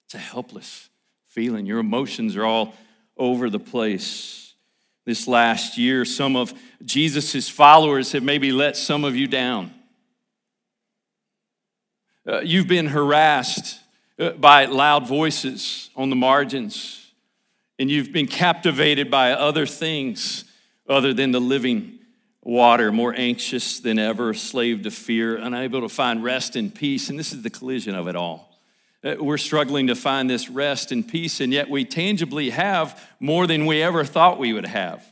It's 0.06 0.16
a 0.16 0.20
helpless 0.20 0.90
feeling. 1.28 1.66
Your 1.66 1.80
emotions 1.80 2.36
are 2.38 2.46
all 2.46 2.76
over 3.18 3.50
the 3.50 3.60
place. 3.60 4.54
This 5.06 5.28
last 5.28 5.78
year, 5.78 6.06
some 6.06 6.38
of 6.38 6.54
Jesus' 6.86 7.50
followers 7.50 8.14
have 8.14 8.24
maybe 8.24 8.54
let 8.54 8.78
some 8.78 9.04
of 9.04 9.18
you 9.18 9.28
down. 9.28 9.74
Uh, 12.26 12.40
you've 12.40 12.68
been 12.70 12.88
harassed 12.88 13.80
by 14.18 14.66
loud 14.66 15.08
voices 15.08 15.90
on 15.96 16.10
the 16.10 16.16
margins, 16.16 17.12
and 17.80 17.90
you've 17.90 18.12
been 18.12 18.28
captivated 18.28 19.10
by 19.10 19.32
other 19.32 19.66
things 19.66 20.46
other 20.88 21.14
than 21.14 21.32
the 21.32 21.42
living 21.42 22.00
water, 22.42 22.92
more 22.92 23.14
anxious 23.18 23.80
than 23.80 23.98
ever, 23.98 24.34
slave 24.34 24.84
to 24.84 24.92
fear, 24.92 25.38
unable 25.38 25.82
to 25.82 25.90
find 25.90 26.24
rest 26.24 26.56
and 26.56 26.76
peace. 26.76 27.10
And 27.10 27.18
this 27.18 27.32
is 27.32 27.42
the 27.42 27.50
collision 27.50 27.96
of 27.96 28.08
it 28.08 28.16
all. 28.16 28.54
Uh, 29.04 29.16
We're 29.20 29.38
struggling 29.38 29.88
to 29.88 29.96
find 29.96 30.30
this 30.30 30.50
rest 30.50 30.92
and 30.92 31.08
peace, 31.08 31.40
and 31.40 31.54
yet 31.54 31.70
we 31.70 31.86
tangibly 31.86 32.50
have 32.52 33.02
more 33.20 33.48
than 33.48 33.66
we 33.66 33.82
ever 33.82 34.04
thought 34.04 34.40
we 34.40 34.54
would 34.54 34.66
have. 34.66 35.04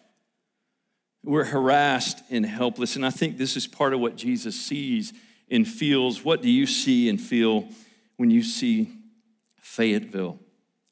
We're 1.24 1.46
harassed 1.46 2.22
and 2.30 2.46
helpless, 2.46 2.96
and 2.96 3.06
I 3.06 3.12
think 3.12 3.38
this 3.38 3.56
is 3.56 3.66
part 3.66 3.94
of 3.94 4.00
what 4.00 4.16
Jesus 4.16 4.60
sees 4.60 5.14
and 5.50 5.68
feels. 5.68 6.26
What 6.26 6.42
do 6.42 6.50
you 6.50 6.66
see 6.66 7.10
and 7.10 7.20
feel 7.20 7.70
when 8.22 8.30
you 8.30 8.44
see 8.44 8.88
Fayetteville? 9.62 10.38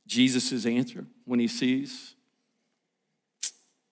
Jesus' 0.07 0.65
answer 0.65 1.05
when 1.25 1.39
he 1.39 1.47
sees 1.47 2.15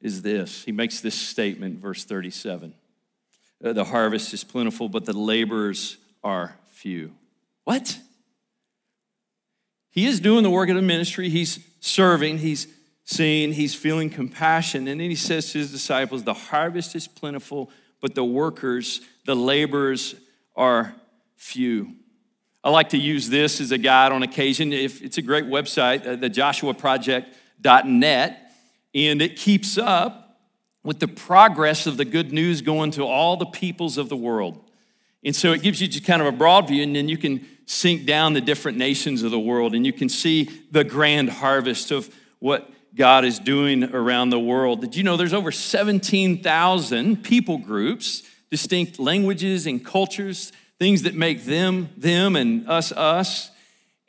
is 0.02 0.24
this. 0.24 0.64
He 0.64 0.72
makes 0.72 1.02
this 1.02 1.14
statement, 1.14 1.78
verse 1.78 2.04
37. 2.04 2.74
Uh, 3.64 3.74
The 3.74 3.84
harvest 3.84 4.34
is 4.34 4.44
plentiful, 4.44 4.90
but 4.90 5.06
the 5.06 5.14
laborers 5.14 5.98
are 6.24 6.58
few. 6.72 7.14
What? 7.64 8.00
He 9.92 10.08
is 10.08 10.20
doing 10.20 10.42
the 10.42 10.50
work 10.50 10.70
of 10.70 10.76
the 10.76 10.82
ministry. 10.82 11.30
He's 11.30 11.60
serving, 11.80 12.40
he's 12.40 12.66
seeing, 13.04 13.54
he's 13.54 13.76
feeling 13.76 14.10
compassion. 14.10 14.88
And 14.88 15.00
then 15.00 15.12
he 15.12 15.16
says 15.16 15.52
to 15.52 15.60
his 15.60 15.72
disciples, 15.72 16.24
The 16.24 16.34
harvest 16.34 16.96
is 16.96 17.08
plentiful, 17.08 17.70
but 18.02 18.16
the 18.16 18.26
workers, 18.26 19.02
the 19.28 19.36
laborers 19.36 20.16
are 20.56 20.96
few. 21.36 21.98
I 22.68 22.70
like 22.70 22.90
to 22.90 22.98
use 22.98 23.30
this 23.30 23.62
as 23.62 23.72
a 23.72 23.78
guide 23.78 24.12
on 24.12 24.24
occasion. 24.24 24.74
If 24.74 25.02
it's 25.02 25.18
a 25.18 25.22
great 25.22 25.46
website, 25.46 26.06
uh, 26.06 26.18
the 26.18 26.30
joshuaproject.net, 26.30 28.52
and 28.94 29.22
it 29.22 29.38
keeps 29.38 29.78
up 29.78 30.42
with 30.84 31.00
the 31.00 31.08
progress 31.08 31.88
of 31.88 31.96
the 31.96 32.04
good 32.04 32.34
news 32.34 32.62
going 32.62 32.92
to 32.92 33.06
all 33.06 33.38
the 33.38 33.46
peoples 33.46 33.98
of 33.98 34.10
the 34.10 34.18
world. 34.18 34.70
And 35.24 35.34
so 35.34 35.54
it 35.54 35.62
gives 35.62 35.82
you 35.82 35.88
just 35.88 36.04
kind 36.04 36.22
of 36.22 36.28
a 36.28 36.34
broad 36.34 36.68
view, 36.68 36.84
and 36.84 36.94
then 36.94 37.08
you 37.08 37.18
can 37.18 37.48
sink 37.68 38.06
down 38.06 38.34
the 38.34 38.42
different 38.42 38.78
nations 38.78 39.24
of 39.24 39.32
the 39.32 39.40
world, 39.40 39.74
and 39.74 39.86
you 39.86 39.94
can 39.94 40.10
see 40.10 40.50
the 40.70 40.84
grand 40.84 41.30
harvest 41.30 41.92
of 41.92 42.14
what 42.40 42.70
God 42.94 43.24
is 43.24 43.40
doing 43.40 43.86
around 43.96 44.32
the 44.32 44.40
world. 44.40 44.82
Did 44.82 44.94
you 44.94 45.04
know 45.04 45.16
there's 45.16 45.34
over 45.34 45.54
17,000 45.54 47.24
people 47.24 47.60
groups, 47.60 48.24
distinct 48.52 49.00
languages 49.00 49.68
and 49.68 49.86
cultures, 49.86 50.52
things 50.80 51.04
that 51.04 51.16
make 51.16 51.46
them 51.46 51.90
them 51.98 52.36
and 52.36 52.70
us 52.70 52.92
us? 52.92 53.52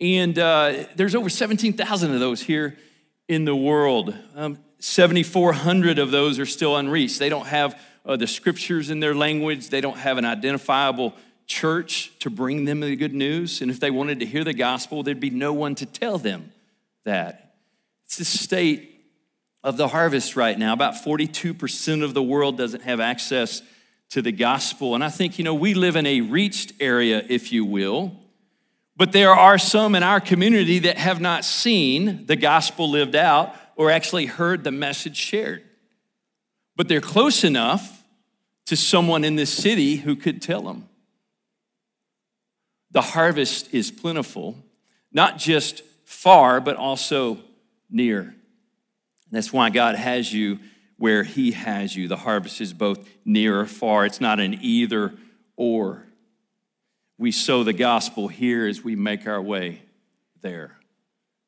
And 0.01 0.39
uh, 0.39 0.85
there's 0.95 1.15
over 1.15 1.29
17,000 1.29 2.15
of 2.15 2.21
those 2.21 2.41
here 2.41 2.77
in 3.29 3.45
the 3.45 3.57
world. 3.57 4.15
Um, 4.35 4.59
7,400 4.79 5.99
of 5.99 6.11
those 6.11 6.39
are 6.39 6.47
still 6.47 6.77
unreached. 6.77 7.19
They 7.19 7.29
don't 7.29 7.47
have 7.47 7.81
uh, 8.07 8.17
the 8.17 8.27
scriptures 8.27 8.91
in 8.91 9.01
their 9.01 9.15
language, 9.15 9.69
they 9.69 9.81
don't 9.81 9.99
have 9.99 10.17
an 10.17 10.25
identifiable 10.25 11.15
church 11.47 12.13
to 12.21 12.31
bring 12.31 12.65
them 12.65 12.81
the 12.81 12.97
good 12.97 13.15
news. 13.15 13.61
And 13.61 13.71
if 13.71 13.81
they 13.81 13.91
wanted 13.91 14.21
to 14.21 14.27
hear 14.27 14.45
the 14.45 14.55
gospel, 14.55 15.03
there'd 15.03 15.21
be 15.21 15.31
no 15.31 15.53
one 15.53 15.75
to 15.77 15.87
tell 15.87 16.19
them 16.19 16.53
that. 17.05 17.55
It's 18.07 18.17
the 18.17 18.25
state 18.25 18.95
of 19.63 19.77
the 19.77 19.89
harvest 19.89 20.37
right 20.37 20.59
now. 20.59 20.73
About 20.73 20.95
42% 20.95 22.03
of 22.03 22.15
the 22.15 22.23
world 22.23 22.57
doesn't 22.57 22.83
have 22.83 23.01
access 23.01 23.61
to 24.11 24.23
the 24.23 24.33
gospel. 24.33 24.95
And 24.95 25.05
I 25.05 25.11
think, 25.11 25.39
you 25.39 25.45
know, 25.45 25.55
we 25.55 25.75
live 25.75 25.97
in 25.97 26.07
a 26.07 26.21
reached 26.21 26.73
area, 26.81 27.25
if 27.29 27.53
you 27.53 27.65
will. 27.65 28.13
But 28.97 29.13
there 29.13 29.33
are 29.33 29.59
some 29.59 29.95
in 29.95 30.03
our 30.03 30.21
community 30.21 30.81
that 30.81 30.99
have 30.99 31.21
not 31.21 31.45
seen 31.45 32.27
the 32.27 32.37
gospel 32.37 32.91
lived 32.91 33.15
out 33.15 33.55
or 33.77 33.91
actually 33.91 34.27
heard 34.27 34.65
the 34.65 34.73
message 34.73 35.17
shared. 35.17 35.63
But 36.75 36.89
they're 36.89 37.01
close 37.01 37.45
enough 37.45 38.03
to 38.67 38.77
someone 38.77 39.25
in 39.25 39.37
this 39.37 39.53
city 39.53 39.97
who 39.97 40.17
could 40.17 40.43
tell 40.43 40.63
them. 40.63 40.89
The 42.91 43.03
harvest 43.03 43.73
is 43.73 43.91
plentiful, 43.91 44.57
not 45.13 45.39
just 45.39 45.83
far, 46.05 46.61
but 46.61 46.77
also 46.77 47.39
near. 47.91 48.35
That's 49.31 49.53
why 49.53 49.71
God 49.71 49.95
has 49.95 50.33
you 50.33 50.59
where 50.99 51.23
He 51.23 51.53
has 51.53 51.97
you. 51.97 52.09
The 52.09 52.17
harvest 52.17 52.61
is 52.61 52.73
both 52.73 53.09
near 53.25 53.61
or 53.61 53.67
far, 53.67 54.05
it's 54.05 54.21
not 54.21 54.41
an 54.41 54.59
either 54.61 55.15
or. 55.57 56.05
We 57.17 57.33
sow 57.33 57.65
the 57.65 57.73
gospel 57.73 58.29
here 58.29 58.67
as 58.67 58.85
we 58.85 58.95
make 58.95 59.27
our 59.27 59.43
way 59.43 59.83
there. 60.41 60.79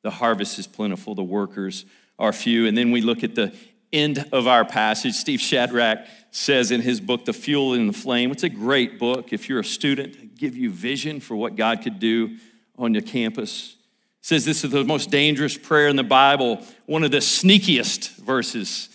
The 0.03 0.11
harvest 0.11 0.59
is 0.59 0.67
plentiful, 0.67 1.15
the 1.15 1.23
workers 1.23 1.85
are 2.19 2.33
few. 2.33 2.67
And 2.67 2.77
then 2.77 2.91
we 2.91 3.01
look 3.01 3.23
at 3.23 3.35
the 3.35 3.53
end 3.93 4.27
of 4.31 4.47
our 4.47 4.65
passage. 4.65 5.13
Steve 5.13 5.39
Shadrach 5.39 6.07
says 6.31 6.71
in 6.71 6.81
his 6.81 6.99
book, 6.99 7.25
The 7.25 7.33
Fuel 7.33 7.73
and 7.73 7.89
the 7.89 7.97
Flame. 7.97 8.31
It's 8.31 8.43
a 8.43 8.49
great 8.49 8.99
book. 8.99 9.33
If 9.33 9.49
you're 9.49 9.59
a 9.59 9.65
student, 9.65 10.35
give 10.35 10.55
you 10.55 10.69
vision 10.69 11.19
for 11.19 11.35
what 11.35 11.55
God 11.55 11.81
could 11.81 11.99
do 11.99 12.37
on 12.77 12.93
your 12.93 13.03
campus. 13.03 13.75
Says 14.21 14.45
this 14.45 14.63
is 14.63 14.71
the 14.71 14.83
most 14.83 15.09
dangerous 15.09 15.57
prayer 15.57 15.87
in 15.87 15.95
the 15.95 16.03
Bible, 16.03 16.65
one 16.85 17.03
of 17.03 17.11
the 17.11 17.17
sneakiest 17.17 18.17
verses 18.17 18.89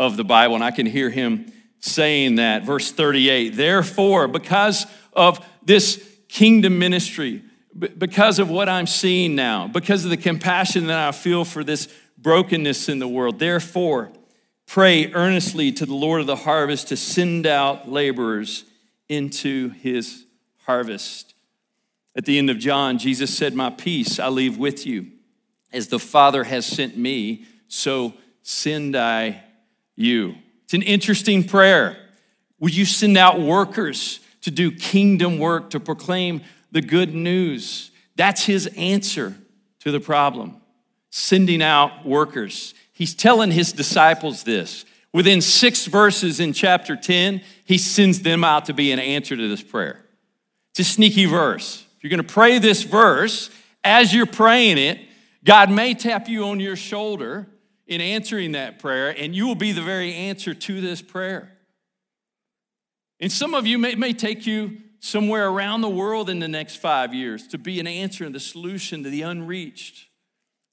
of 0.00 0.16
the 0.16 0.24
Bible. 0.24 0.54
And 0.54 0.64
I 0.64 0.70
can 0.70 0.86
hear 0.86 1.10
him 1.10 1.52
saying 1.78 2.36
that. 2.36 2.64
Verse 2.64 2.90
38 2.90 3.50
Therefore, 3.50 4.26
because 4.26 4.86
of 5.12 5.46
this 5.62 6.04
kingdom 6.26 6.78
ministry, 6.78 7.42
because 7.78 8.38
of 8.38 8.50
what 8.50 8.68
I'm 8.68 8.86
seeing 8.86 9.34
now, 9.36 9.68
because 9.68 10.04
of 10.04 10.10
the 10.10 10.16
compassion 10.16 10.86
that 10.86 10.98
I 10.98 11.12
feel 11.12 11.44
for 11.44 11.62
this 11.62 11.86
brokenness 12.16 12.88
in 12.88 12.98
the 12.98 13.06
world, 13.06 13.38
therefore, 13.38 14.10
pray 14.66 15.12
earnestly 15.12 15.70
to 15.72 15.84
the 15.84 15.94
Lord 15.94 16.22
of 16.22 16.26
the 16.26 16.36
harvest 16.36 16.88
to 16.88 16.96
send 16.96 17.46
out 17.46 17.88
laborers 17.88 18.64
into 19.08 19.68
his 19.70 20.24
harvest. 20.64 21.34
At 22.16 22.24
the 22.24 22.38
end 22.38 22.48
of 22.48 22.58
John, 22.58 22.96
Jesus 22.98 23.36
said, 23.36 23.54
My 23.54 23.70
peace 23.70 24.18
I 24.18 24.28
leave 24.28 24.56
with 24.56 24.86
you. 24.86 25.08
As 25.72 25.88
the 25.88 25.98
Father 25.98 26.44
has 26.44 26.66
sent 26.66 26.96
me, 26.96 27.44
so 27.68 28.14
send 28.42 28.96
I 28.96 29.44
you. 30.00 30.34
It's 30.64 30.74
an 30.74 30.82
interesting 30.82 31.44
prayer. 31.44 31.96
Would 32.58 32.74
you 32.74 32.84
send 32.84 33.16
out 33.16 33.40
workers 33.40 34.20
to 34.42 34.50
do 34.50 34.70
kingdom 34.70 35.38
work, 35.38 35.70
to 35.70 35.80
proclaim 35.80 36.42
the 36.70 36.80
good 36.80 37.14
news? 37.14 37.90
That's 38.16 38.44
his 38.44 38.66
answer 38.76 39.34
to 39.80 39.90
the 39.90 40.00
problem. 40.00 40.60
Sending 41.10 41.62
out 41.62 42.06
workers. 42.06 42.74
He's 42.92 43.14
telling 43.14 43.50
his 43.50 43.72
disciples 43.72 44.44
this. 44.44 44.84
Within 45.12 45.40
six 45.40 45.86
verses 45.86 46.38
in 46.38 46.52
chapter 46.52 46.94
10, 46.94 47.42
he 47.64 47.78
sends 47.78 48.20
them 48.20 48.44
out 48.44 48.66
to 48.66 48.72
be 48.72 48.92
an 48.92 49.00
answer 49.00 49.36
to 49.36 49.48
this 49.48 49.62
prayer. 49.62 50.04
It's 50.70 50.80
a 50.80 50.84
sneaky 50.84 51.24
verse. 51.24 51.84
If 51.96 52.04
you're 52.04 52.10
going 52.10 52.24
to 52.24 52.32
pray 52.32 52.58
this 52.58 52.82
verse, 52.82 53.50
as 53.82 54.14
you're 54.14 54.26
praying 54.26 54.78
it, 54.78 55.00
God 55.42 55.70
may 55.70 55.94
tap 55.94 56.28
you 56.28 56.44
on 56.44 56.60
your 56.60 56.76
shoulder 56.76 57.48
in 57.90 58.00
answering 58.00 58.52
that 58.52 58.78
prayer, 58.78 59.10
and 59.10 59.34
you 59.34 59.48
will 59.48 59.56
be 59.56 59.72
the 59.72 59.82
very 59.82 60.14
answer 60.14 60.54
to 60.54 60.80
this 60.80 61.02
prayer. 61.02 61.50
And 63.18 63.30
some 63.30 63.52
of 63.52 63.66
you 63.66 63.78
may, 63.78 63.96
may 63.96 64.12
take 64.12 64.46
you 64.46 64.78
somewhere 65.00 65.48
around 65.48 65.80
the 65.80 65.88
world 65.88 66.30
in 66.30 66.38
the 66.38 66.48
next 66.48 66.76
five 66.76 67.12
years 67.12 67.48
to 67.48 67.58
be 67.58 67.80
an 67.80 67.88
answer 67.88 68.24
and 68.24 68.34
the 68.34 68.40
solution 68.40 69.02
to 69.02 69.10
the 69.10 69.22
unreached, 69.22 70.06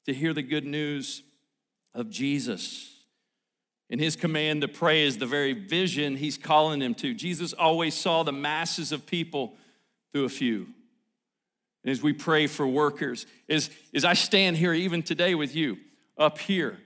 to 0.06 0.14
hear 0.14 0.32
the 0.32 0.44
good 0.44 0.64
news 0.64 1.24
of 1.96 2.12
Jesus. 2.12 2.94
And 3.90 4.00
his 4.00 4.16
command 4.16 4.62
to 4.62 4.68
pray 4.68 5.04
is 5.04 5.18
the 5.18 5.26
very 5.26 5.54
vision 5.54 6.18
he's 6.18 6.38
calling 6.38 6.80
them 6.80 6.94
to. 6.96 7.16
Jesus 7.16 7.52
always 7.52 7.96
saw 7.96 8.22
the 8.22 8.32
masses 8.32 8.92
of 8.92 9.08
people 9.08 9.56
through 10.12 10.26
a 10.26 10.30
few. 10.30 10.68
And 11.84 11.92
as 11.92 12.04
we 12.04 12.14
pray 12.14 12.46
for 12.46 12.68
workers, 12.68 13.26
as, 13.50 13.72
as 13.92 14.06
I 14.06 14.14
stand 14.14 14.58
here 14.58 14.74
even 14.74 15.02
today 15.02 15.34
with 15.34 15.56
you 15.56 15.78
up 16.18 16.38
here, 16.38 16.78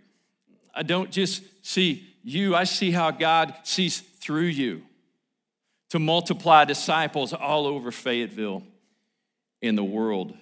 I 0.74 0.84
don't 0.84 1.12
just 1.12 1.44
see 1.66 2.08
you, 2.24 2.56
I 2.56 2.66
see 2.66 2.92
how 2.92 3.12
God 3.12 3.56
sees 3.64 4.00
through 4.00 4.46
you 4.46 4.84
to 5.90 6.00
multiply 6.00 6.66
disciples 6.66 7.34
all 7.34 7.66
over 7.66 7.92
Fayetteville 7.92 8.64
in 9.62 9.76
the 9.76 9.84
world. 9.84 10.38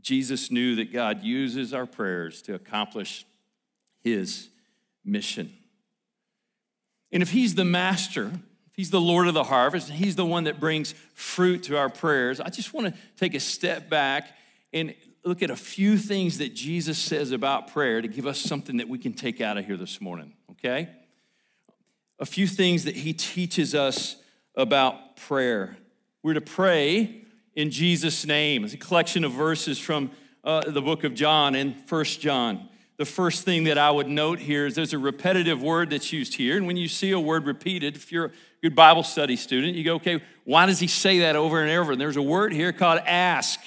Jesus 0.00 0.50
knew 0.50 0.76
that 0.76 0.92
God 0.92 1.22
uses 1.22 1.72
our 1.72 1.86
prayers 1.86 2.42
to 2.42 2.54
accomplish 2.54 3.24
his 4.02 4.48
mission. 5.04 5.52
And 7.10 7.22
if 7.22 7.30
he's 7.30 7.54
the 7.54 7.64
master, 7.64 8.30
if 8.74 8.78
He's 8.78 8.90
the 8.90 9.00
Lord 9.00 9.28
of 9.28 9.34
the 9.34 9.44
harvest, 9.44 9.88
and 9.88 9.96
He's 9.96 10.16
the 10.16 10.26
one 10.26 10.44
that 10.44 10.58
brings 10.58 10.96
fruit 11.14 11.62
to 11.64 11.78
our 11.78 11.88
prayers, 11.88 12.40
I 12.40 12.48
just 12.48 12.74
want 12.74 12.92
to 12.92 13.00
take 13.16 13.34
a 13.34 13.38
step 13.38 13.88
back 13.88 14.36
and 14.72 14.96
look 15.24 15.42
at 15.42 15.50
a 15.50 15.56
few 15.56 15.96
things 15.96 16.38
that 16.38 16.54
Jesus 16.54 16.98
says 16.98 17.32
about 17.32 17.72
prayer 17.72 18.02
to 18.02 18.08
give 18.08 18.26
us 18.26 18.38
something 18.38 18.76
that 18.76 18.88
we 18.88 18.98
can 18.98 19.12
take 19.12 19.40
out 19.40 19.56
of 19.56 19.64
here 19.64 19.76
this 19.76 20.00
morning, 20.00 20.34
okay? 20.52 20.90
A 22.18 22.26
few 22.26 22.46
things 22.46 22.84
that 22.84 22.94
He 22.94 23.12
teaches 23.12 23.74
us 23.74 24.16
about 24.54 25.16
prayer. 25.16 25.78
We're 26.22 26.34
to 26.34 26.40
pray 26.40 27.22
in 27.54 27.70
Jesus' 27.70 28.26
name. 28.26 28.64
It's 28.64 28.74
a 28.74 28.78
collection 28.78 29.24
of 29.24 29.32
verses 29.32 29.78
from 29.78 30.10
uh, 30.44 30.70
the 30.70 30.82
book 30.82 31.04
of 31.04 31.14
John 31.14 31.54
and 31.54 31.74
First 31.86 32.20
John. 32.20 32.68
The 32.96 33.04
first 33.04 33.44
thing 33.44 33.64
that 33.64 33.78
I 33.78 33.90
would 33.90 34.08
note 34.08 34.38
here 34.38 34.66
is 34.66 34.74
there's 34.74 34.92
a 34.92 34.98
repetitive 34.98 35.62
word 35.62 35.90
that's 35.90 36.12
used 36.12 36.34
here. 36.34 36.56
And 36.56 36.66
when 36.66 36.76
you 36.76 36.86
see 36.86 37.10
a 37.10 37.18
word 37.18 37.44
repeated, 37.46 37.96
if 37.96 38.12
you're 38.12 38.26
a 38.26 38.32
good 38.62 38.76
Bible 38.76 39.02
study 39.02 39.36
student, 39.36 39.74
you 39.74 39.82
go, 39.84 39.94
okay, 39.96 40.22
why 40.44 40.66
does 40.66 40.78
he 40.78 40.86
say 40.86 41.20
that 41.20 41.34
over 41.34 41.60
and 41.60 41.70
over? 41.70 41.92
And 41.92 42.00
there's 42.00 42.16
a 42.16 42.22
word 42.22 42.52
here 42.52 42.72
called 42.72 43.00
ask, 43.04 43.58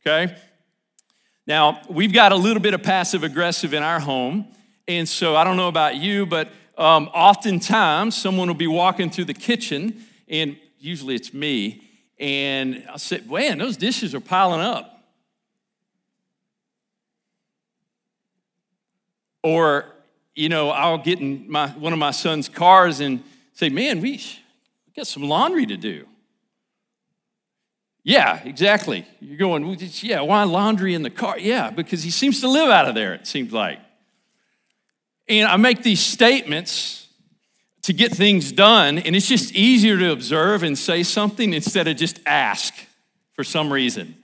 okay? 0.00 0.36
Now, 1.46 1.80
we've 1.88 2.12
got 2.12 2.32
a 2.32 2.36
little 2.36 2.60
bit 2.60 2.74
of 2.74 2.82
passive 2.82 3.22
aggressive 3.22 3.72
in 3.72 3.82
our 3.82 4.00
home. 4.00 4.46
And 4.88 5.08
so 5.08 5.36
I 5.36 5.44
don't 5.44 5.56
know 5.56 5.68
about 5.68 5.96
you, 5.96 6.26
but 6.26 6.48
um, 6.76 7.08
oftentimes 7.08 8.16
someone 8.16 8.48
will 8.48 8.54
be 8.54 8.66
walking 8.66 9.10
through 9.10 9.24
the 9.26 9.34
kitchen, 9.34 10.04
and 10.28 10.56
usually 10.78 11.14
it's 11.14 11.32
me, 11.32 11.82
and 12.18 12.84
I'll 12.88 12.98
say, 12.98 13.20
man, 13.26 13.58
those 13.58 13.76
dishes 13.76 14.14
are 14.14 14.20
piling 14.20 14.60
up. 14.60 14.92
Or, 19.42 19.86
you 20.34 20.48
know, 20.48 20.70
I'll 20.70 20.98
get 20.98 21.20
in 21.20 21.50
my, 21.50 21.68
one 21.68 21.92
of 21.92 21.98
my 21.98 22.10
son's 22.10 22.48
cars 22.48 23.00
and 23.00 23.22
say, 23.54 23.68
man, 23.68 24.00
we 24.00 24.20
got 24.94 25.06
some 25.06 25.22
laundry 25.22 25.66
to 25.66 25.76
do. 25.76 26.06
Yeah, 28.06 28.40
exactly. 28.44 29.04
You're 29.18 29.36
going, 29.36 29.76
yeah, 29.80 30.20
why 30.20 30.44
laundry 30.44 30.94
in 30.94 31.02
the 31.02 31.10
car? 31.10 31.40
Yeah, 31.40 31.70
because 31.70 32.04
he 32.04 32.12
seems 32.12 32.40
to 32.42 32.48
live 32.48 32.70
out 32.70 32.88
of 32.88 32.94
there, 32.94 33.14
it 33.14 33.26
seems 33.26 33.52
like. 33.52 33.80
And 35.28 35.48
I 35.48 35.56
make 35.56 35.82
these 35.82 35.98
statements 35.98 37.08
to 37.82 37.92
get 37.92 38.12
things 38.12 38.52
done, 38.52 38.98
and 38.98 39.16
it's 39.16 39.26
just 39.26 39.52
easier 39.56 39.98
to 39.98 40.12
observe 40.12 40.62
and 40.62 40.78
say 40.78 41.02
something 41.02 41.52
instead 41.52 41.88
of 41.88 41.96
just 41.96 42.20
ask 42.26 42.72
for 43.32 43.42
some 43.42 43.72
reason. 43.72 44.14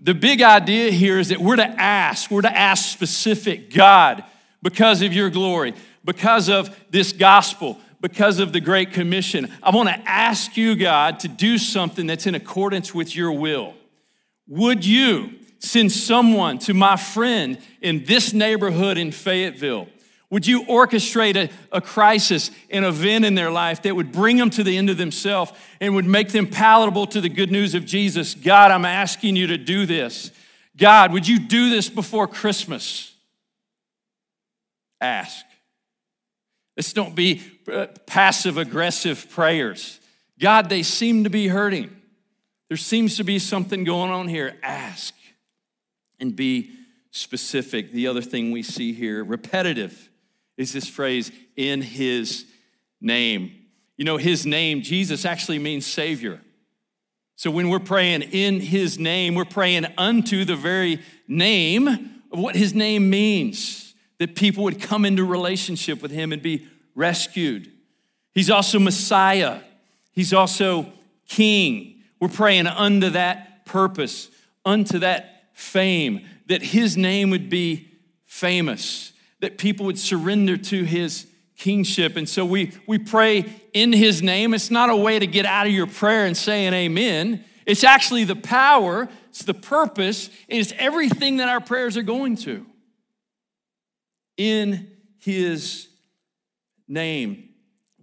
The 0.00 0.14
big 0.14 0.40
idea 0.40 0.92
here 0.92 1.18
is 1.18 1.30
that 1.30 1.40
we're 1.40 1.56
to 1.56 1.66
ask, 1.66 2.30
we're 2.30 2.42
to 2.42 2.56
ask 2.56 2.92
specific 2.92 3.74
God 3.74 4.22
because 4.62 5.02
of 5.02 5.12
your 5.12 5.30
glory, 5.30 5.74
because 6.04 6.48
of 6.48 6.72
this 6.90 7.10
gospel, 7.10 7.80
because 8.00 8.38
of 8.38 8.52
the 8.52 8.60
Great 8.60 8.92
Commission. 8.92 9.52
I 9.62 9.70
want 9.70 9.88
to 9.88 10.08
ask 10.08 10.56
you, 10.56 10.76
God, 10.76 11.20
to 11.20 11.28
do 11.28 11.58
something 11.58 12.06
that's 12.06 12.26
in 12.26 12.34
accordance 12.34 12.94
with 12.94 13.14
your 13.14 13.32
will. 13.32 13.74
Would 14.46 14.84
you 14.84 15.34
send 15.58 15.92
someone 15.92 16.58
to 16.60 16.74
my 16.74 16.96
friend 16.96 17.58
in 17.80 18.04
this 18.04 18.32
neighborhood 18.32 18.98
in 18.98 19.12
Fayetteville? 19.12 19.88
Would 20.30 20.46
you 20.46 20.64
orchestrate 20.64 21.36
a, 21.36 21.50
a, 21.72 21.80
crisis, 21.80 22.50
an 22.70 22.84
event 22.84 23.24
in 23.24 23.34
their 23.34 23.50
life 23.50 23.82
that 23.82 23.96
would 23.96 24.12
bring 24.12 24.36
them 24.36 24.50
to 24.50 24.62
the 24.62 24.76
end 24.76 24.90
of 24.90 24.98
themselves 24.98 25.52
and 25.80 25.94
would 25.94 26.04
make 26.04 26.32
them 26.32 26.46
palatable 26.46 27.06
to 27.08 27.20
the 27.20 27.30
good 27.30 27.50
news 27.50 27.74
of 27.74 27.86
Jesus? 27.86 28.34
God, 28.34 28.70
I'm 28.70 28.84
asking 28.84 29.36
you 29.36 29.46
to 29.46 29.56
do 29.56 29.86
this. 29.86 30.30
God, 30.76 31.12
would 31.12 31.26
you 31.26 31.38
do 31.38 31.70
this 31.70 31.88
before 31.88 32.26
Christmas? 32.26 33.14
Ask. 35.00 35.44
Let's 36.78 36.92
don't 36.92 37.16
be 37.16 37.42
uh, 37.70 37.88
passive 38.06 38.56
aggressive 38.56 39.28
prayers. 39.30 39.98
God, 40.38 40.68
they 40.68 40.84
seem 40.84 41.24
to 41.24 41.30
be 41.30 41.48
hurting. 41.48 41.90
There 42.68 42.76
seems 42.76 43.16
to 43.16 43.24
be 43.24 43.40
something 43.40 43.82
going 43.82 44.12
on 44.12 44.28
here. 44.28 44.56
Ask 44.62 45.12
and 46.20 46.36
be 46.36 46.70
specific. 47.10 47.90
The 47.90 48.06
other 48.06 48.22
thing 48.22 48.52
we 48.52 48.62
see 48.62 48.92
here, 48.92 49.24
repetitive, 49.24 50.08
is 50.56 50.72
this 50.72 50.86
phrase, 50.86 51.32
in 51.56 51.82
his 51.82 52.46
name. 53.00 53.56
You 53.96 54.04
know, 54.04 54.16
his 54.16 54.46
name, 54.46 54.82
Jesus 54.82 55.24
actually 55.24 55.58
means 55.58 55.84
Savior. 55.84 56.40
So 57.34 57.50
when 57.50 57.70
we're 57.70 57.80
praying 57.80 58.22
in 58.22 58.60
his 58.60 59.00
name, 59.00 59.34
we're 59.34 59.44
praying 59.44 59.86
unto 59.98 60.44
the 60.44 60.54
very 60.54 61.00
name 61.26 61.88
of 62.30 62.38
what 62.38 62.54
his 62.54 62.72
name 62.72 63.10
means 63.10 63.87
that 64.18 64.34
people 64.34 64.64
would 64.64 64.80
come 64.80 65.04
into 65.04 65.24
relationship 65.24 66.02
with 66.02 66.10
him 66.10 66.32
and 66.32 66.42
be 66.42 66.66
rescued. 66.94 67.72
He's 68.34 68.50
also 68.50 68.78
Messiah, 68.78 69.60
he's 70.12 70.32
also 70.32 70.92
King. 71.28 72.02
We're 72.20 72.28
praying 72.28 72.66
unto 72.66 73.10
that 73.10 73.64
purpose, 73.64 74.28
unto 74.64 74.98
that 75.00 75.50
fame, 75.52 76.26
that 76.46 76.62
his 76.62 76.96
name 76.96 77.30
would 77.30 77.48
be 77.48 77.92
famous, 78.26 79.12
that 79.40 79.56
people 79.56 79.86
would 79.86 79.98
surrender 79.98 80.56
to 80.56 80.82
his 80.82 81.28
kingship. 81.56 82.16
And 82.16 82.28
so 82.28 82.44
we, 82.44 82.72
we 82.86 82.98
pray 82.98 83.44
in 83.72 83.92
his 83.92 84.22
name. 84.22 84.52
It's 84.52 84.70
not 84.70 84.90
a 84.90 84.96
way 84.96 85.18
to 85.18 85.26
get 85.26 85.46
out 85.46 85.66
of 85.66 85.72
your 85.72 85.86
prayer 85.86 86.26
and 86.26 86.36
say 86.36 86.66
an 86.66 86.74
amen. 86.74 87.44
It's 87.66 87.84
actually 87.84 88.24
the 88.24 88.36
power, 88.36 89.08
it's 89.28 89.44
the 89.44 89.54
purpose, 89.54 90.30
it's 90.48 90.72
everything 90.76 91.36
that 91.36 91.48
our 91.48 91.60
prayers 91.60 91.96
are 91.96 92.02
going 92.02 92.36
to 92.36 92.66
in 94.38 94.90
his 95.18 95.88
name. 96.86 97.50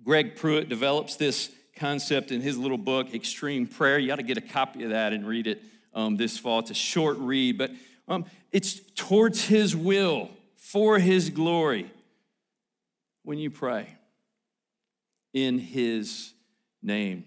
Greg 0.03 0.35
Pruitt 0.35 0.69
develops 0.69 1.15
this 1.15 1.49
concept 1.75 2.31
in 2.31 2.41
his 2.41 2.57
little 2.57 2.77
book, 2.77 3.13
Extreme 3.15 3.67
Prayer. 3.67 3.97
You 3.97 4.13
ought 4.13 4.17
to 4.17 4.23
get 4.23 4.37
a 4.37 4.41
copy 4.41 4.83
of 4.83 4.91
that 4.91 5.13
and 5.13 5.27
read 5.27 5.47
it 5.47 5.63
um, 5.95 6.17
this 6.17 6.37
fall. 6.37 6.59
It's 6.59 6.69
a 6.69 6.75
short 6.75 7.17
read, 7.17 7.57
but 7.57 7.71
um, 8.07 8.25
it's 8.51 8.79
towards 8.95 9.45
his 9.45 9.75
will, 9.75 10.29
for 10.57 10.99
his 10.99 11.29
glory, 11.29 11.89
when 13.23 13.39
you 13.39 13.49
pray 13.49 13.87
in 15.33 15.57
his 15.57 16.33
name. 16.83 17.25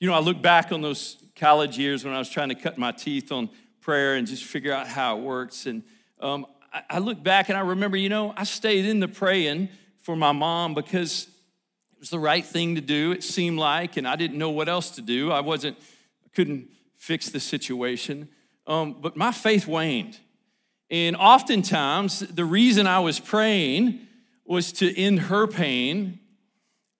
You 0.00 0.08
know, 0.08 0.14
I 0.14 0.20
look 0.20 0.42
back 0.42 0.70
on 0.70 0.80
those 0.80 1.16
college 1.34 1.78
years 1.78 2.04
when 2.04 2.14
I 2.14 2.18
was 2.18 2.28
trying 2.28 2.50
to 2.50 2.54
cut 2.54 2.76
my 2.76 2.92
teeth 2.92 3.32
on 3.32 3.48
prayer 3.80 4.14
and 4.14 4.26
just 4.26 4.44
figure 4.44 4.72
out 4.72 4.86
how 4.86 5.16
it 5.16 5.22
works. 5.22 5.66
And 5.66 5.82
um, 6.20 6.46
I 6.88 6.98
look 6.98 7.22
back 7.22 7.48
and 7.48 7.56
I 7.56 7.62
remember, 7.62 7.96
you 7.96 8.08
know, 8.08 8.34
I 8.36 8.44
stayed 8.44 8.84
in 8.84 9.00
the 9.00 9.08
praying 9.08 9.68
for 10.00 10.16
my 10.16 10.32
mom 10.32 10.74
because 10.74 11.28
it 11.92 12.00
was 12.00 12.10
the 12.10 12.18
right 12.18 12.44
thing 12.44 12.74
to 12.76 12.80
do, 12.80 13.12
it 13.12 13.24
seemed 13.24 13.58
like, 13.58 13.96
and 13.96 14.06
I 14.06 14.16
didn't 14.16 14.38
know 14.38 14.50
what 14.50 14.68
else 14.68 14.90
to 14.92 15.02
do. 15.02 15.30
I 15.30 15.40
wasn't, 15.40 15.76
I 16.24 16.28
couldn't 16.34 16.68
fix 16.96 17.30
the 17.30 17.40
situation. 17.40 18.28
Um, 18.66 18.96
but 19.00 19.16
my 19.16 19.32
faith 19.32 19.66
waned. 19.66 20.18
And 20.90 21.16
oftentimes, 21.16 22.20
the 22.20 22.44
reason 22.44 22.86
I 22.86 23.00
was 23.00 23.18
praying 23.18 24.00
was 24.44 24.72
to 24.74 24.96
end 24.96 25.20
her 25.20 25.46
pain 25.46 26.20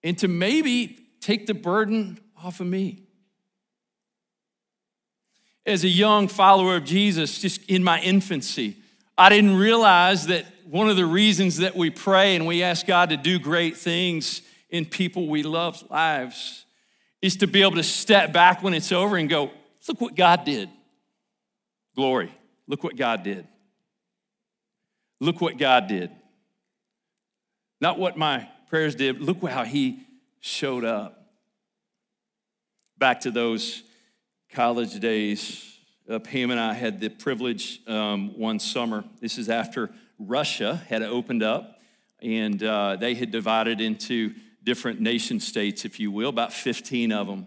and 0.03 0.17
to 0.19 0.27
maybe 0.27 0.99
take 1.21 1.47
the 1.47 1.53
burden 1.53 2.19
off 2.43 2.59
of 2.59 2.67
me. 2.67 3.03
As 5.65 5.83
a 5.83 5.89
young 5.89 6.27
follower 6.27 6.75
of 6.75 6.85
Jesus, 6.85 7.39
just 7.39 7.63
in 7.69 7.83
my 7.83 7.99
infancy, 8.01 8.77
I 9.19 9.27
didn't 9.27 9.57
realize 9.57 10.27
that 10.27 10.45
one 10.65 10.89
of 10.89 10.95
the 10.95 11.05
reasons 11.05 11.57
that 11.57 11.75
we 11.75 11.89
pray 11.89 12.37
and 12.37 12.47
we 12.47 12.63
ask 12.63 12.87
God 12.87 13.09
to 13.09 13.17
do 13.17 13.37
great 13.37 13.75
things 13.75 14.41
in 14.69 14.85
people 14.85 15.27
we 15.27 15.43
love's 15.43 15.83
lives 15.89 16.63
is 17.21 17.35
to 17.37 17.47
be 17.47 17.61
able 17.61 17.75
to 17.75 17.83
step 17.83 18.31
back 18.31 18.63
when 18.63 18.73
it's 18.73 18.93
over 18.93 19.17
and 19.17 19.29
go, 19.29 19.51
look 19.89 19.99
what 19.99 20.15
God 20.15 20.45
did. 20.45 20.69
Glory. 21.97 22.33
Look 22.65 22.81
what 22.81 22.95
God 22.95 23.23
did. 23.23 23.45
Look 25.19 25.41
what 25.41 25.57
God 25.57 25.87
did. 25.87 26.11
Not 27.81 27.99
what 27.99 28.15
my 28.15 28.47
prayers 28.69 28.95
did, 28.95 29.19
look 29.19 29.43
how 29.43 29.65
He 29.65 29.99
showed 30.39 30.85
up. 30.85 31.25
Back 32.97 33.19
to 33.21 33.31
those 33.31 33.83
college 34.53 34.97
days 35.01 35.78
uh, 36.09 36.19
Pam 36.19 36.49
and 36.49 36.59
I 36.59 36.73
had 36.73 36.99
the 36.99 37.09
privilege 37.09 37.81
um, 37.87 38.37
one 38.37 38.59
summer. 38.59 39.03
This 39.21 39.37
is 39.37 39.47
after 39.49 39.91
Russia 40.17 40.81
had 40.87 41.03
opened 41.03 41.43
up, 41.43 41.79
and 42.21 42.61
uh, 42.63 42.95
they 42.95 43.13
had 43.13 43.31
divided 43.31 43.79
into 43.79 44.33
different 44.63 44.99
nation 44.99 45.39
states, 45.39 45.85
if 45.85 45.99
you 45.99 46.11
will, 46.11 46.29
about 46.29 46.51
15 46.51 47.11
of 47.11 47.27
them. 47.27 47.45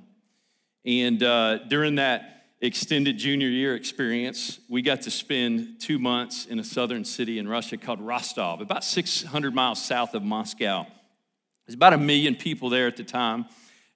And 0.84 1.22
uh, 1.22 1.58
during 1.68 1.96
that 1.96 2.46
extended 2.60 3.18
junior 3.18 3.48
year 3.48 3.74
experience, 3.74 4.60
we 4.68 4.80
got 4.80 5.02
to 5.02 5.10
spend 5.10 5.80
two 5.80 5.98
months 5.98 6.46
in 6.46 6.60
a 6.60 6.64
southern 6.64 7.04
city 7.04 7.38
in 7.38 7.48
Russia 7.48 7.76
called 7.76 8.00
Rostov, 8.00 8.60
about 8.60 8.84
600 8.84 9.54
miles 9.54 9.84
south 9.84 10.14
of 10.14 10.22
Moscow. 10.22 10.86
There's 11.66 11.74
about 11.74 11.92
a 11.92 11.98
million 11.98 12.36
people 12.36 12.68
there 12.70 12.86
at 12.86 12.96
the 12.96 13.04
time. 13.04 13.46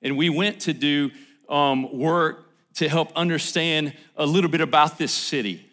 And 0.02 0.16
we 0.16 0.28
went 0.28 0.60
to 0.62 0.72
do 0.72 1.10
um, 1.48 1.96
work 1.96 2.45
to 2.76 2.88
help 2.88 3.12
understand 3.16 3.94
a 4.16 4.26
little 4.26 4.50
bit 4.50 4.60
about 4.60 4.98
this 4.98 5.12
city 5.12 5.66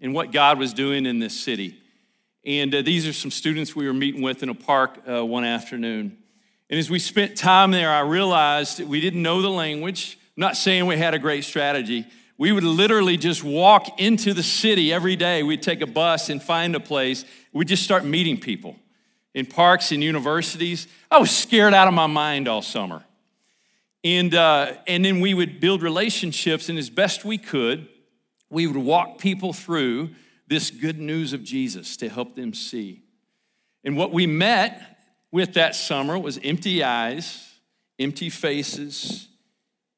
and 0.00 0.14
what 0.14 0.32
God 0.32 0.58
was 0.58 0.72
doing 0.72 1.06
in 1.06 1.18
this 1.18 1.38
city. 1.38 1.78
And 2.44 2.74
uh, 2.74 2.82
these 2.82 3.06
are 3.06 3.12
some 3.12 3.30
students 3.30 3.76
we 3.76 3.86
were 3.86 3.92
meeting 3.92 4.22
with 4.22 4.42
in 4.42 4.48
a 4.48 4.54
park 4.54 4.98
uh, 5.08 5.24
one 5.24 5.44
afternoon. 5.44 6.16
And 6.70 6.78
as 6.78 6.88
we 6.88 6.98
spent 6.98 7.36
time 7.36 7.70
there, 7.70 7.90
I 7.90 8.00
realized 8.00 8.80
we 8.80 9.00
didn't 9.00 9.22
know 9.22 9.42
the 9.42 9.50
language. 9.50 10.18
I'm 10.36 10.40
not 10.42 10.56
saying 10.56 10.86
we 10.86 10.96
had 10.96 11.14
a 11.14 11.18
great 11.18 11.44
strategy. 11.44 12.06
We 12.38 12.52
would 12.52 12.64
literally 12.64 13.16
just 13.16 13.44
walk 13.44 14.00
into 14.00 14.32
the 14.32 14.42
city 14.42 14.92
every 14.92 15.16
day. 15.16 15.42
We'd 15.42 15.62
take 15.62 15.82
a 15.82 15.86
bus 15.86 16.30
and 16.30 16.42
find 16.42 16.74
a 16.74 16.80
place. 16.80 17.24
We'd 17.52 17.68
just 17.68 17.82
start 17.82 18.04
meeting 18.04 18.38
people 18.38 18.76
in 19.34 19.46
parks 19.46 19.92
and 19.92 20.02
universities. 20.02 20.88
I 21.10 21.18
was 21.18 21.30
scared 21.30 21.74
out 21.74 21.88
of 21.88 21.94
my 21.94 22.06
mind 22.06 22.48
all 22.48 22.62
summer. 22.62 23.04
And, 24.02 24.34
uh, 24.34 24.74
and 24.86 25.04
then 25.04 25.20
we 25.20 25.34
would 25.34 25.60
build 25.60 25.82
relationships, 25.82 26.68
and 26.68 26.78
as 26.78 26.88
best 26.88 27.24
we 27.24 27.36
could, 27.36 27.88
we 28.48 28.66
would 28.66 28.76
walk 28.76 29.18
people 29.18 29.52
through 29.52 30.10
this 30.48 30.70
good 30.70 30.98
news 30.98 31.32
of 31.32 31.44
Jesus 31.44 31.96
to 31.98 32.08
help 32.08 32.34
them 32.34 32.54
see. 32.54 33.02
And 33.84 33.96
what 33.96 34.12
we 34.12 34.26
met 34.26 34.98
with 35.30 35.54
that 35.54 35.74
summer 35.74 36.18
was 36.18 36.38
empty 36.42 36.82
eyes, 36.82 37.54
empty 37.98 38.30
faces, 38.30 39.28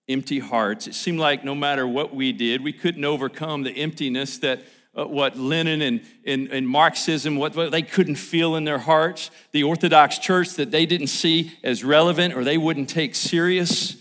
empty 0.08 0.40
hearts. 0.40 0.86
It 0.86 0.94
seemed 0.94 1.18
like 1.18 1.44
no 1.44 1.54
matter 1.54 1.86
what 1.86 2.14
we 2.14 2.32
did, 2.32 2.62
we 2.62 2.72
couldn't 2.72 3.04
overcome 3.04 3.62
the 3.62 3.70
emptiness 3.70 4.38
that 4.38 4.62
uh, 4.94 5.04
what 5.06 5.38
Lenin 5.38 5.80
and, 5.80 6.02
and, 6.26 6.48
and 6.48 6.68
Marxism, 6.68 7.36
what, 7.36 7.56
what 7.56 7.70
they 7.70 7.82
couldn't 7.82 8.16
feel 8.16 8.56
in 8.56 8.64
their 8.64 8.78
hearts, 8.78 9.30
the 9.52 9.62
Orthodox 9.62 10.18
Church 10.18 10.50
that 10.54 10.70
they 10.70 10.86
didn't 10.86 11.06
see 11.06 11.52
as 11.62 11.82
relevant 11.82 12.34
or 12.34 12.44
they 12.44 12.58
wouldn't 12.58 12.88
take 12.88 13.14
serious. 13.14 13.96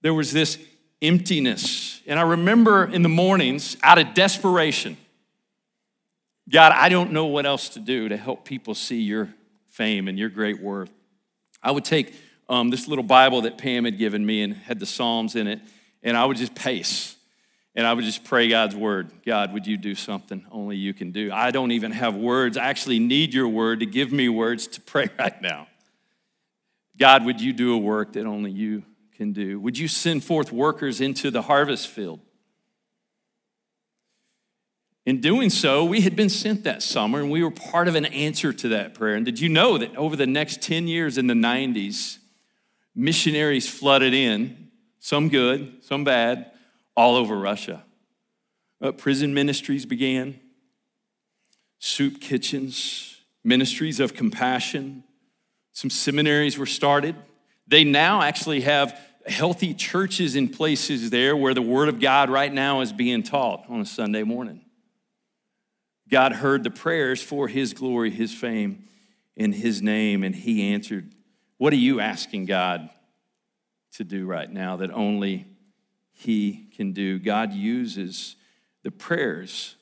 There 0.00 0.14
was 0.14 0.32
this 0.32 0.58
emptiness. 1.00 2.00
And 2.06 2.18
I 2.18 2.22
remember 2.22 2.84
in 2.84 3.02
the 3.02 3.08
mornings, 3.08 3.76
out 3.82 3.98
of 3.98 4.14
desperation, 4.14 4.96
God, 6.50 6.72
I 6.72 6.88
don't 6.88 7.12
know 7.12 7.26
what 7.26 7.46
else 7.46 7.68
to 7.70 7.80
do 7.80 8.08
to 8.08 8.16
help 8.16 8.44
people 8.44 8.74
see 8.74 9.00
your 9.00 9.32
fame 9.68 10.08
and 10.08 10.18
your 10.18 10.28
great 10.28 10.60
worth. 10.60 10.90
I 11.62 11.70
would 11.70 11.84
take 11.84 12.14
um, 12.48 12.70
this 12.70 12.88
little 12.88 13.04
Bible 13.04 13.42
that 13.42 13.56
Pam 13.56 13.84
had 13.84 13.98
given 13.98 14.26
me 14.26 14.42
and 14.42 14.54
had 14.54 14.80
the 14.80 14.86
Psalms 14.86 15.36
in 15.36 15.46
it, 15.46 15.60
and 16.02 16.16
I 16.16 16.24
would 16.24 16.36
just 16.36 16.54
pace. 16.54 17.16
And 17.74 17.86
I 17.86 17.92
would 17.94 18.04
just 18.04 18.24
pray 18.24 18.48
God's 18.48 18.76
word. 18.76 19.10
God, 19.24 19.52
would 19.54 19.66
you 19.66 19.76
do 19.78 19.94
something 19.94 20.44
only 20.50 20.76
you 20.76 20.92
can 20.92 21.10
do? 21.10 21.32
I 21.32 21.50
don't 21.50 21.72
even 21.72 21.92
have 21.92 22.14
words. 22.14 22.58
I 22.58 22.66
actually 22.66 22.98
need 22.98 23.32
your 23.32 23.48
word 23.48 23.80
to 23.80 23.86
give 23.86 24.12
me 24.12 24.28
words 24.28 24.66
to 24.68 24.80
pray 24.80 25.08
right 25.18 25.40
now. 25.40 25.68
God, 26.98 27.24
would 27.24 27.40
you 27.40 27.52
do 27.52 27.72
a 27.72 27.78
work 27.78 28.12
that 28.12 28.26
only 28.26 28.50
you 28.50 28.82
can 29.16 29.32
do? 29.32 29.58
Would 29.60 29.78
you 29.78 29.88
send 29.88 30.22
forth 30.22 30.52
workers 30.52 31.00
into 31.00 31.30
the 31.30 31.42
harvest 31.42 31.88
field? 31.88 32.20
In 35.04 35.20
doing 35.20 35.50
so, 35.50 35.84
we 35.84 36.02
had 36.02 36.14
been 36.14 36.28
sent 36.28 36.62
that 36.64 36.82
summer 36.82 37.20
and 37.20 37.30
we 37.30 37.42
were 37.42 37.50
part 37.50 37.88
of 37.88 37.96
an 37.96 38.04
answer 38.04 38.52
to 38.52 38.68
that 38.68 38.94
prayer. 38.94 39.16
And 39.16 39.24
did 39.26 39.40
you 39.40 39.48
know 39.48 39.78
that 39.78 39.96
over 39.96 40.14
the 40.14 40.28
next 40.28 40.62
10 40.62 40.86
years 40.86 41.18
in 41.18 41.26
the 41.26 41.34
90s, 41.34 42.18
missionaries 42.94 43.68
flooded 43.68 44.14
in, 44.14 44.68
some 45.00 45.28
good, 45.28 45.82
some 45.82 46.04
bad, 46.04 46.51
all 46.96 47.16
over 47.16 47.36
Russia? 47.36 47.84
Uh, 48.80 48.92
prison 48.92 49.32
ministries 49.32 49.86
began, 49.86 50.40
soup 51.78 52.20
kitchens, 52.20 53.20
ministries 53.44 54.00
of 54.00 54.14
compassion, 54.14 55.04
some 55.72 55.90
seminaries 55.90 56.58
were 56.58 56.66
started. 56.66 57.16
They 57.66 57.84
now 57.84 58.22
actually 58.22 58.62
have 58.62 58.98
healthy 59.26 59.72
churches 59.72 60.36
in 60.36 60.48
places 60.48 61.10
there 61.10 61.36
where 61.36 61.54
the 61.54 61.62
Word 61.62 61.88
of 61.88 62.00
God 62.00 62.28
right 62.28 62.52
now 62.52 62.80
is 62.80 62.92
being 62.92 63.22
taught 63.22 63.64
on 63.68 63.80
a 63.80 63.86
Sunday 63.86 64.22
morning. 64.22 64.60
God 66.10 66.32
heard 66.32 66.62
the 66.62 66.70
prayers 66.70 67.22
for 67.22 67.48
his 67.48 67.72
glory, 67.72 68.10
his 68.10 68.34
fame, 68.34 68.84
in 69.34 69.52
his 69.52 69.80
name, 69.80 70.22
and 70.22 70.34
he 70.34 70.74
answered. 70.74 71.14
What 71.56 71.72
are 71.72 71.76
you 71.76 72.00
asking 72.00 72.46
God 72.46 72.90
to 73.94 74.04
do 74.04 74.26
right 74.26 74.50
now 74.50 74.76
that 74.76 74.90
only 74.90 75.46
he 76.10 76.61
can 76.74 76.92
do? 76.92 77.18
God 77.18 77.52
uses 77.52 78.36
the 78.82 78.90
prayers 78.90 79.76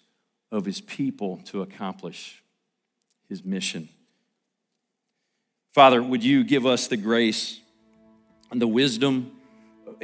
of 0.53 0.65
his 0.65 0.81
people 0.81 1.39
to 1.47 1.63
accomplish 1.63 2.43
his 3.29 3.45
mission. 3.45 3.89
Father, 5.73 6.03
would 6.03 6.25
you 6.25 6.43
give 6.43 6.67
us 6.67 6.89
the 6.89 6.97
grace 6.97 7.61
and 8.51 8.61
the 8.61 8.67
wisdom, 8.67 9.33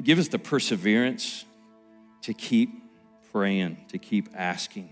give 0.02 0.18
us 0.18 0.28
the 0.28 0.38
perseverance 0.38 1.44
to 2.22 2.32
keep 2.34 2.70
praying, 3.32 3.76
to 3.88 3.98
keep 3.98 4.28
asking. 4.34 4.88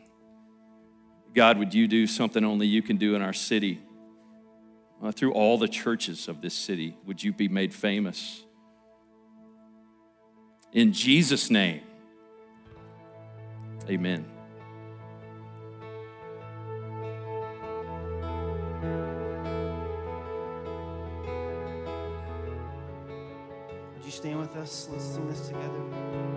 God, 1.35 1.59
would 1.59 1.75
you 1.75 1.89
do 1.89 2.07
something 2.07 2.45
only 2.45 2.67
you 2.67 2.83
can 2.83 2.97
do 2.97 3.15
in 3.15 3.23
our 3.23 3.33
city? 3.33 3.81
Uh, 5.03 5.11
through 5.11 5.33
all 5.33 5.59
the 5.59 5.67
churches 5.67 6.29
of 6.29 6.41
this 6.41 6.55
city, 6.55 6.97
would 7.05 7.23
you 7.23 7.33
be 7.33 7.49
made 7.49 7.75
famous? 7.75 8.44
In 10.75 10.93
Jesus' 10.93 11.51
name, 11.51 11.83
amen. 13.89 14.27
Would 23.95 24.05
you 24.05 24.11
stand 24.11 24.41
with 24.41 24.57
us? 24.57 24.89
Let's 24.91 25.05
sing 25.05 25.29
this 25.29 25.47
together. 25.47 26.34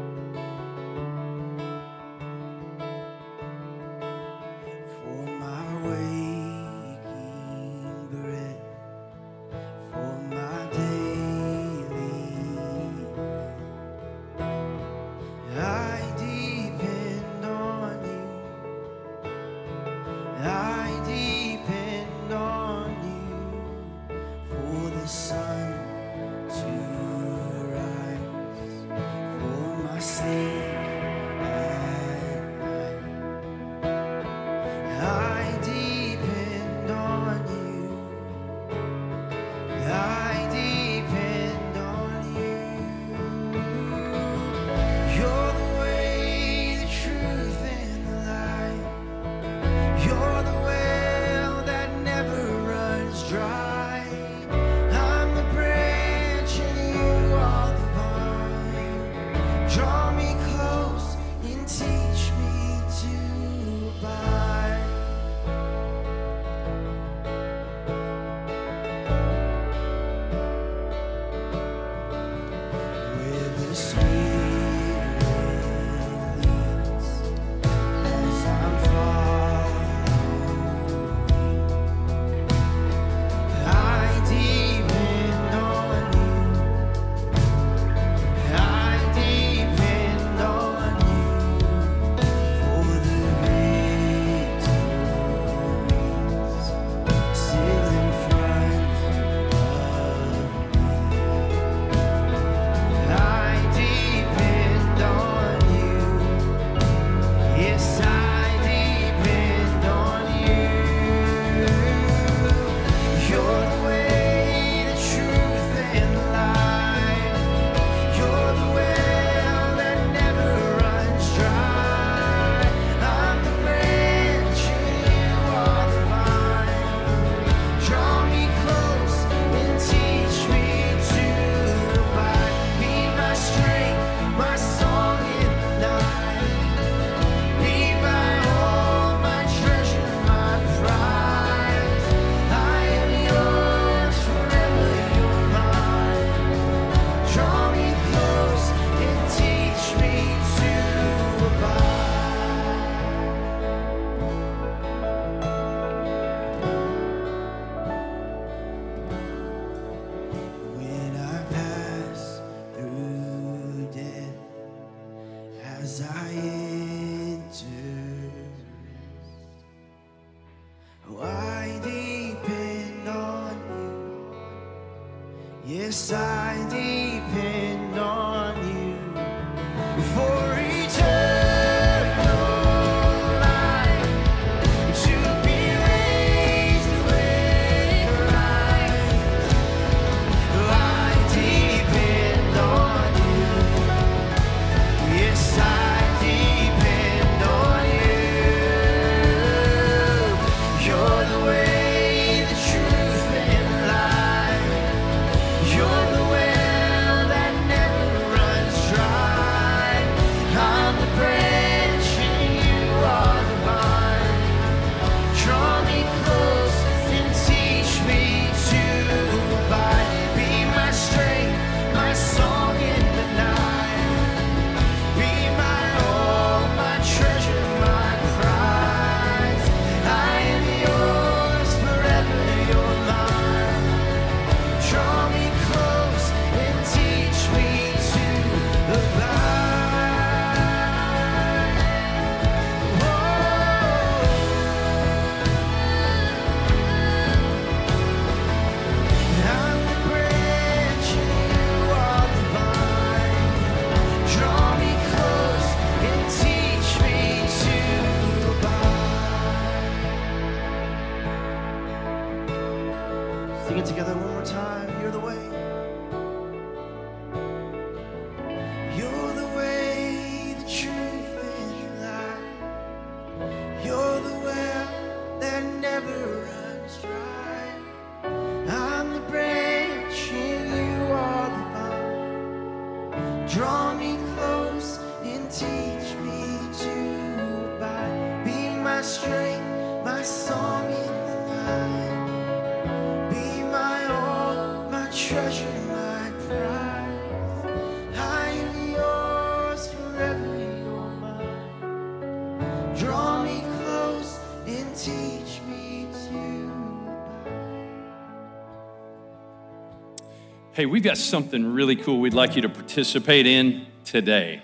We've 310.89 311.03
got 311.03 311.17
something 311.17 311.73
really 311.73 311.95
cool 311.95 312.19
we'd 312.19 312.33
like 312.33 312.55
you 312.55 312.61
to 312.63 312.69
participate 312.69 313.45
in 313.45 313.85
today. 314.05 314.61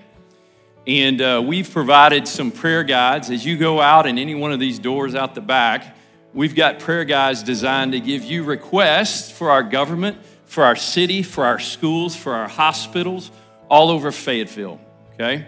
And 0.85 1.21
uh, 1.21 1.41
we've 1.45 1.69
provided 1.71 2.27
some 2.27 2.51
prayer 2.51 2.83
guides. 2.83 3.29
As 3.29 3.45
you 3.45 3.57
go 3.57 3.79
out 3.79 4.05
in 4.05 4.17
any 4.17 4.35
one 4.35 4.51
of 4.51 4.59
these 4.59 4.79
doors 4.79 5.15
out 5.15 5.33
the 5.35 5.41
back, 5.41 5.95
we've 6.33 6.55
got 6.55 6.79
prayer 6.79 7.05
guides 7.05 7.43
designed 7.43 7.93
to 7.93 7.99
give 7.99 8.23
you 8.23 8.43
requests 8.43 9.31
for 9.31 9.49
our 9.49 9.63
government, 9.63 10.17
for 10.45 10.63
our 10.63 10.75
city, 10.75 11.23
for 11.23 11.45
our 11.45 11.59
schools, 11.59 12.15
for 12.15 12.33
our 12.33 12.47
hospitals, 12.47 13.31
all 13.69 13.89
over 13.89 14.11
Fayetteville. 14.11 14.79
Okay? 15.13 15.45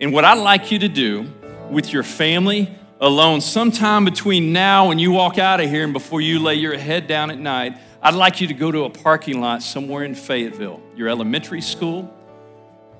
And 0.00 0.12
what 0.12 0.24
I'd 0.24 0.38
like 0.38 0.70
you 0.70 0.78
to 0.80 0.88
do 0.88 1.32
with 1.70 1.92
your 1.92 2.02
family 2.02 2.70
alone, 3.00 3.40
sometime 3.40 4.04
between 4.04 4.52
now 4.52 4.90
and 4.90 5.00
you 5.00 5.10
walk 5.10 5.38
out 5.38 5.60
of 5.60 5.68
here 5.68 5.84
and 5.84 5.92
before 5.92 6.20
you 6.20 6.38
lay 6.38 6.54
your 6.54 6.76
head 6.76 7.06
down 7.06 7.30
at 7.30 7.38
night, 7.38 7.78
I'd 8.06 8.14
like 8.14 8.40
you 8.40 8.46
to 8.46 8.54
go 8.54 8.70
to 8.70 8.84
a 8.84 8.88
parking 8.88 9.40
lot 9.40 9.64
somewhere 9.64 10.04
in 10.04 10.14
Fayetteville, 10.14 10.80
your 10.94 11.08
elementary 11.08 11.60
school. 11.60 12.08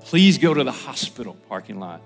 Please 0.01 0.37
go 0.37 0.53
to 0.53 0.65
the 0.65 0.71
hospital 0.73 1.37
parking 1.47 1.79
lot. 1.79 2.01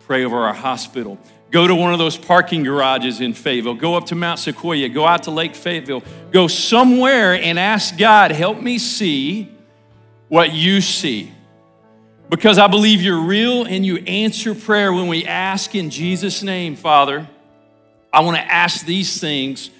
Pray 0.00 0.26
over 0.26 0.36
our 0.36 0.52
hospital. 0.52 1.18
Go 1.50 1.66
to 1.66 1.74
one 1.74 1.94
of 1.94 1.98
those 1.98 2.18
parking 2.18 2.62
garages 2.62 3.22
in 3.22 3.32
Fayetteville. 3.32 3.76
Go 3.76 3.94
up 3.94 4.04
to 4.08 4.14
Mount 4.14 4.40
Sequoia. 4.40 4.90
Go 4.90 5.06
out 5.06 5.22
to 5.22 5.30
Lake 5.30 5.54
Fayetteville. 5.54 6.02
Go 6.32 6.46
somewhere 6.46 7.32
and 7.32 7.58
ask 7.58 7.96
God, 7.96 8.30
help 8.30 8.60
me 8.60 8.76
see 8.76 9.50
what 10.28 10.52
you 10.52 10.82
see. 10.82 11.32
Because 12.28 12.58
I 12.58 12.66
believe 12.66 13.00
you're 13.00 13.22
real 13.22 13.64
and 13.64 13.86
you 13.86 13.96
answer 14.00 14.54
prayer 14.54 14.92
when 14.92 15.08
we 15.08 15.24
ask 15.24 15.74
in 15.74 15.88
Jesus' 15.88 16.42
name, 16.42 16.76
Father. 16.76 17.26
I 18.12 18.20
want 18.20 18.36
to 18.36 18.42
ask 18.42 18.84
these 18.84 19.18
things 19.18 19.70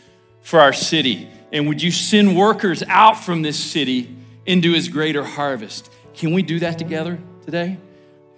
for 0.41 0.61
our 0.61 0.73
city. 0.73 1.29
And 1.55 1.69
would 1.69 1.81
you 1.81 1.93
send 1.93 2.37
workers 2.37 2.83
out 2.89 3.23
from 3.25 3.43
this 3.43 3.57
city 3.57 4.15
into 4.45 4.73
his 4.73 4.89
greater 4.89 5.23
harvest? 5.23 5.89
Can 6.13 6.35
we 6.35 6.43
do 6.43 6.59
that 6.59 6.79
together 6.79 7.17
today? 7.45 7.79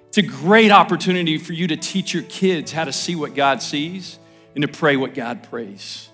It's 0.09 0.19
a 0.19 0.23
great 0.23 0.71
opportunity 0.71 1.39
for 1.39 1.55
you 1.55 1.67
to 1.69 1.79
teach 1.79 2.13
your 2.13 2.25
kids 2.25 2.73
how 2.73 2.85
to 2.85 2.93
see 2.93 3.17
what 3.17 3.35
God 3.35 3.63
sees 3.63 4.19
and 4.55 4.61
to 4.61 4.69
pray 4.69 4.97
what 4.97 5.15
God 5.15 5.45
prays. 5.45 6.11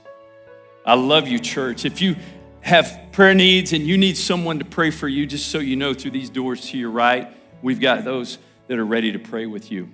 I 0.86 0.94
love 0.94 1.26
you, 1.26 1.40
church. 1.40 1.84
If 1.84 2.00
you 2.00 2.14
have 2.60 3.00
prayer 3.10 3.34
needs 3.34 3.72
and 3.72 3.84
you 3.84 3.98
need 3.98 4.16
someone 4.16 4.60
to 4.60 4.64
pray 4.64 4.92
for 4.92 5.08
you, 5.08 5.26
just 5.26 5.48
so 5.48 5.58
you 5.58 5.74
know, 5.74 5.94
through 5.94 6.12
these 6.12 6.30
doors 6.30 6.70
to 6.70 6.78
your 6.78 6.90
right, 6.90 7.36
we've 7.62 7.80
got 7.80 8.04
those 8.04 8.38
that 8.68 8.78
are 8.78 8.86
ready 8.86 9.10
to 9.10 9.18
pray 9.18 9.46
with 9.46 9.72
you. 9.72 9.88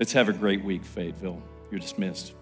Let's 0.00 0.12
have 0.14 0.28
a 0.28 0.32
great 0.32 0.64
week, 0.64 0.84
Fayetteville. 0.84 1.40
You're 1.70 1.80
dismissed. 1.80 2.32